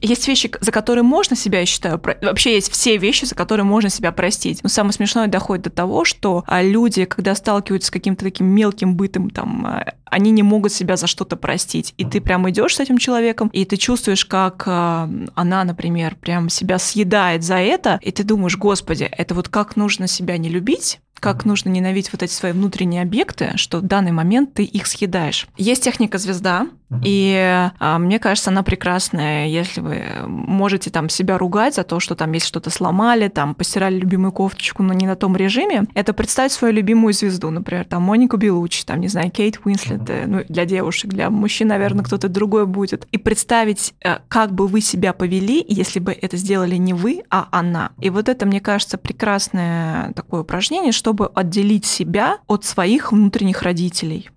есть 0.00 0.26
вещи, 0.26 0.50
за 0.60 0.72
которые 0.72 1.04
можно 1.04 1.36
себя, 1.36 1.60
я 1.60 1.66
считаю, 1.66 2.00
вообще 2.22 2.54
есть 2.54 2.72
все 2.72 2.95
вещи, 2.98 3.24
за 3.24 3.34
которые 3.34 3.64
можно 3.64 3.88
себя 3.88 4.12
простить. 4.12 4.60
Но 4.62 4.68
самое 4.68 4.92
смешное 4.92 5.26
доходит 5.26 5.64
до 5.64 5.70
того, 5.70 6.04
что 6.04 6.44
а, 6.46 6.62
люди, 6.62 7.04
когда 7.04 7.34
сталкиваются 7.34 7.88
с 7.88 7.90
каким-то 7.90 8.24
таким 8.24 8.46
мелким 8.46 8.94
бытом, 8.96 9.30
там, 9.30 9.66
а, 9.66 9.94
они 10.04 10.30
не 10.30 10.42
могут 10.42 10.72
себя 10.72 10.96
за 10.96 11.06
что-то 11.06 11.36
простить. 11.36 11.94
И 11.96 12.04
ты 12.04 12.20
прям 12.20 12.48
идешь 12.48 12.76
с 12.76 12.80
этим 12.80 12.98
человеком, 12.98 13.48
и 13.48 13.64
ты 13.64 13.76
чувствуешь, 13.76 14.24
как 14.24 14.64
а, 14.66 15.10
она, 15.34 15.64
например, 15.64 16.16
прям 16.16 16.48
себя 16.48 16.78
съедает 16.78 17.42
за 17.42 17.56
это, 17.56 17.98
и 18.02 18.10
ты 18.10 18.24
думаешь, 18.24 18.56
господи, 18.56 19.04
это 19.04 19.34
вот 19.34 19.48
как 19.48 19.76
нужно 19.76 20.06
себя 20.06 20.36
не 20.38 20.48
любить, 20.48 21.00
как 21.20 21.44
нужно 21.44 21.70
ненавидеть 21.70 22.12
вот 22.12 22.22
эти 22.22 22.32
свои 22.32 22.52
внутренние 22.52 23.02
объекты, 23.02 23.52
что 23.56 23.78
в 23.78 23.82
данный 23.82 24.12
момент 24.12 24.54
ты 24.54 24.64
их 24.64 24.86
съедаешь. 24.86 25.46
Есть 25.56 25.84
техника 25.84 26.18
звезда, 26.18 26.68
и 27.02 27.70
а, 27.78 27.98
мне 27.98 28.18
кажется, 28.18 28.50
она 28.50 28.62
прекрасная, 28.62 29.48
если 29.48 29.80
вы 29.80 30.04
можете 30.26 30.90
там 30.90 31.08
себя 31.08 31.36
ругать 31.36 31.74
за 31.74 31.82
то, 31.82 31.98
что 31.98 32.14
там 32.14 32.32
есть 32.32 32.46
что-то 32.46 32.70
сломали, 32.70 33.28
там 33.28 33.54
постирали 33.54 33.98
любимую 33.98 34.32
кофточку, 34.32 34.82
но 34.82 34.92
не 34.92 35.06
на 35.06 35.16
том 35.16 35.36
режиме. 35.36 35.84
Это 35.94 36.12
представить 36.12 36.52
свою 36.52 36.74
любимую 36.74 37.12
звезду, 37.12 37.50
например, 37.50 37.84
там 37.84 38.02
Монику 38.02 38.36
Белучи, 38.36 38.84
там, 38.84 39.00
не 39.00 39.08
знаю, 39.08 39.30
Кейт 39.30 39.60
Уинслет, 39.64 40.08
э, 40.08 40.24
ну, 40.26 40.44
для 40.48 40.64
девушек, 40.64 41.10
для 41.10 41.28
мужчин, 41.28 41.68
наверное, 41.68 42.04
кто-то 42.04 42.28
другой 42.28 42.66
будет. 42.66 43.06
И 43.10 43.18
представить, 43.18 43.94
э, 44.04 44.18
как 44.28 44.52
бы 44.52 44.68
вы 44.68 44.80
себя 44.80 45.12
повели, 45.12 45.64
если 45.66 45.98
бы 45.98 46.12
это 46.12 46.36
сделали 46.36 46.76
не 46.76 46.94
вы, 46.94 47.22
а 47.30 47.48
она. 47.50 47.90
И 48.00 48.10
вот 48.10 48.28
это, 48.28 48.46
мне 48.46 48.60
кажется, 48.60 48.96
прекрасное 48.96 50.12
такое 50.12 50.42
упражнение, 50.42 50.92
чтобы 50.92 51.30
отделить 51.34 51.84
себя 51.84 52.38
от 52.46 52.64
своих 52.64 53.10
внутренних 53.12 53.62
родителей 53.62 54.30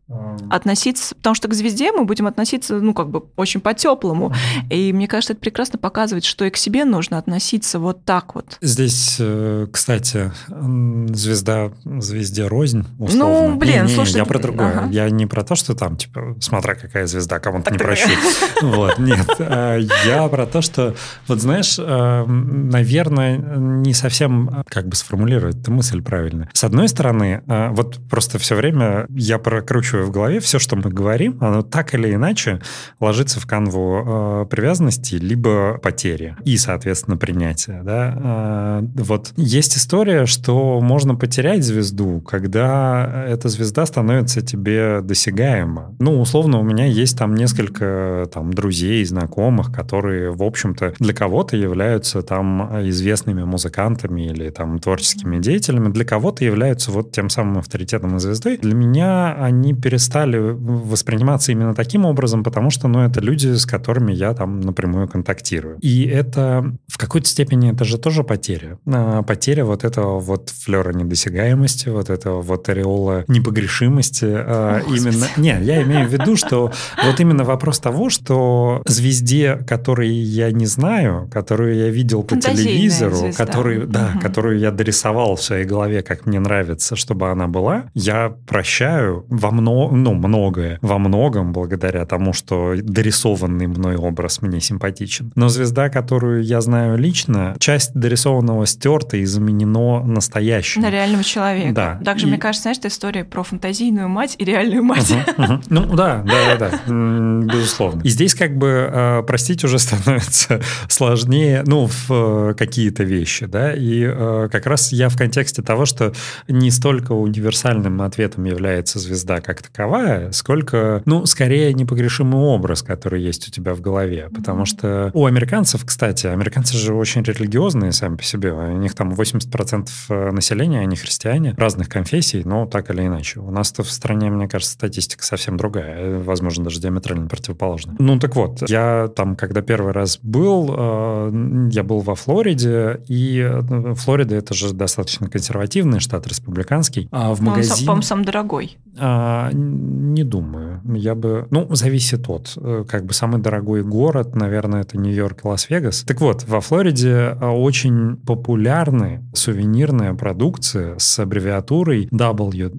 относиться, 0.49 1.15
потому 1.15 1.35
что 1.35 1.47
к 1.47 1.53
звезде 1.53 1.91
мы 1.91 2.05
будем 2.05 2.27
относиться, 2.27 2.79
ну, 2.79 2.93
как 2.93 3.09
бы 3.09 3.25
очень 3.35 3.61
по-теплому. 3.61 4.33
И 4.69 4.91
мне 4.91 5.07
кажется, 5.07 5.33
это 5.33 5.41
прекрасно 5.41 5.77
показывает, 5.77 6.25
что 6.25 6.45
и 6.45 6.49
к 6.49 6.57
себе 6.57 6.85
нужно 6.85 7.17
относиться 7.17 7.79
вот 7.79 8.03
так 8.05 8.35
вот. 8.35 8.57
Здесь, 8.61 9.17
э, 9.19 9.67
кстати, 9.71 10.31
звезда 10.47 11.71
звезде 11.85 12.47
рознь, 12.47 12.85
условно. 12.97 13.49
Ну, 13.49 13.55
блин, 13.55 13.85
не, 13.85 13.89
не, 13.89 13.95
слушай. 13.95 14.17
Я 14.17 14.25
про 14.25 14.39
другое. 14.39 14.71
Ага. 14.71 14.87
Я 14.91 15.09
не 15.09 15.25
про 15.25 15.43
то, 15.43 15.55
что 15.55 15.75
там, 15.75 15.95
типа, 15.95 16.35
смотря 16.39 16.75
какая 16.75 17.05
звезда, 17.05 17.39
кому-то 17.39 17.71
не 17.71 17.77
прощу. 17.77 18.09
Вот, 18.61 18.99
нет. 18.99 19.27
А 19.39 19.77
я 19.77 20.27
про 20.27 20.45
то, 20.45 20.61
что, 20.61 20.95
вот 21.27 21.39
знаешь, 21.39 21.77
э, 21.79 22.25
наверное, 22.25 23.37
не 23.37 23.93
совсем, 23.93 24.63
как 24.67 24.87
бы 24.87 24.95
сформулировать 24.95 25.57
эту 25.57 25.71
мысль 25.71 26.01
правильно. 26.01 26.49
С 26.53 26.63
одной 26.63 26.87
стороны, 26.87 27.41
э, 27.45 27.69
вот 27.69 27.99
просто 28.09 28.39
все 28.39 28.55
время 28.55 29.05
я 29.09 29.37
прокручиваю 29.37 29.98
прокручиваю 29.99 30.05
в 30.05 30.11
голове, 30.11 30.39
все, 30.39 30.59
что 30.59 30.75
мы 30.75 30.89
говорим, 30.89 31.37
оно 31.41 31.61
так 31.61 31.93
или 31.93 32.13
иначе 32.13 32.59
ложится 32.99 33.39
в 33.39 33.45
канву 33.45 34.03
э, 34.05 34.45
привязанности 34.49 35.15
либо 35.15 35.77
потери 35.81 36.35
и, 36.45 36.57
соответственно, 36.57 37.17
принятия. 37.17 37.81
Да? 37.83 38.81
Э, 38.81 38.87
вот 38.95 39.33
есть 39.37 39.77
история, 39.77 40.25
что 40.25 40.79
можно 40.81 41.15
потерять 41.15 41.63
звезду, 41.63 42.21
когда 42.21 43.25
эта 43.27 43.49
звезда 43.49 43.85
становится 43.85 44.41
тебе 44.41 45.01
досягаема. 45.01 45.95
Ну, 45.99 46.19
условно, 46.21 46.59
у 46.59 46.63
меня 46.63 46.85
есть 46.85 47.17
там 47.17 47.35
несколько 47.35 48.27
там 48.33 48.53
друзей, 48.53 49.05
знакомых, 49.05 49.71
которые, 49.71 50.31
в 50.31 50.43
общем-то, 50.43 50.93
для 50.99 51.13
кого-то 51.13 51.57
являются 51.57 52.21
там 52.21 52.89
известными 52.89 53.43
музыкантами 53.43 54.27
или 54.27 54.49
там 54.49 54.79
творческими 54.79 55.39
деятелями, 55.39 55.91
для 55.91 56.05
кого-то 56.05 56.45
являются 56.45 56.91
вот 56.91 57.11
тем 57.11 57.29
самым 57.29 57.57
авторитетом 57.57 58.15
и 58.15 58.19
звездой. 58.19 58.57
Для 58.57 58.73
меня 58.73 59.33
они 59.33 59.73
перестали 59.89 60.37
восприниматься 60.37 61.51
именно 61.51 61.73
таким 61.73 62.05
образом, 62.05 62.43
потому 62.43 62.69
что, 62.69 62.87
ну, 62.87 62.99
это 62.99 63.21
люди, 63.21 63.47
с 63.55 63.65
которыми 63.65 64.13
я 64.13 64.35
там 64.35 64.61
напрямую 64.61 65.07
контактирую. 65.07 65.79
И 65.79 66.05
это 66.05 66.75
в 66.87 66.99
какой-то 66.99 67.27
степени 67.27 67.71
это 67.73 67.85
же 67.85 67.97
тоже 67.97 68.23
потеря. 68.23 68.77
А, 68.85 69.23
потеря 69.23 69.65
вот 69.65 69.83
этого 69.83 70.19
вот 70.19 70.51
флера 70.51 70.93
недосягаемости, 70.93 71.89
вот 71.89 72.11
этого 72.11 72.43
вот 72.43 72.69
ореола 72.69 73.23
непогрешимости. 73.27 74.27
А, 74.29 74.83
О, 74.85 74.95
именно... 74.95 75.25
Не, 75.37 75.57
я 75.59 75.81
имею 75.81 76.07
в 76.07 76.13
виду, 76.13 76.35
что 76.35 76.71
вот 77.03 77.19
именно 77.19 77.43
вопрос 77.43 77.79
того, 77.79 78.11
что 78.11 78.83
звезде, 78.85 79.55
которой 79.67 80.11
я 80.11 80.51
не 80.51 80.67
знаю, 80.67 81.27
которую 81.33 81.75
я 81.77 81.89
видел 81.89 82.21
по 82.21 82.35
телевизору, 82.37 83.15
звезда. 83.15 83.43
который, 83.43 83.87
да, 83.87 84.11
угу. 84.13 84.19
которую 84.19 84.59
я 84.59 84.69
дорисовал 84.69 85.35
в 85.35 85.41
своей 85.41 85.65
голове, 85.65 86.03
как 86.03 86.27
мне 86.27 86.39
нравится, 86.39 86.95
чтобы 86.95 87.31
она 87.31 87.47
была, 87.47 87.85
я 87.95 88.35
прощаю 88.45 89.25
во 89.29 89.49
многом 89.49 89.78
ну, 89.91 90.13
многое 90.13 90.79
во 90.81 90.97
многом 90.97 91.53
благодаря 91.53 92.05
тому, 92.05 92.33
что 92.33 92.73
дорисованный 92.75 93.67
мной 93.67 93.95
образ 93.95 94.41
мне 94.41 94.59
симпатичен. 94.59 95.31
Но 95.35 95.49
звезда, 95.49 95.89
которую 95.89 96.43
я 96.43 96.61
знаю 96.61 96.97
лично, 96.97 97.55
часть 97.59 97.93
дорисованного 97.93 98.65
стерта 98.65 99.17
и 99.17 99.25
заменено 99.25 100.03
настоящим. 100.03 100.81
На 100.81 100.89
реального 100.89 101.23
человека. 101.23 101.73
Да. 101.73 101.99
Также, 102.03 102.25
и... 102.25 102.29
мне 102.29 102.37
кажется, 102.37 102.63
знаешь, 102.63 102.77
это 102.79 102.87
история 102.89 103.23
про 103.23 103.43
фантазийную 103.43 104.09
мать 104.09 104.35
и 104.37 104.45
реальную 104.45 104.83
мать. 104.83 105.11
Uh-huh, 105.11 105.35
uh-huh. 105.37 105.63
Ну 105.69 105.95
да, 105.95 106.23
да, 106.25 106.57
да, 106.57 106.69
да, 106.69 107.53
безусловно. 107.53 108.01
И 108.03 108.09
здесь 108.09 108.33
как 108.35 108.57
бы 108.57 108.89
э, 108.91 109.23
простить 109.23 109.63
уже 109.63 109.79
становится 109.79 110.61
сложнее, 110.87 111.63
ну, 111.65 111.87
в 111.87 112.09
э, 112.09 112.53
какие-то 112.57 113.03
вещи, 113.03 113.45
да, 113.45 113.73
и 113.73 114.03
э, 114.03 114.49
как 114.51 114.65
раз 114.65 114.91
я 114.91 115.09
в 115.09 115.17
контексте 115.17 115.61
того, 115.61 115.85
что 115.85 116.13
не 116.47 116.71
столько 116.71 117.13
универсальным 117.13 118.01
ответом 118.01 118.45
является 118.45 118.99
звезда 118.99 119.41
как 119.41 119.61
таковая, 119.71 120.31
сколько, 120.31 121.01
ну, 121.05 121.25
скорее 121.25 121.73
непогрешимый 121.73 122.39
образ, 122.39 122.81
который 122.81 123.21
есть 123.21 123.47
у 123.47 123.51
тебя 123.51 123.73
в 123.73 123.81
голове. 123.81 124.29
Потому 124.33 124.65
что 124.65 125.11
у 125.13 125.25
американцев, 125.25 125.85
кстати, 125.85 126.27
американцы 126.27 126.75
же 126.77 126.93
очень 126.93 127.23
религиозные 127.23 127.91
сами 127.91 128.15
по 128.15 128.23
себе. 128.23 128.51
У 128.51 128.77
них 128.77 128.93
там 128.95 129.13
80% 129.13 129.87
э, 130.09 130.31
населения, 130.31 130.79
они 130.79 130.95
христиане, 130.95 131.53
разных 131.57 131.89
конфессий, 131.89 132.43
но 132.43 132.65
так 132.65 132.89
или 132.89 133.05
иначе. 133.05 133.39
У 133.39 133.51
нас-то 133.51 133.83
в 133.83 133.91
стране, 133.91 134.29
мне 134.29 134.47
кажется, 134.47 134.73
статистика 134.73 135.23
совсем 135.23 135.57
другая, 135.57 135.97
э, 135.97 136.17
возможно, 136.19 136.65
даже 136.65 136.79
диаметрально 136.79 137.27
противоположная. 137.27 137.95
Ну, 137.99 138.19
так 138.19 138.35
вот, 138.35 138.69
я 138.69 139.09
там, 139.15 139.35
когда 139.35 139.61
первый 139.61 139.93
раз 139.93 140.19
был, 140.21 140.73
э, 140.77 141.69
я 141.71 141.83
был 141.83 141.99
во 141.99 142.15
Флориде, 142.15 143.01
и 143.07 143.49
Флорида 143.95 144.35
это 144.35 144.53
же 144.53 144.73
достаточно 144.73 145.29
консервативный 145.29 145.99
штат, 145.99 146.27
республиканский. 146.27 147.07
А 147.11 147.33
в 147.33 147.41
магазине... 147.41 147.85
По-моему, 147.85 148.01
сам 148.03 148.25
дорогой. 148.25 148.77
А, 148.97 149.48
не 149.53 150.23
думаю. 150.23 150.81
Я 150.85 151.15
бы... 151.15 151.47
Ну, 151.51 151.67
зависит 151.75 152.29
от. 152.29 152.53
Э, 152.57 152.83
как 152.87 153.05
бы 153.05 153.13
самый 153.13 153.41
дорогой 153.41 153.83
город, 153.83 154.35
наверное, 154.35 154.81
это 154.81 154.97
Нью-Йорк 154.97 155.41
и 155.43 155.47
Лас-Вегас. 155.47 156.03
Так 156.03 156.21
вот, 156.21 156.45
во 156.47 156.61
Флориде 156.61 157.37
а, 157.39 157.51
очень 157.51 158.17
популярны 158.17 159.23
сувенирная 159.33 160.13
продукция 160.13 160.97
с 160.97 161.19
аббревиатурой 161.19 162.07
WWJD, 162.11 162.69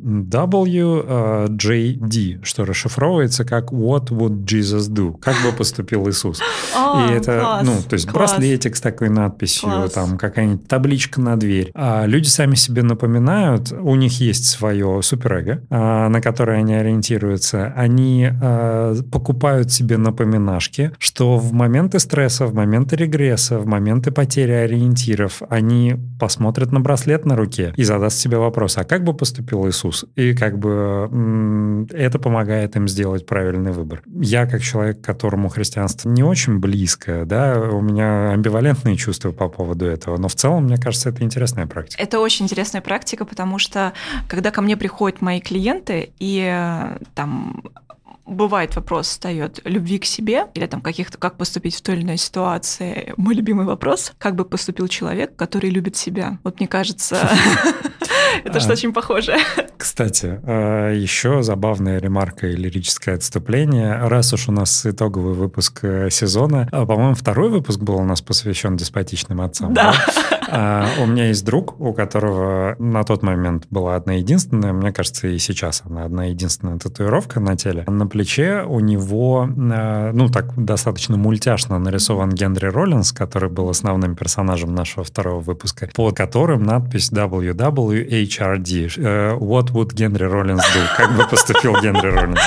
что 2.44 2.64
расшифровывается 2.64 3.44
как 3.44 3.72
What 3.72 4.08
would 4.08 4.44
Jesus 4.44 4.90
do? 4.90 5.18
Как 5.18 5.34
бы 5.44 5.52
поступил 5.56 6.08
Иисус? 6.08 6.40
А, 6.76 7.08
и 7.10 7.14
это, 7.14 7.60
ну, 7.64 7.76
то 7.88 7.94
есть 7.94 8.10
браслетик 8.10 8.76
с 8.76 8.80
такой 8.80 9.08
надписью, 9.08 9.88
там 9.92 10.18
какая-нибудь 10.18 10.68
табличка 10.68 11.20
на 11.20 11.36
дверь. 11.36 11.70
А 11.74 12.06
люди 12.06 12.28
сами 12.28 12.54
себе 12.54 12.82
напоминают, 12.82 13.72
у 13.72 13.94
них 13.94 14.20
есть 14.20 14.46
свое 14.46 15.00
суперэго, 15.02 15.62
а, 15.70 16.08
на 16.08 16.20
которое 16.20 16.59
они 16.60 16.74
ориентируются. 16.74 17.72
Они 17.76 18.28
а, 18.30 18.94
покупают 19.10 19.72
себе 19.72 19.96
напоминашки, 19.96 20.92
что 20.98 21.36
в 21.36 21.52
моменты 21.52 21.98
стресса, 21.98 22.46
в 22.46 22.54
моменты 22.54 22.96
регресса, 22.96 23.58
в 23.58 23.66
моменты 23.66 24.10
потери 24.10 24.52
ориентиров 24.52 25.42
они 25.48 25.96
посмотрят 26.18 26.72
на 26.72 26.80
браслет 26.80 27.24
на 27.24 27.36
руке 27.36 27.72
и 27.76 27.84
задаст 27.84 28.18
себе 28.18 28.38
вопрос, 28.38 28.76
а 28.76 28.84
как 28.84 29.04
бы 29.04 29.14
поступил 29.14 29.68
Иисус? 29.68 30.04
И 30.16 30.34
как 30.34 30.58
бы 30.58 31.08
м, 31.10 31.86
это 31.90 32.18
помогает 32.18 32.76
им 32.76 32.88
сделать 32.88 33.26
правильный 33.26 33.72
выбор. 33.72 34.02
Я, 34.06 34.46
как 34.46 34.62
человек, 34.62 35.00
которому 35.00 35.48
христианство 35.48 36.08
не 36.08 36.22
очень 36.22 36.58
близко, 36.58 37.24
да, 37.24 37.60
у 37.60 37.80
меня 37.80 38.30
амбивалентные 38.32 38.96
чувства 38.96 39.32
по 39.32 39.48
поводу 39.48 39.86
этого, 39.86 40.18
но 40.18 40.28
в 40.28 40.34
целом, 40.34 40.64
мне 40.64 40.76
кажется, 40.76 41.08
это 41.08 41.22
интересная 41.22 41.66
практика. 41.66 42.02
Это 42.02 42.20
очень 42.20 42.44
интересная 42.44 42.82
практика, 42.82 43.24
потому 43.24 43.58
что 43.58 43.92
когда 44.28 44.50
ко 44.50 44.60
мне 44.60 44.76
приходят 44.76 45.20
мои 45.20 45.40
клиенты 45.40 46.12
и 46.18 46.49
э, 46.50 46.98
там 47.14 47.62
бывает 48.26 48.76
вопрос 48.76 49.08
встает 49.08 49.60
любви 49.64 49.98
к 49.98 50.04
себе 50.04 50.46
или 50.54 50.66
там 50.66 50.80
каких-то 50.80 51.18
как 51.18 51.36
поступить 51.36 51.74
в 51.74 51.82
той 51.82 51.96
или 51.96 52.02
иной 52.02 52.16
ситуации. 52.16 53.12
Мой 53.16 53.34
любимый 53.34 53.66
вопрос: 53.66 54.12
как 54.18 54.36
бы 54.36 54.44
поступил 54.44 54.88
человек, 54.88 55.34
который 55.36 55.70
любит 55.70 55.96
себя? 55.96 56.38
Вот 56.44 56.60
мне 56.60 56.68
кажется, 56.68 57.16
это 58.44 58.60
что 58.60 58.70
А. 58.70 58.72
очень 58.72 58.92
похоже. 58.92 59.36
Кстати, 59.76 60.40
э, 60.44 60.94
еще 60.96 61.42
забавная 61.42 61.98
ремарка 61.98 62.46
и 62.46 62.56
лирическое 62.56 63.16
отступление. 63.16 63.96
Раз 64.06 64.32
уж 64.32 64.48
у 64.48 64.52
нас 64.52 64.86
итоговый 64.86 65.34
выпуск 65.34 65.80
э, 65.82 66.10
сезона, 66.10 66.68
а, 66.70 66.86
по-моему, 66.86 67.14
второй 67.14 67.50
выпуск 67.50 67.80
был 67.80 67.96
у 67.96 68.04
нас 68.04 68.22
посвящен 68.22 68.76
деспотичным 68.76 69.40
отцам. 69.40 69.74
Да. 69.74 69.92
А, 69.92 70.39
У 70.52 71.06
меня 71.06 71.28
есть 71.28 71.44
друг, 71.44 71.80
у 71.80 71.92
которого 71.92 72.74
на 72.78 73.04
тот 73.04 73.22
момент 73.22 73.66
была 73.70 73.96
одна 73.96 74.14
единственная, 74.14 74.72
мне 74.72 74.92
кажется, 74.92 75.28
и 75.28 75.38
сейчас 75.38 75.82
она 75.88 76.04
одна 76.04 76.24
единственная 76.26 76.78
татуировка 76.78 77.40
на 77.40 77.56
теле. 77.56 77.84
На 77.86 78.06
плече 78.06 78.62
у 78.66 78.80
него, 78.80 79.48
э, 79.48 80.10
ну 80.12 80.28
так 80.28 80.52
достаточно 80.56 81.16
мультяшно 81.16 81.78
нарисован 81.78 82.30
Генри 82.30 82.66
Роллинс, 82.66 83.12
который 83.12 83.48
был 83.48 83.68
основным 83.68 84.16
персонажем 84.16 84.74
нашего 84.74 85.04
второго 85.04 85.40
выпуска, 85.40 85.88
под 85.94 86.16
которым 86.16 86.62
надпись 86.62 87.10
WWHRD. 87.12 88.90
э, 88.96 89.36
What 89.38 89.72
would 89.72 89.94
Генри 89.94 90.24
Роллинс 90.24 90.62
do? 90.74 90.96
Как 90.96 91.16
бы 91.16 91.26
поступил 91.28 91.74
Генри 91.80 92.08
Роллинс? 92.08 92.40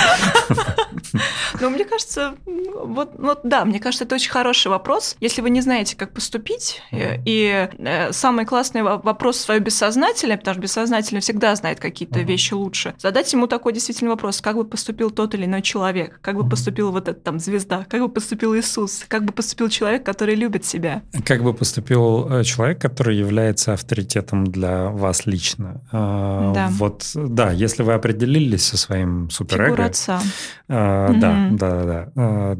Но 1.64 1.70
мне 1.70 1.86
кажется, 1.86 2.34
вот, 2.46 3.14
вот 3.18 3.40
да, 3.46 3.64
мне 3.64 3.80
кажется, 3.80 4.04
это 4.04 4.16
очень 4.16 4.30
хороший 4.32 4.68
вопрос. 4.68 5.16
Если 5.22 5.42
вы 5.42 5.50
не 5.50 5.62
знаете, 5.62 5.96
как 5.96 6.12
поступить, 6.14 6.82
э, 6.92 7.16
и 7.26 7.70
э, 7.78 8.12
самый 8.12 8.46
классный 8.46 8.84
во- 8.84 8.98
вопрос 8.98 9.38
свое 9.38 9.62
бессознательное, 9.62 10.36
потому 10.38 10.56
что 10.56 10.62
бессознательное 10.62 11.22
всегда 11.22 11.56
знает 11.56 11.80
какие-то 11.80 12.20
Мгм. 12.20 12.28
вещи 12.28 12.54
лучше, 12.54 12.96
задать 13.00 13.32
ему 13.32 13.48
такой 13.48 13.72
действительно 13.72 14.10
вопрос, 14.12 14.42
как 14.42 14.58
бы 14.58 14.66
поступил 14.66 15.10
тот 15.10 15.34
или 15.36 15.46
иной 15.46 15.62
человек, 15.62 16.20
как 16.22 16.36
бы 16.36 16.48
поступил 16.50 16.92
вот 16.92 17.08
этот 17.08 17.24
там 17.24 17.40
звезда, 17.40 17.86
как 17.90 18.02
бы 18.02 18.10
поступил 18.10 18.54
Иисус, 18.56 19.06
как 19.08 19.24
бы 19.24 19.32
поступил 19.32 19.70
человек, 19.70 20.04
который 20.06 20.36
любит 20.36 20.66
себя. 20.66 21.02
Как 21.26 21.44
бы 21.44 21.54
поступил 21.54 22.28
э, 22.30 22.44
человек, 22.44 22.82
который 22.82 23.16
является 23.16 23.72
авторитетом 23.72 24.46
для 24.48 24.90
вас 24.90 25.26
лично? 25.26 25.82
А, 25.94 26.52
Да. 26.54 26.68
Вот, 26.72 27.04
да, 27.16 27.52
если 27.52 27.84
вы 27.84 27.94
определились 27.94 28.66
со 28.66 28.76
своим 28.78 29.30
Фигура 29.30 29.30
суперэго, 29.30 29.86
отца. 29.86 30.20
а, 30.68 31.14
да, 31.14 31.32
Мгм. 31.34 31.53
да, 31.53 31.53
да, 31.58 31.84
да, 31.84 32.12
а, 32.16 32.58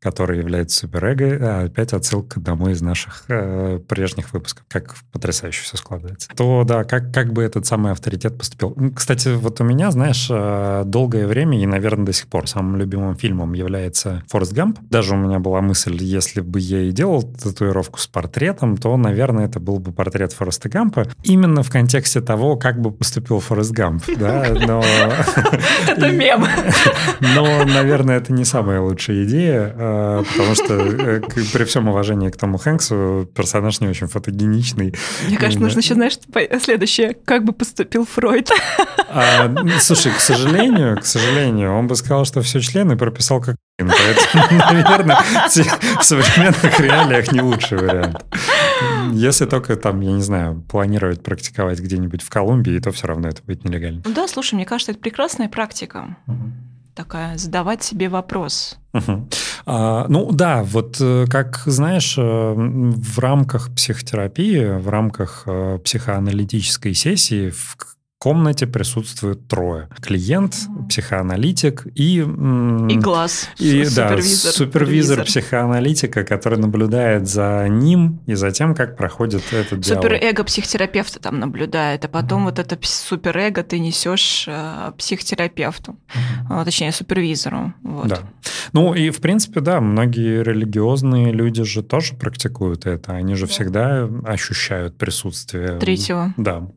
который 0.00 0.38
является 0.38 0.80
суперэго, 0.80 1.38
а, 1.40 1.64
опять 1.64 1.92
отсылка 1.92 2.40
домой 2.40 2.72
из 2.72 2.82
наших 2.82 3.24
э, 3.28 3.80
прежних 3.88 4.32
выпусков, 4.32 4.64
как 4.68 4.96
потрясающе 5.12 5.62
все 5.62 5.76
складывается. 5.76 6.28
То 6.36 6.64
да, 6.64 6.84
как, 6.84 7.12
как 7.12 7.32
бы 7.32 7.42
этот 7.42 7.66
самый 7.66 7.92
авторитет 7.92 8.36
поступил? 8.36 8.76
Кстати, 8.94 9.28
вот 9.28 9.60
у 9.60 9.64
меня, 9.64 9.90
знаешь, 9.90 10.28
э, 10.30 10.82
долгое 10.86 11.26
время 11.26 11.60
и, 11.60 11.66
наверное, 11.66 12.06
до 12.06 12.12
сих 12.12 12.26
пор 12.26 12.48
самым 12.48 12.76
любимым 12.76 13.16
фильмом 13.16 13.52
является 13.52 14.22
«Форест 14.28 14.52
Гамп». 14.52 14.78
Даже 14.90 15.14
у 15.14 15.18
меня 15.18 15.38
была 15.38 15.60
мысль, 15.60 15.96
если 16.00 16.40
бы 16.40 16.60
я 16.60 16.82
и 16.82 16.92
делал 16.92 17.22
татуировку 17.22 17.98
с 17.98 18.06
портретом, 18.06 18.76
то, 18.76 18.96
наверное, 18.96 19.46
это 19.46 19.60
был 19.60 19.78
бы 19.78 19.92
портрет 19.92 20.32
Фореста 20.32 20.68
Гампа. 20.68 21.06
Именно 21.22 21.62
в 21.62 21.70
контексте 21.70 22.20
того, 22.20 22.56
как 22.56 22.80
бы 22.80 22.90
поступил 22.90 23.40
Форест 23.40 23.72
Гамп, 23.72 24.04
да, 24.18 24.46
но... 24.66 24.82
Это 25.88 26.10
мем. 26.10 26.46
Но, 27.34 27.64
наверное, 27.64 28.11
это 28.12 28.32
не 28.32 28.44
самая 28.44 28.80
лучшая 28.80 29.24
идея, 29.24 29.74
э, 29.76 30.24
потому 30.32 30.54
что 30.54 30.74
э, 30.74 31.20
при 31.52 31.64
всем 31.64 31.88
уважении 31.88 32.28
к 32.30 32.36
Тому 32.36 32.58
Хэнксу 32.58 33.28
персонаж 33.34 33.80
не 33.80 33.88
очень 33.88 34.06
фотогеничный. 34.06 34.94
Мне 35.26 35.36
кажется, 35.36 35.60
нужно 35.60 35.80
еще, 35.80 35.94
знаешь, 35.94 36.18
следующее, 36.62 37.14
как 37.24 37.44
бы 37.44 37.52
поступил 37.52 38.06
Фройд. 38.06 38.50
А, 39.08 39.52
слушай, 39.80 40.12
к 40.12 40.20
сожалению, 40.20 40.98
к 40.98 41.04
сожалению, 41.04 41.72
он 41.74 41.86
бы 41.86 41.96
сказал, 41.96 42.24
что 42.24 42.42
все 42.42 42.60
члены 42.60 42.96
прописал 42.96 43.40
как 43.40 43.56
Поэтому, 43.78 44.62
наверное, 44.72 45.18
в 45.48 46.04
современных 46.04 46.80
реалиях 46.80 47.32
не 47.32 47.40
лучший 47.40 47.78
вариант. 47.78 48.24
Если 49.12 49.46
только 49.46 49.76
там, 49.76 50.00
я 50.00 50.12
не 50.12 50.22
знаю, 50.22 50.62
планировать 50.68 51.22
практиковать 51.22 51.80
где-нибудь 51.80 52.22
в 52.22 52.30
Колумбии, 52.30 52.78
то 52.78 52.92
все 52.92 53.06
равно 53.06 53.28
это 53.28 53.42
будет 53.42 53.64
нелегально. 53.64 54.02
Ну 54.04 54.12
да, 54.12 54.28
слушай, 54.28 54.54
мне 54.54 54.64
кажется, 54.64 54.92
это 54.92 55.00
прекрасная 55.00 55.48
практика. 55.48 56.16
Такая, 56.94 57.38
задавать 57.38 57.82
себе 57.82 58.08
вопрос. 58.08 58.78
А, 59.64 60.06
ну 60.08 60.32
да, 60.32 60.62
вот 60.62 60.98
э, 61.00 61.26
как 61.30 61.62
знаешь, 61.64 62.16
э, 62.18 62.22
в 62.22 63.18
рамках 63.18 63.74
психотерапии, 63.74 64.78
в 64.78 64.88
рамках 64.88 65.44
э, 65.46 65.78
психоаналитической 65.82 66.92
сессии 66.92 67.50
в 67.50 67.76
комнате 68.22 68.68
присутствуют 68.68 69.48
трое. 69.48 69.88
Клиент, 70.00 70.54
психоаналитик 70.88 71.88
и... 71.96 72.18
И 72.18 72.98
глаз. 72.98 73.48
и, 73.58 73.84
су- 73.84 73.96
да, 73.96 74.08
супервизор. 74.10 74.52
супервизор 74.52 75.24
психоаналитика, 75.24 76.22
который 76.22 76.56
наблюдает 76.60 77.28
за 77.28 77.66
ним 77.68 78.20
и 78.26 78.34
за 78.34 78.52
тем, 78.52 78.76
как 78.76 78.96
проходит 78.96 79.42
этот 79.50 79.80
диалог. 79.80 80.04
Суперэго 80.04 80.44
психотерапевта 80.44 81.18
там 81.18 81.40
наблюдает, 81.40 82.04
а 82.04 82.08
потом 82.08 82.44
вот 82.44 82.60
это 82.60 82.78
суперэго 82.80 83.64
ты 83.64 83.80
несешь 83.80 84.44
э, 84.46 84.92
психотерапевту, 84.96 85.96
а, 86.48 86.64
точнее 86.64 86.92
супервизору. 86.92 87.74
Вот. 87.82 88.06
Да. 88.06 88.20
Ну 88.72 88.94
и 88.94 89.10
в 89.10 89.20
принципе, 89.20 89.58
да, 89.58 89.80
многие 89.80 90.44
религиозные 90.44 91.32
люди 91.32 91.64
же 91.64 91.82
тоже 91.82 92.14
практикуют 92.14 92.86
это. 92.86 93.14
Они 93.14 93.34
же 93.34 93.48
всегда 93.48 94.08
ощущают 94.24 94.96
присутствие. 94.96 95.78
Третьего. 95.80 96.32
Да. 96.36 96.68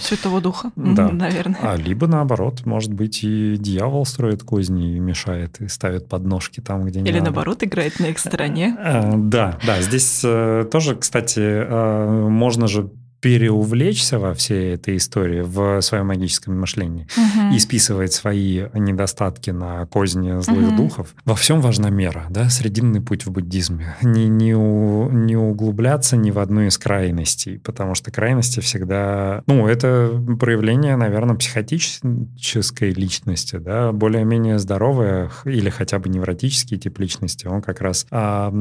Святого 0.00 0.40
Духа, 0.40 0.72
Да. 0.94 1.08
наверное. 1.12 1.60
А 1.62 1.76
либо 1.76 2.06
наоборот, 2.06 2.64
может 2.64 2.92
быть, 2.92 3.24
и 3.24 3.56
дьявол 3.56 4.06
строит 4.06 4.42
козни 4.42 4.96
и 4.96 4.98
мешает, 4.98 5.60
и 5.60 5.68
ставит 5.68 6.08
подножки 6.08 6.60
там, 6.60 6.84
где 6.84 7.00
не 7.00 7.10
Или 7.10 7.20
наоборот 7.20 7.62
играет 7.62 8.00
на 8.00 8.06
их 8.06 8.18
стороне. 8.18 8.76
Э, 8.78 9.12
Да, 9.16 9.58
да, 9.66 9.80
здесь 9.80 10.22
э, 10.24 10.66
тоже, 10.70 10.96
кстати, 10.96 11.40
э, 11.40 12.28
можно 12.28 12.66
же 12.66 12.90
переувлечься 13.24 14.18
во 14.18 14.34
всей 14.34 14.74
этой 14.74 14.98
истории 14.98 15.40
в 15.40 15.80
своем 15.80 16.08
магическом 16.08 16.60
мышлении 16.60 17.06
Мгм. 17.16 17.54
и 17.54 17.58
списывать 17.58 18.12
свои 18.12 18.64
недостатки 18.74 19.48
на 19.50 19.86
козни 19.86 20.38
злых 20.42 20.66
Мгм. 20.68 20.76
духов. 20.76 21.14
Во 21.24 21.34
всем 21.34 21.62
важна 21.62 21.88
мера, 21.88 22.26
да, 22.28 22.50
срединный 22.50 23.00
путь 23.00 23.24
в 23.24 23.30
буддизме. 23.30 23.96
Не, 24.02 24.28
не, 24.28 24.54
у- 24.54 25.08
не 25.10 25.36
углубляться 25.38 26.18
ни 26.18 26.30
в 26.30 26.38
одну 26.38 26.66
из 26.66 26.76
крайностей, 26.76 27.58
потому 27.60 27.94
что 27.94 28.10
крайности 28.10 28.60
всегда... 28.60 29.42
Ну, 29.46 29.66
это 29.68 30.10
проявление, 30.38 30.96
наверное, 30.96 31.34
психотической 31.36 32.90
личности, 32.92 33.56
да, 33.56 33.92
более-менее 33.92 34.58
здоровая 34.58 35.30
или 35.46 35.70
хотя 35.70 35.98
бы 35.98 36.10
невротический 36.10 36.76
тип 36.76 36.98
личности, 36.98 37.46
он 37.46 37.62
как 37.62 37.80
раз 37.80 38.06
а, 38.10 38.52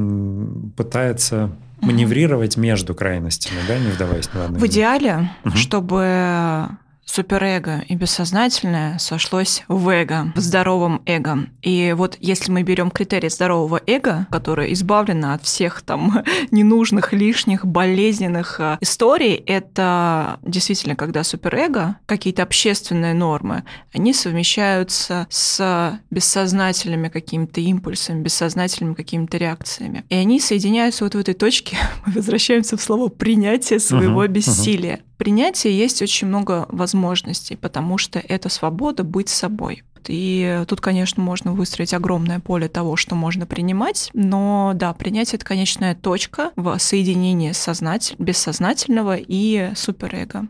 пытается 0.77 1.49
маневрировать 1.83 2.57
между 2.57 2.95
крайностями, 2.95 3.59
да, 3.67 3.77
не 3.77 3.87
вдаваясь 3.87 4.27
в 4.27 4.35
одну. 4.35 4.59
В 4.59 4.67
идеале, 4.67 5.31
чтобы 5.55 6.69
суперэго 7.05 7.83
и 7.87 7.95
бессознательное 7.95 8.97
сошлось 8.97 9.63
в 9.67 9.89
эго, 9.89 10.31
в 10.35 10.39
здоровом 10.39 11.01
эго. 11.05 11.47
И 11.61 11.93
вот 11.95 12.17
если 12.19 12.51
мы 12.51 12.63
берем 12.63 12.91
критерий 12.91 13.29
здорового 13.29 13.81
эго, 13.85 14.27
которое 14.31 14.73
избавлено 14.73 15.33
от 15.33 15.43
всех 15.43 15.81
там 15.81 16.23
ненужных, 16.51 17.13
лишних, 17.13 17.65
болезненных 17.65 18.59
а, 18.59 18.77
историй, 18.81 19.35
это 19.35 20.39
действительно, 20.41 20.95
когда 20.95 21.23
суперэго, 21.23 21.97
какие-то 22.05 22.43
общественные 22.43 23.13
нормы, 23.13 23.63
они 23.93 24.13
совмещаются 24.13 25.27
с 25.29 25.99
бессознательными 26.09 27.09
какими-то 27.09 27.61
импульсами, 27.61 28.23
бессознательными 28.23 28.93
какими-то 28.93 29.37
реакциями. 29.37 30.03
И 30.09 30.15
они 30.15 30.39
соединяются 30.39 31.03
вот 31.03 31.15
в 31.15 31.19
этой 31.19 31.33
точке, 31.33 31.77
мы 32.05 32.13
возвращаемся 32.13 32.77
в 32.77 32.81
слово 32.81 33.09
принятие 33.09 33.79
своего 33.79 34.23
uh-huh, 34.23 34.29
бессилия. 34.29 34.95
Uh-huh 34.95 35.12
принятии 35.23 35.71
есть 35.71 36.01
очень 36.01 36.27
много 36.27 36.65
возможностей, 36.67 37.55
потому 37.55 37.97
что 37.97 38.19
это 38.19 38.49
свобода 38.49 39.05
быть 39.05 39.29
собой. 39.29 39.83
И 40.07 40.63
тут, 40.67 40.81
конечно, 40.81 41.21
можно 41.21 41.53
выстроить 41.53 41.93
огромное 41.93 42.39
поле 42.39 42.67
того, 42.67 42.95
что 42.95 43.15
можно 43.15 43.45
принимать, 43.45 44.09
но 44.13 44.71
да, 44.75 44.93
принятие— 44.93 45.35
это 45.37 45.45
конечная 45.45 45.95
точка 45.95 46.51
в 46.55 46.77
соединении 46.79 47.51
сознатель... 47.51 48.15
бессознательного 48.17 49.15
и 49.17 49.71
суперэго. 49.75 50.47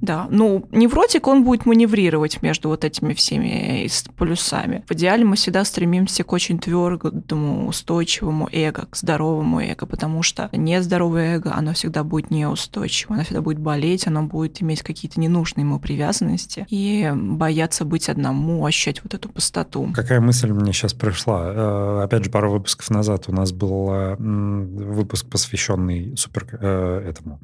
Да, 0.00 0.26
ну, 0.30 0.66
невротик, 0.70 1.26
он 1.26 1.44
будет 1.44 1.66
маневрировать 1.66 2.40
между 2.40 2.70
вот 2.70 2.84
этими 2.84 3.12
всеми 3.12 3.86
полюсами. 4.16 4.84
В 4.88 4.92
идеале 4.92 5.24
мы 5.24 5.36
всегда 5.36 5.64
стремимся 5.64 6.24
к 6.24 6.32
очень 6.32 6.58
твердому, 6.58 7.68
устойчивому 7.68 8.48
эго, 8.50 8.86
к 8.86 8.96
здоровому 8.96 9.60
эго, 9.60 9.84
потому 9.84 10.22
что 10.22 10.48
нездоровое 10.52 11.36
эго, 11.36 11.52
оно 11.54 11.74
всегда 11.74 12.04
будет 12.04 12.30
неустойчиво, 12.30 13.14
оно 13.14 13.24
всегда 13.24 13.42
будет 13.42 13.58
болеть, 13.58 14.06
оно 14.06 14.22
будет 14.22 14.62
иметь 14.62 14.82
какие-то 14.82 15.20
ненужные 15.20 15.64
ему 15.64 15.78
привязанности 15.78 16.66
и 16.70 17.12
бояться 17.14 17.84
быть 17.84 18.08
одному, 18.08 18.64
ощущать 18.64 18.89
ощущать 18.90 19.02
вот 19.02 19.14
эту 19.14 19.28
пустоту. 19.28 19.92
Какая 19.94 20.20
мысль 20.20 20.50
мне 20.52 20.72
сейчас 20.72 20.92
пришла? 20.94 21.42
Э, 21.46 22.02
опять 22.04 22.24
же, 22.24 22.30
пару 22.30 22.50
выпусков 22.50 22.90
назад 22.90 23.24
у 23.28 23.32
нас 23.32 23.52
был 23.52 23.90
э, 23.92 24.16
выпуск, 24.18 25.26
посвященный 25.26 26.16
супер, 26.16 26.46
э, 26.52 27.10
этому 27.10 27.40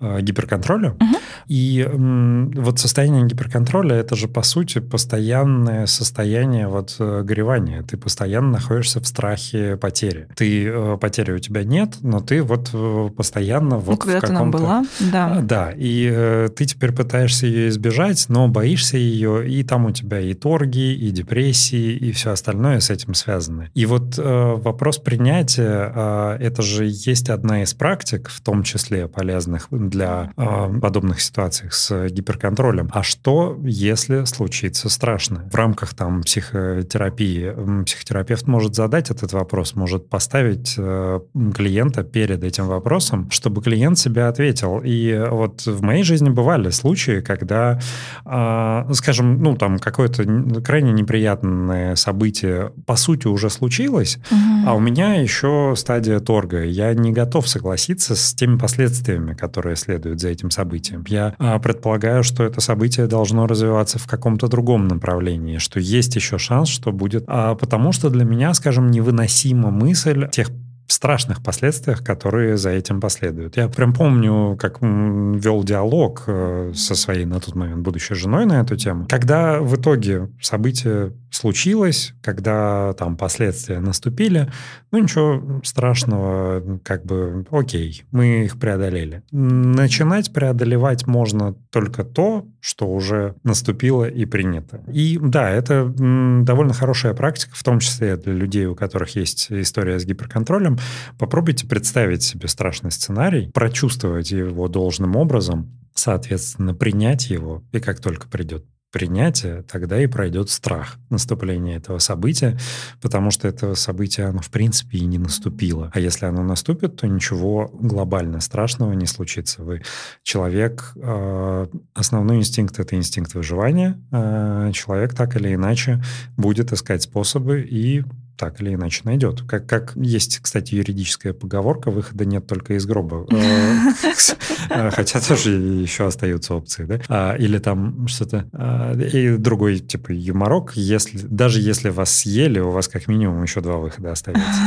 гиперконтролю. 0.00 0.90
Угу. 0.92 1.16
И 1.48 1.88
вот 1.92 2.78
состояние 2.78 3.26
гиперконтроля 3.26 3.96
это 3.96 4.16
же 4.16 4.28
по 4.28 4.42
сути 4.42 4.80
постоянное 4.80 5.86
состояние 5.86 6.68
вот 6.68 6.96
горевания. 6.98 7.82
Ты 7.82 7.96
постоянно 7.96 8.50
находишься 8.50 9.00
в 9.00 9.06
страхе 9.06 9.76
потери. 9.76 10.28
Ты 10.36 10.96
потери 10.98 11.32
у 11.32 11.38
тебя 11.38 11.64
нет, 11.64 11.96
но 12.02 12.20
ты 12.20 12.42
вот 12.42 12.70
постоянно 13.16 13.78
вот 13.78 13.92
ну, 13.92 13.96
когда-то 13.96 14.32
нам 14.32 14.50
была, 14.50 14.84
да. 15.00 15.40
Да, 15.42 15.72
и 15.74 16.48
ты 16.56 16.64
теперь 16.64 16.92
пытаешься 16.92 17.46
ее 17.46 17.68
избежать, 17.68 18.26
но 18.28 18.48
боишься 18.48 18.96
ее, 18.96 19.48
и 19.48 19.62
там 19.62 19.86
у 19.86 19.90
тебя 19.90 20.20
и 20.20 20.34
торги, 20.34 20.87
и 20.94 21.10
депрессии, 21.10 21.92
и 21.92 22.12
все 22.12 22.30
остальное 22.30 22.80
с 22.80 22.90
этим 22.90 23.14
связано. 23.14 23.70
И 23.74 23.86
вот 23.86 24.18
э, 24.18 24.22
вопрос 24.22 24.98
принятия, 24.98 25.92
э, 25.94 26.36
это 26.40 26.62
же 26.62 26.86
есть 26.86 27.30
одна 27.30 27.62
из 27.62 27.74
практик, 27.74 28.28
в 28.28 28.40
том 28.40 28.62
числе 28.62 29.08
полезных 29.08 29.68
для 29.70 30.32
э, 30.36 30.80
подобных 30.80 31.20
ситуаций 31.20 31.68
с 31.70 32.08
гиперконтролем. 32.08 32.90
А 32.92 33.02
что, 33.02 33.58
если 33.62 34.24
случится 34.24 34.88
страшно? 34.88 35.48
В 35.50 35.54
рамках 35.54 35.94
там 35.94 36.22
психотерапии 36.22 37.84
психотерапевт 37.84 38.46
может 38.46 38.74
задать 38.74 39.10
этот 39.10 39.32
вопрос, 39.32 39.74
может 39.74 40.08
поставить 40.08 40.74
э, 40.76 41.20
клиента 41.54 42.02
перед 42.02 42.44
этим 42.44 42.66
вопросом, 42.66 43.30
чтобы 43.30 43.62
клиент 43.62 43.98
себя 43.98 44.28
ответил. 44.28 44.80
И 44.84 45.26
вот 45.30 45.66
в 45.66 45.82
моей 45.82 46.02
жизни 46.02 46.30
бывали 46.30 46.70
случаи, 46.70 47.20
когда, 47.20 47.78
э, 48.24 48.92
скажем, 48.92 49.42
ну 49.42 49.56
там 49.56 49.78
какое-то 49.78 50.24
крайне 50.62 50.77
неприятное 50.80 51.94
событие, 51.96 52.72
по 52.86 52.96
сути, 52.96 53.26
уже 53.26 53.50
случилось, 53.50 54.18
угу. 54.30 54.68
а 54.68 54.74
у 54.74 54.80
меня 54.80 55.14
еще 55.14 55.74
стадия 55.76 56.20
торга. 56.20 56.64
Я 56.64 56.94
не 56.94 57.12
готов 57.12 57.48
согласиться 57.48 58.14
с 58.16 58.34
теми 58.34 58.58
последствиями, 58.58 59.34
которые 59.34 59.76
следуют 59.76 60.20
за 60.20 60.28
этим 60.28 60.50
событием. 60.50 61.04
Я 61.08 61.34
а, 61.38 61.58
предполагаю, 61.58 62.22
что 62.22 62.44
это 62.44 62.60
событие 62.60 63.06
должно 63.06 63.46
развиваться 63.46 63.98
в 63.98 64.06
каком-то 64.06 64.48
другом 64.48 64.88
направлении, 64.88 65.58
что 65.58 65.80
есть 65.80 66.16
еще 66.16 66.38
шанс, 66.38 66.68
что 66.68 66.92
будет... 66.92 67.24
А, 67.26 67.54
потому 67.54 67.92
что 67.92 68.10
для 68.10 68.24
меня, 68.24 68.54
скажем, 68.54 68.90
невыносима 68.90 69.70
мысль 69.70 70.28
тех 70.30 70.50
страшных 70.92 71.42
последствиях, 71.42 72.02
которые 72.02 72.56
за 72.56 72.70
этим 72.70 73.00
последуют. 73.00 73.56
Я 73.56 73.68
прям 73.68 73.92
помню, 73.92 74.56
как 74.58 74.78
вел 74.80 75.62
диалог 75.62 76.24
э, 76.26 76.72
со 76.74 76.94
своей 76.94 77.26
на 77.26 77.40
тот 77.40 77.54
момент 77.54 77.82
будущей 77.82 78.14
женой 78.14 78.46
на 78.46 78.60
эту 78.60 78.76
тему. 78.76 79.06
Когда 79.08 79.60
в 79.60 79.76
итоге 79.76 80.28
событие 80.40 81.12
случилось, 81.38 82.14
когда 82.20 82.92
там 82.94 83.16
последствия 83.16 83.78
наступили, 83.78 84.50
ну 84.90 84.98
ничего 84.98 85.60
страшного, 85.62 86.80
как 86.82 87.04
бы 87.04 87.46
окей, 87.50 88.02
мы 88.10 88.44
их 88.44 88.58
преодолели. 88.58 89.22
Начинать 89.30 90.32
преодолевать 90.32 91.06
можно 91.06 91.54
только 91.70 92.04
то, 92.04 92.46
что 92.60 92.86
уже 92.88 93.36
наступило 93.44 94.04
и 94.04 94.24
принято. 94.24 94.82
И 94.92 95.18
да, 95.22 95.48
это 95.50 95.86
довольно 95.86 96.74
хорошая 96.74 97.14
практика, 97.14 97.52
в 97.54 97.62
том 97.62 97.78
числе 97.78 98.16
для 98.16 98.32
людей, 98.32 98.66
у 98.66 98.74
которых 98.74 99.14
есть 99.14 99.46
история 99.50 100.00
с 100.00 100.04
гиперконтролем. 100.04 100.78
Попробуйте 101.18 101.66
представить 101.66 102.22
себе 102.22 102.48
страшный 102.48 102.90
сценарий, 102.90 103.50
прочувствовать 103.52 104.32
его 104.32 104.66
должным 104.68 105.14
образом, 105.14 105.78
соответственно, 105.94 106.74
принять 106.74 107.30
его, 107.30 107.62
и 107.72 107.78
как 107.78 108.00
только 108.00 108.26
придет 108.26 108.64
принятия, 108.90 109.62
тогда 109.62 110.02
и 110.02 110.06
пройдет 110.06 110.50
страх 110.50 110.96
наступления 111.10 111.76
этого 111.76 111.98
события, 111.98 112.58
потому 113.00 113.30
что 113.30 113.48
это 113.48 113.74
событие, 113.74 114.26
оно 114.26 114.40
в 114.40 114.50
принципе 114.50 114.98
и 114.98 115.04
не 115.04 115.18
наступило. 115.18 115.90
А 115.94 116.00
если 116.00 116.26
оно 116.26 116.42
наступит, 116.42 116.96
то 116.96 117.06
ничего 117.06 117.70
глобально 117.72 118.40
страшного 118.40 118.92
не 118.92 119.06
случится. 119.06 119.62
Вы 119.62 119.82
человек, 120.22 120.92
э, 120.96 121.66
основной 121.94 122.38
инстинкт— 122.38 122.78
это 122.80 122.96
инстинкт 122.96 123.34
выживания. 123.34 124.00
Э, 124.10 124.70
человек 124.72 125.14
так 125.14 125.36
или 125.36 125.54
иначе 125.54 126.02
будет 126.36 126.72
искать 126.72 127.02
способы 127.02 127.60
и 127.60 128.04
так 128.38 128.60
или 128.60 128.74
иначе 128.74 129.02
найдет. 129.04 129.42
Как, 129.42 129.66
как 129.66 129.92
есть, 129.96 130.38
кстати, 130.38 130.76
юридическая 130.76 131.32
поговорка, 131.32 131.90
выхода 131.90 132.24
нет 132.24 132.46
только 132.46 132.74
из 132.74 132.86
гроба. 132.86 133.26
Э, 133.30 134.90
хотя 134.92 135.20
тоже 135.20 135.50
еще 135.50 136.06
остаются 136.06 136.54
опции, 136.54 136.84
да? 136.84 137.00
А, 137.08 137.34
или 137.36 137.58
там 137.58 138.06
что-то... 138.06 138.48
А, 138.52 138.94
и 138.94 139.36
другой, 139.36 139.80
типа, 139.80 140.12
юморок, 140.12 140.72
если, 140.76 141.18
даже 141.18 141.60
если 141.60 141.90
вас 141.90 142.14
съели, 142.14 142.60
у 142.60 142.70
вас 142.70 142.86
как 142.86 143.08
минимум 143.08 143.42
еще 143.42 143.60
два 143.60 143.78
выхода 143.78 144.12
остается. 144.12 144.60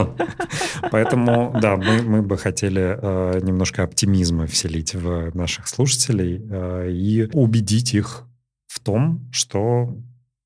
Поэтому, 0.92 1.58
да, 1.60 1.76
мы, 1.76 2.02
мы 2.02 2.22
бы 2.22 2.38
хотели 2.38 2.96
э, 3.00 3.40
немножко 3.42 3.82
оптимизма 3.82 4.46
вселить 4.46 4.94
в 4.94 5.34
наших 5.36 5.66
слушателей 5.66 6.40
э, 6.48 6.90
и 6.92 7.28
убедить 7.32 7.94
их 7.94 8.22
в 8.68 8.78
том, 8.80 9.28
что 9.32 9.96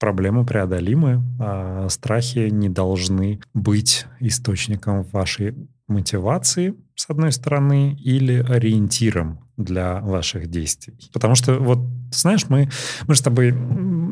проблемы 0.03 0.45
преодолимы, 0.45 1.23
а 1.39 1.89
страхи 1.89 2.49
не 2.51 2.69
должны 2.69 3.39
быть 3.55 4.07
источником 4.19 5.05
вашей 5.05 5.55
мотивации, 5.87 6.75
с 6.97 7.09
одной 7.09 7.31
стороны, 7.31 7.95
или 7.95 8.43
ориентиром 8.43 9.39
для 9.57 10.01
ваших 10.01 10.49
действий. 10.49 11.09
Потому 11.13 11.37
что 11.37 11.55
вот, 11.61 11.79
знаешь, 12.21 12.47
мы, 12.49 12.69
мы 13.07 13.15
же 13.15 13.21
с 13.21 13.23
тобой 13.23 13.55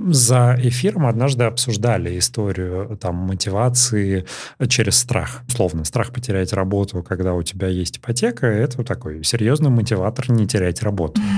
за 0.08 0.56
эфиром 0.58 1.06
однажды 1.06 1.44
обсуждали 1.44 2.18
историю 2.18 2.98
там 3.00 3.16
мотивации 3.16 4.26
через 4.68 4.96
страх. 4.96 5.42
Условно, 5.48 5.84
страх 5.84 6.12
потерять 6.12 6.52
работу, 6.52 7.02
когда 7.02 7.34
у 7.34 7.42
тебя 7.42 7.68
есть 7.68 7.98
ипотека, 7.98 8.46
это 8.46 8.82
такой 8.84 9.22
серьезный 9.24 9.70
мотиватор 9.70 10.30
не 10.30 10.46
терять 10.46 10.82
работу. 10.82 11.20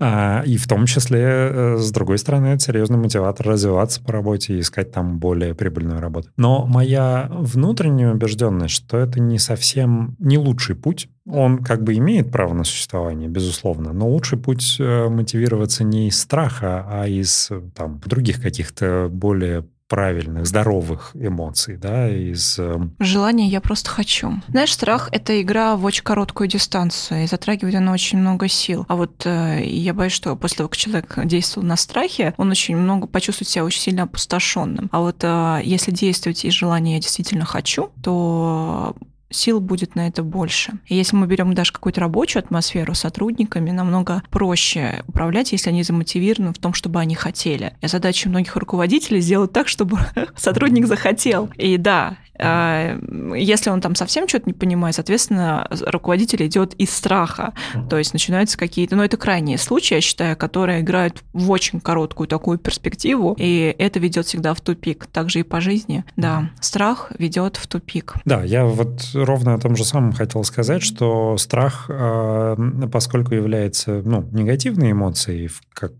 А, 0.00 0.42
и 0.44 0.56
в 0.56 0.66
том 0.66 0.86
числе, 0.86 1.20
э, 1.22 1.76
с 1.78 1.90
другой 1.90 2.18
стороны, 2.18 2.48
это 2.48 2.62
серьезный 2.62 2.98
мотиватор 2.98 3.46
развиваться 3.46 4.02
по 4.02 4.12
работе 4.12 4.54
и 4.54 4.60
искать 4.60 4.92
там 4.92 5.18
более 5.18 5.54
прибыльную 5.54 6.00
работу. 6.00 6.28
Но 6.36 6.66
моя 6.66 7.28
внутренняя 7.30 8.12
убежденность, 8.12 8.74
что 8.74 8.98
это 8.98 9.20
не 9.20 9.38
совсем 9.38 10.16
не 10.18 10.36
лучший 10.36 10.74
путь, 10.74 11.08
он 11.26 11.58
как 11.58 11.82
бы 11.82 11.94
имеет 11.94 12.30
право 12.30 12.52
на 12.52 12.64
существование, 12.64 13.28
безусловно, 13.28 13.92
но 13.92 14.08
лучший 14.08 14.38
путь 14.38 14.76
э, 14.78 15.08
не 15.88 16.08
из 16.08 16.20
страха, 16.20 16.86
а 16.88 17.06
из 17.06 17.50
там, 17.74 18.00
других 18.04 18.40
каких-то 18.40 19.08
более 19.10 19.64
правильных, 19.88 20.46
здоровых 20.46 21.10
эмоций, 21.14 21.76
да, 21.76 22.08
из... 22.08 22.58
Эм, 22.58 22.96
Желание 22.98 23.48
«я 23.48 23.60
просто 23.60 23.90
хочу». 23.90 24.32
Знаешь, 24.48 24.72
страх— 24.72 25.08
это 25.12 25.40
игра 25.40 25.76
в 25.76 25.84
очень 25.84 26.02
короткую 26.02 26.48
дистанцию, 26.48 27.24
и 27.24 27.26
затрагивает 27.26 27.74
она 27.74 27.92
очень 27.92 28.18
много 28.18 28.48
сил. 28.48 28.86
А 28.88 28.96
вот 28.96 29.26
э, 29.26 29.62
я 29.64 29.94
боюсь, 29.94 30.12
что 30.12 30.34
после 30.36 30.58
того, 30.58 30.68
как 30.68 30.78
человек 30.78 31.18
действовал 31.24 31.66
на 31.68 31.76
страхе, 31.76 32.34
он 32.38 32.50
очень 32.50 32.76
много 32.76 33.06
почувствует 33.06 33.48
себя 33.48 33.64
очень 33.64 33.82
сильно 33.82 34.04
опустошенным. 34.04 34.88
А 34.90 35.00
вот 35.00 35.22
э, 35.22 35.60
если 35.62 35.90
действовать 35.90 36.44
из 36.44 36.54
желания 36.54 36.94
«я 36.94 37.00
действительно 37.00 37.44
хочу», 37.44 37.90
то 38.02 38.96
сил 39.34 39.60
будет 39.60 39.94
на 39.94 40.08
это 40.08 40.22
больше. 40.22 40.72
И 40.86 40.94
если 40.94 41.16
мы 41.16 41.26
берем 41.26 41.54
даже 41.54 41.72
какую-то 41.72 42.00
рабочую 42.00 42.42
атмосферу 42.42 42.94
с 42.94 43.00
сотрудниками, 43.00 43.70
намного 43.70 44.22
проще 44.30 45.04
управлять, 45.06 45.52
если 45.52 45.70
они 45.70 45.82
замотивированы 45.82 46.52
в 46.52 46.58
том, 46.58 46.74
чтобы 46.74 47.00
они 47.00 47.14
хотели. 47.14 47.76
И 47.80 47.86
задача 47.86 48.28
многих 48.28 48.56
руководителей 48.56 49.20
сделать 49.20 49.52
так, 49.52 49.68
чтобы 49.68 49.98
сотрудник 50.36 50.86
захотел. 50.86 51.50
И 51.56 51.76
да, 51.76 52.18
а, 52.38 52.98
если 53.34 53.70
он 53.70 53.80
там 53.80 53.94
совсем 53.94 54.28
что-то 54.28 54.44
не 54.46 54.52
понимает, 54.52 54.96
соответственно, 54.96 55.68
руководитель 55.86 56.46
идет 56.46 56.74
из 56.74 56.90
страха. 56.90 57.54
То 57.88 57.98
есть 57.98 58.12
начинаются 58.12 58.58
какие-то, 58.58 58.96
ну 58.96 59.02
это 59.02 59.16
крайние 59.16 59.58
случаи, 59.58 59.94
я 59.94 60.00
считаю, 60.00 60.36
которые 60.36 60.80
играют 60.80 61.22
в 61.32 61.50
очень 61.50 61.80
короткую 61.80 62.26
такую 62.26 62.58
перспективу, 62.58 63.36
и 63.38 63.74
это 63.78 63.98
ведет 63.98 64.26
всегда 64.26 64.54
в 64.54 64.60
тупик. 64.60 65.06
Также 65.06 65.40
и 65.40 65.42
по 65.42 65.60
жизни. 65.60 66.04
Да, 66.16 66.50
страх 66.60 67.12
ведет 67.18 67.56
в 67.56 67.66
тупик. 67.66 68.14
Да, 68.24 68.42
я 68.42 68.64
вот 68.64 69.14
ровно 69.24 69.54
о 69.54 69.58
том 69.58 69.76
же 69.76 69.84
самом 69.84 70.12
хотел 70.12 70.44
сказать, 70.44 70.82
что 70.82 71.36
страх, 71.36 71.86
а, 71.88 72.56
поскольку 72.92 73.34
является 73.34 74.02
ну, 74.02 74.28
негативной 74.32 74.92
эмоцией, 74.92 75.50
как 75.72 75.92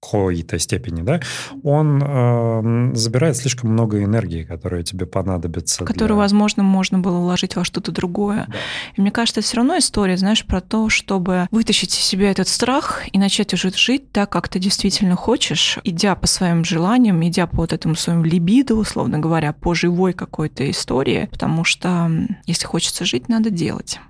какой-то 0.00 0.58
степени, 0.58 1.02
да, 1.02 1.20
он 1.62 2.02
э, 2.02 2.94
забирает 2.94 3.36
слишком 3.36 3.70
много 3.70 4.02
энергии, 4.02 4.44
которая 4.44 4.82
тебе 4.82 5.06
понадобится. 5.06 5.84
Которую, 5.84 6.16
для... 6.16 6.22
возможно, 6.22 6.62
можно 6.62 6.98
было 6.98 7.18
вложить 7.18 7.56
во 7.56 7.64
что-то 7.64 7.92
другое. 7.92 8.46
Да. 8.48 8.54
И 8.96 9.00
мне 9.00 9.10
кажется, 9.10 9.40
это 9.40 9.46
все 9.46 9.58
равно 9.58 9.78
история, 9.78 10.16
знаешь, 10.16 10.44
про 10.44 10.60
то, 10.60 10.88
чтобы 10.88 11.46
вытащить 11.50 11.94
из 11.94 12.00
себя 12.00 12.30
этот 12.30 12.48
страх 12.48 13.04
и 13.12 13.18
начать 13.18 13.52
уже 13.54 13.70
жить 13.70 14.10
так, 14.10 14.30
как 14.30 14.48
ты 14.48 14.58
действительно 14.58 15.16
хочешь, 15.16 15.78
идя 15.84 16.14
по 16.14 16.26
своим 16.26 16.64
желаниям, 16.64 17.24
идя 17.26 17.46
по 17.46 17.58
вот 17.58 17.72
этому 17.72 17.94
своему 17.94 18.24
либидо, 18.24 18.74
условно 18.74 19.18
говоря, 19.18 19.52
по 19.52 19.74
живой 19.74 20.12
какой-то 20.12 20.68
истории, 20.70 21.28
потому 21.30 21.64
что 21.64 22.10
если 22.46 22.66
хочется 22.66 23.04
жить, 23.04 23.28
надо 23.28 23.50
делать. 23.50 24.00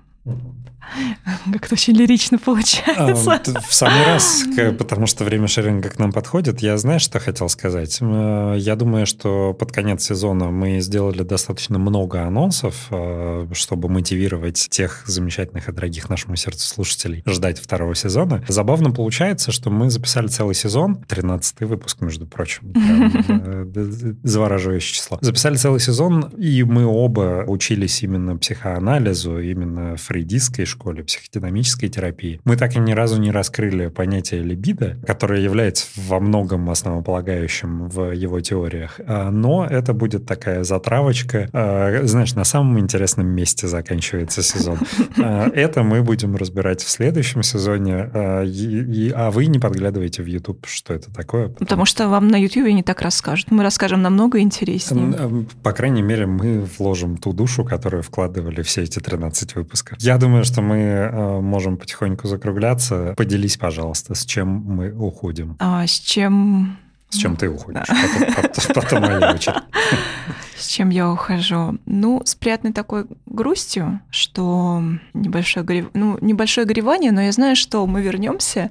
Как-то 1.51 1.73
очень 1.73 1.93
лирично 1.93 2.37
получается. 2.37 3.41
А, 3.55 3.61
в 3.61 3.73
самый 3.73 4.05
раз, 4.05 4.43
потому 4.77 5.07
что 5.07 5.23
время 5.23 5.47
шеринга 5.47 5.89
к 5.89 5.99
нам 5.99 6.11
подходит, 6.11 6.61
я 6.61 6.77
знаю, 6.77 6.99
что 6.99 7.19
хотел 7.19 7.49
сказать. 7.49 7.97
Э, 8.01 8.55
я 8.57 8.75
думаю, 8.75 9.05
что 9.05 9.53
под 9.53 9.71
конец 9.71 10.03
сезона 10.03 10.51
мы 10.51 10.79
сделали 10.81 11.23
достаточно 11.23 11.79
много 11.79 12.23
анонсов, 12.23 12.87
э, 12.91 13.47
чтобы 13.53 13.89
мотивировать 13.89 14.67
тех 14.69 15.03
замечательных 15.05 15.69
и 15.69 15.71
дорогих 15.71 16.09
нашему 16.09 16.35
сердцу 16.35 16.67
слушателей 16.67 17.23
ждать 17.25 17.59
второго 17.59 17.95
сезона. 17.95 18.43
Забавно 18.47 18.91
получается, 18.91 19.51
что 19.51 19.69
мы 19.69 19.89
записали 19.89 20.27
целый 20.27 20.55
сезон, 20.55 21.03
13 21.07 21.61
выпуск, 21.61 22.01
между 22.01 22.25
прочим, 22.27 22.73
э, 22.75 24.13
завораживающее 24.23 24.95
число. 24.95 25.17
Записали 25.21 25.55
целый 25.55 25.79
сезон, 25.79 26.31
и 26.37 26.63
мы 26.63 26.85
оба 26.85 27.43
учились 27.47 28.03
именно 28.03 28.37
психоанализу, 28.37 29.39
именно 29.39 29.95
фрейдистской 29.97 30.65
школе, 30.71 31.03
психодинамической 31.03 31.89
терапии. 31.89 32.41
Мы 32.43 32.57
так 32.57 32.75
и 32.75 32.79
ни 32.79 32.93
разу 32.93 33.19
не 33.19 33.31
раскрыли 33.31 33.87
понятие 33.87 34.41
либидо, 34.41 34.97
которое 35.05 35.41
является 35.41 35.87
во 35.95 36.19
многом 36.19 36.69
основополагающим 36.69 37.87
в 37.87 38.11
его 38.11 38.39
теориях. 38.41 38.99
А, 39.05 39.29
но 39.29 39.65
это 39.65 39.93
будет 39.93 40.25
такая 40.25 40.63
затравочка. 40.63 41.49
А, 41.53 42.01
знаешь, 42.03 42.33
на 42.35 42.43
самом 42.43 42.79
интересном 42.79 43.27
месте 43.27 43.67
заканчивается 43.67 44.41
сезон. 44.41 44.79
А, 45.17 45.49
это 45.49 45.83
мы 45.83 46.01
будем 46.01 46.35
разбирать 46.35 46.81
в 46.81 46.89
следующем 46.89 47.43
сезоне. 47.43 48.09
А 48.13 49.31
вы 49.31 49.45
не 49.47 49.59
подглядывайте 49.59 50.23
в 50.23 50.25
YouTube, 50.25 50.65
что 50.67 50.93
это 50.93 51.13
такое. 51.13 51.49
Потому, 51.49 51.65
потому 51.65 51.85
что 51.85 52.07
вам 52.07 52.27
на 52.27 52.37
YouTube 52.37 52.67
не 52.67 52.83
так 52.83 53.01
расскажут. 53.01 53.51
Мы 53.51 53.63
расскажем 53.63 54.01
намного 54.01 54.39
интереснее. 54.39 55.45
По 55.63 55.73
крайней 55.73 56.01
мере, 56.01 56.25
мы 56.25 56.67
вложим 56.77 57.17
ту 57.17 57.33
душу, 57.33 57.65
которую 57.65 58.03
вкладывали 58.03 58.61
все 58.61 58.83
эти 58.83 58.99
13 58.99 59.55
выпусков. 59.55 59.97
Я 59.99 60.17
думаю, 60.17 60.43
что 60.45 60.60
мы 60.61 60.77
э, 60.77 61.41
можем 61.41 61.77
потихоньку 61.77 62.27
закругляться. 62.27 63.13
Поделись, 63.17 63.57
пожалуйста, 63.57 64.15
с 64.15 64.25
чем 64.25 64.47
мы 64.47 64.91
уходим. 64.93 65.55
А, 65.59 65.85
с 65.85 65.99
чем... 65.99 66.77
С 67.09 67.17
чем 67.17 67.35
ты 67.35 67.49
уходишь? 67.49 67.87
Потом, 67.87 68.35
потом, 68.35 68.73
потом 68.73 69.01
моя 69.01 69.33
очередь. 69.33 69.57
С 70.61 70.67
чем 70.67 70.89
я 70.89 71.11
ухожу? 71.11 71.79
Ну, 71.87 72.21
с 72.23 72.35
приятной 72.35 72.71
такой 72.71 73.07
грустью, 73.25 73.99
что 74.11 74.83
небольшое, 75.15 75.65
горев... 75.65 75.87
ну, 75.95 76.19
небольшое 76.21 76.67
горевание, 76.67 77.11
но 77.11 77.21
я 77.21 77.31
знаю, 77.31 77.55
что 77.55 77.87
мы 77.87 78.03
вернемся, 78.03 78.69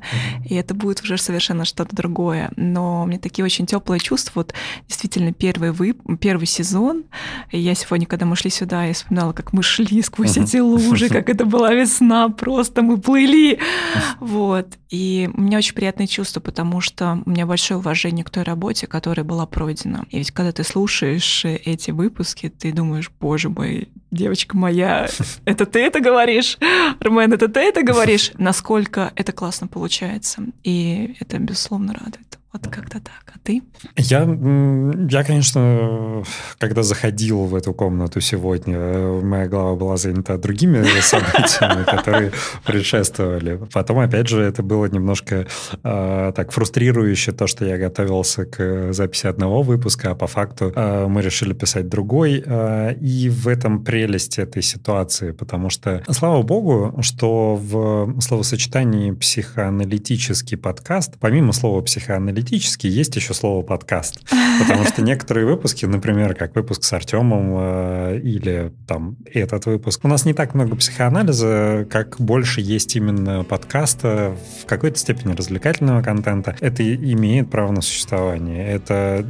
и 0.49 0.55
это 0.55 0.73
будет 0.73 1.03
уже 1.03 1.19
совершенно 1.19 1.65
что-то 1.65 1.97
другое. 1.97 2.53
Но 2.55 3.05
мне 3.07 3.19
такие 3.19 3.45
очень 3.45 3.67
теплые 3.67 3.99
чувства. 3.99 4.33
Вот 4.37 4.55
действительно 4.87 5.33
первый, 5.33 5.73
вы... 5.73 5.95
первый 6.21 6.47
сезон. 6.47 7.07
И 7.51 7.59
я 7.59 7.75
сегодня, 7.75 8.07
когда 8.07 8.25
мы 8.25 8.37
шли 8.37 8.51
сюда, 8.51 8.85
я 8.85 8.93
вспоминала, 8.93 9.33
как 9.33 9.53
мы 9.53 9.65
шли 9.65 10.01
сквозь 10.03 10.37
эти 10.37 10.59
лужи, 10.59 11.09
как 11.09 11.29
это 11.29 11.45
была 11.45 11.75
весна, 11.75 12.29
просто 12.29 12.83
мы 12.83 12.99
плыли. 12.99 13.59
Вот. 14.21 14.79
И 14.91 15.29
у 15.35 15.41
меня 15.41 15.59
очень 15.59 15.75
приятные 15.75 16.07
чувства, 16.07 16.41
потому 16.41 16.81
что 16.81 17.21
у 17.25 17.31
меня 17.31 17.47
большое 17.47 17.79
уважение 17.79 18.25
к 18.25 18.31
той 18.31 18.45
работе, 18.45 18.87
которая 18.87 19.25
была 19.25 19.47
пройдена. 19.47 20.05
И 20.11 20.19
ведь 20.19 20.31
когда 20.31 20.53
ты 20.53 20.63
слушаешь 20.63 21.45
эти 21.45 21.80
эти 21.81 21.91
выпуски, 21.91 22.49
ты 22.49 22.73
думаешь, 22.73 23.11
боже 23.21 23.49
мой, 23.49 23.89
девочка 24.11 24.57
моя, 24.57 25.09
это 25.45 25.67
ты 25.67 25.81
это 25.81 26.01
говоришь? 26.01 26.59
Армен, 27.01 27.33
это 27.33 27.49
ты 27.49 27.61
это 27.61 27.83
говоришь? 27.83 28.33
Насколько 28.39 29.13
это 29.17 29.33
классно 29.33 29.67
получается. 29.67 30.43
И 30.63 31.17
это, 31.21 31.39
безусловно, 31.39 31.95
радует. 31.95 32.41
Вот 32.53 32.67
как-то 32.67 32.99
так. 32.99 33.33
А 33.33 33.39
ты? 33.45 33.63
Я, 33.97 34.23
я, 35.09 35.25
конечно, 35.25 36.25
когда 36.59 36.83
заходил 36.83 37.45
в 37.45 37.55
эту 37.55 37.73
комнату 37.73 38.21
сегодня, 38.21 38.77
моя 39.23 39.47
голова 39.47 39.77
была 39.77 39.97
занята 39.97 40.37
другими 40.37 40.83
событиями, 41.01 41.85
которые 41.85 42.33
предшествовали. 42.67 43.61
Потом, 43.73 44.01
опять 44.01 44.27
же, 44.27 44.43
это 44.43 44.65
было 44.65 44.87
немножко 44.87 45.47
э, 45.85 46.33
так 46.35 46.51
фрустрирующе, 46.51 47.31
то, 47.31 47.47
что 47.47 47.65
я 47.65 47.79
готовился 47.79 48.47
к 48.47 48.93
записи 48.93 49.29
одного 49.29 49.63
выпуска, 49.63 50.11
а 50.11 50.15
по 50.17 50.27
факту 50.27 50.73
э, 50.75 51.07
мы 51.07 51.23
решили 51.23 51.53
писать 51.53 51.89
другой. 51.89 52.43
Э, 52.45 52.95
и 52.95 53.29
в 53.29 53.47
этом 53.47 53.85
прелесть 54.01 54.39
этой 54.39 54.63
ситуации, 54.63 55.33
потому 55.33 55.71
что, 55.71 56.03
слава 56.11 56.43
богу, 56.43 56.99
что 57.03 57.57
в 57.57 58.21
словосочетании 58.21 59.13
психоаналитический 59.13 60.57
подкаст, 60.57 61.15
помимо 61.21 61.53
слова 61.53 61.83
психоаналитический, 61.83 62.51
аналитический, 62.51 62.91
есть 62.91 63.17
еще 63.17 63.35
слово 63.35 63.63
подкаст. 63.63 64.21
Потому 64.61 64.85
что 64.85 65.03
некоторые 65.03 65.47
выпуски, 65.47 65.87
например, 65.87 66.35
как 66.35 66.55
выпуск 66.55 66.85
с 66.85 66.93
Артемом 66.93 67.55
э, 67.59 68.21
или 68.23 68.73
там 68.87 69.17
этот 69.33 69.67
выпуск, 69.67 70.01
у 70.05 70.09
нас 70.09 70.25
не 70.25 70.35
так 70.35 70.55
много 70.55 70.77
психоанализа, 70.77 71.87
как 71.91 72.21
больше 72.21 72.61
есть 72.61 72.97
именно 72.97 73.45
подкаста, 73.45 74.35
в 74.63 74.67
какой-то 74.67 74.99
степени 74.99 75.35
развлекательного 75.35 76.03
контента. 76.03 76.57
Это 76.61 76.83
имеет 76.83 77.51
право 77.51 77.73
на 77.73 77.83
существование. 77.83 78.67
Это 78.67 79.25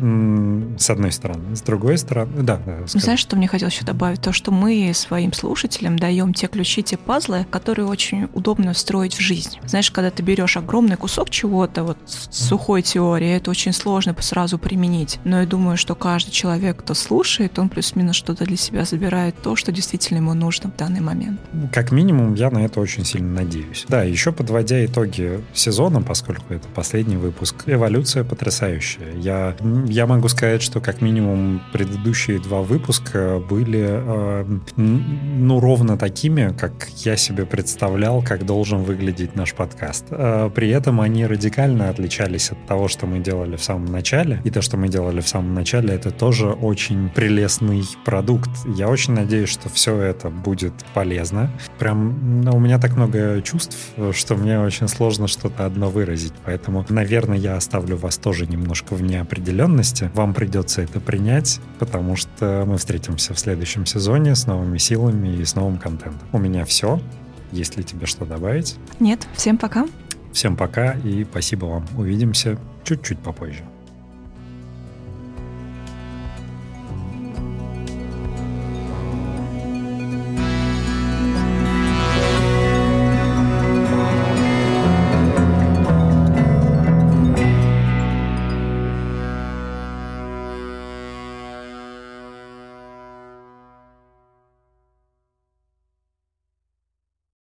с 0.78 0.90
одной 0.90 1.12
стороны. 1.12 1.56
С 1.56 1.62
другой 1.62 1.98
стороны, 1.98 2.42
да. 2.42 2.60
да 2.64 2.86
Знаешь, 2.86 3.20
что 3.20 3.36
мне 3.36 3.48
хотелось 3.48 3.74
еще 3.74 3.84
добавить? 3.84 4.20
То, 4.20 4.32
что 4.32 4.50
мы 4.60 4.92
своим 4.94 5.32
слушателям 5.32 5.98
даем 5.98 6.34
те 6.34 6.46
ключи, 6.46 6.82
те 6.82 6.98
пазлы, 6.98 7.46
которые 7.50 7.86
очень 7.86 8.28
удобно 8.34 8.74
встроить 8.74 9.14
в 9.14 9.20
жизнь. 9.20 9.58
Знаешь, 9.64 9.90
когда 9.90 10.10
ты 10.10 10.22
берешь 10.22 10.58
огромный 10.58 10.96
кусок 10.96 11.30
чего-то, 11.30 11.82
вот 11.84 11.98
сухой 12.06 12.82
теории, 12.82 13.30
это 13.30 13.50
очень 13.50 13.72
сложно 13.72 14.14
сразу 14.20 14.58
применить. 14.58 15.18
Но 15.24 15.40
я 15.40 15.46
думаю, 15.46 15.78
что 15.78 15.94
каждый 15.94 16.30
человек, 16.30 16.80
кто 16.80 16.92
слушает, 16.92 17.58
он 17.58 17.70
плюс-минус 17.70 18.16
что-то 18.16 18.44
для 18.44 18.56
себя 18.56 18.84
забирает, 18.84 19.34
то, 19.42 19.56
что 19.56 19.72
действительно 19.72 20.18
ему 20.18 20.34
нужно 20.34 20.70
в 20.70 20.76
данный 20.76 21.00
момент. 21.00 21.40
Как 21.72 21.90
минимум, 21.90 22.34
я 22.34 22.50
на 22.50 22.58
это 22.58 22.80
очень 22.80 23.04
сильно 23.06 23.32
надеюсь. 23.32 23.86
Да, 23.88 24.02
еще 24.02 24.30
подводя 24.30 24.84
итоги 24.84 25.42
сезона, 25.54 26.02
поскольку 26.02 26.52
это 26.52 26.68
последний 26.68 27.16
выпуск, 27.16 27.64
эволюция 27.66 28.24
потрясающая. 28.24 29.14
Я, 29.16 29.56
я 29.86 30.06
могу 30.06 30.28
сказать, 30.28 30.60
что 30.60 30.80
как 30.80 31.00
минимум 31.00 31.62
предыдущие 31.72 32.38
два 32.40 32.60
выпуска 32.60 33.40
были 33.48 33.86
э, 33.88 34.49
ну 34.76 35.60
ровно 35.60 35.96
такими, 35.96 36.54
как 36.58 36.88
я 36.96 37.16
себе 37.16 37.46
представлял, 37.46 38.22
как 38.22 38.46
должен 38.46 38.82
выглядеть 38.82 39.36
наш 39.36 39.54
подкаст. 39.54 40.06
Э, 40.10 40.50
при 40.54 40.70
этом 40.70 41.00
они 41.00 41.26
радикально 41.26 41.88
отличались 41.88 42.50
от 42.50 42.66
того, 42.66 42.88
что 42.88 43.06
мы 43.06 43.20
делали 43.20 43.56
в 43.56 43.62
самом 43.62 43.86
начале. 43.86 44.40
И 44.44 44.50
то, 44.50 44.62
что 44.62 44.76
мы 44.76 44.88
делали 44.88 45.20
в 45.20 45.28
самом 45.28 45.54
начале, 45.54 45.94
это 45.94 46.10
тоже 46.10 46.48
очень 46.48 47.10
прелестный 47.10 47.84
продукт. 48.04 48.50
Я 48.76 48.88
очень 48.88 49.14
надеюсь, 49.14 49.48
что 49.48 49.68
все 49.68 49.96
это 49.96 50.30
будет 50.30 50.72
полезно. 50.94 51.50
Прям 51.78 52.42
ну, 52.42 52.56
у 52.56 52.60
меня 52.60 52.78
так 52.78 52.96
много 52.96 53.40
чувств, 53.42 53.76
что 54.12 54.36
мне 54.36 54.60
очень 54.60 54.88
сложно 54.88 55.28
что-то 55.28 55.66
одно 55.66 55.90
выразить. 55.90 56.32
Поэтому, 56.44 56.84
наверное, 56.88 57.38
я 57.38 57.56
оставлю 57.56 57.96
вас 57.96 58.16
тоже 58.16 58.46
немножко 58.46 58.94
в 58.94 59.02
неопределенности. 59.02 60.10
Вам 60.14 60.34
придется 60.34 60.82
это 60.82 61.00
принять, 61.00 61.60
потому 61.78 62.16
что 62.16 62.64
мы 62.66 62.78
встретимся 62.78 63.34
в 63.34 63.38
следующем 63.38 63.86
сезоне 63.86 64.34
с 64.40 64.46
новыми 64.46 64.78
силами 64.78 65.36
и 65.36 65.44
с 65.44 65.54
новым 65.54 65.78
контентом. 65.78 66.28
У 66.32 66.38
меня 66.38 66.64
все. 66.64 67.00
Есть 67.52 67.76
ли 67.76 67.84
тебе 67.84 68.06
что 68.06 68.24
добавить? 68.24 68.76
Нет, 68.98 69.26
всем 69.34 69.58
пока. 69.58 69.86
Всем 70.32 70.56
пока 70.56 70.92
и 70.92 71.24
спасибо 71.24 71.66
вам. 71.66 71.86
Увидимся 71.96 72.58
чуть-чуть 72.84 73.18
попозже. 73.18 73.64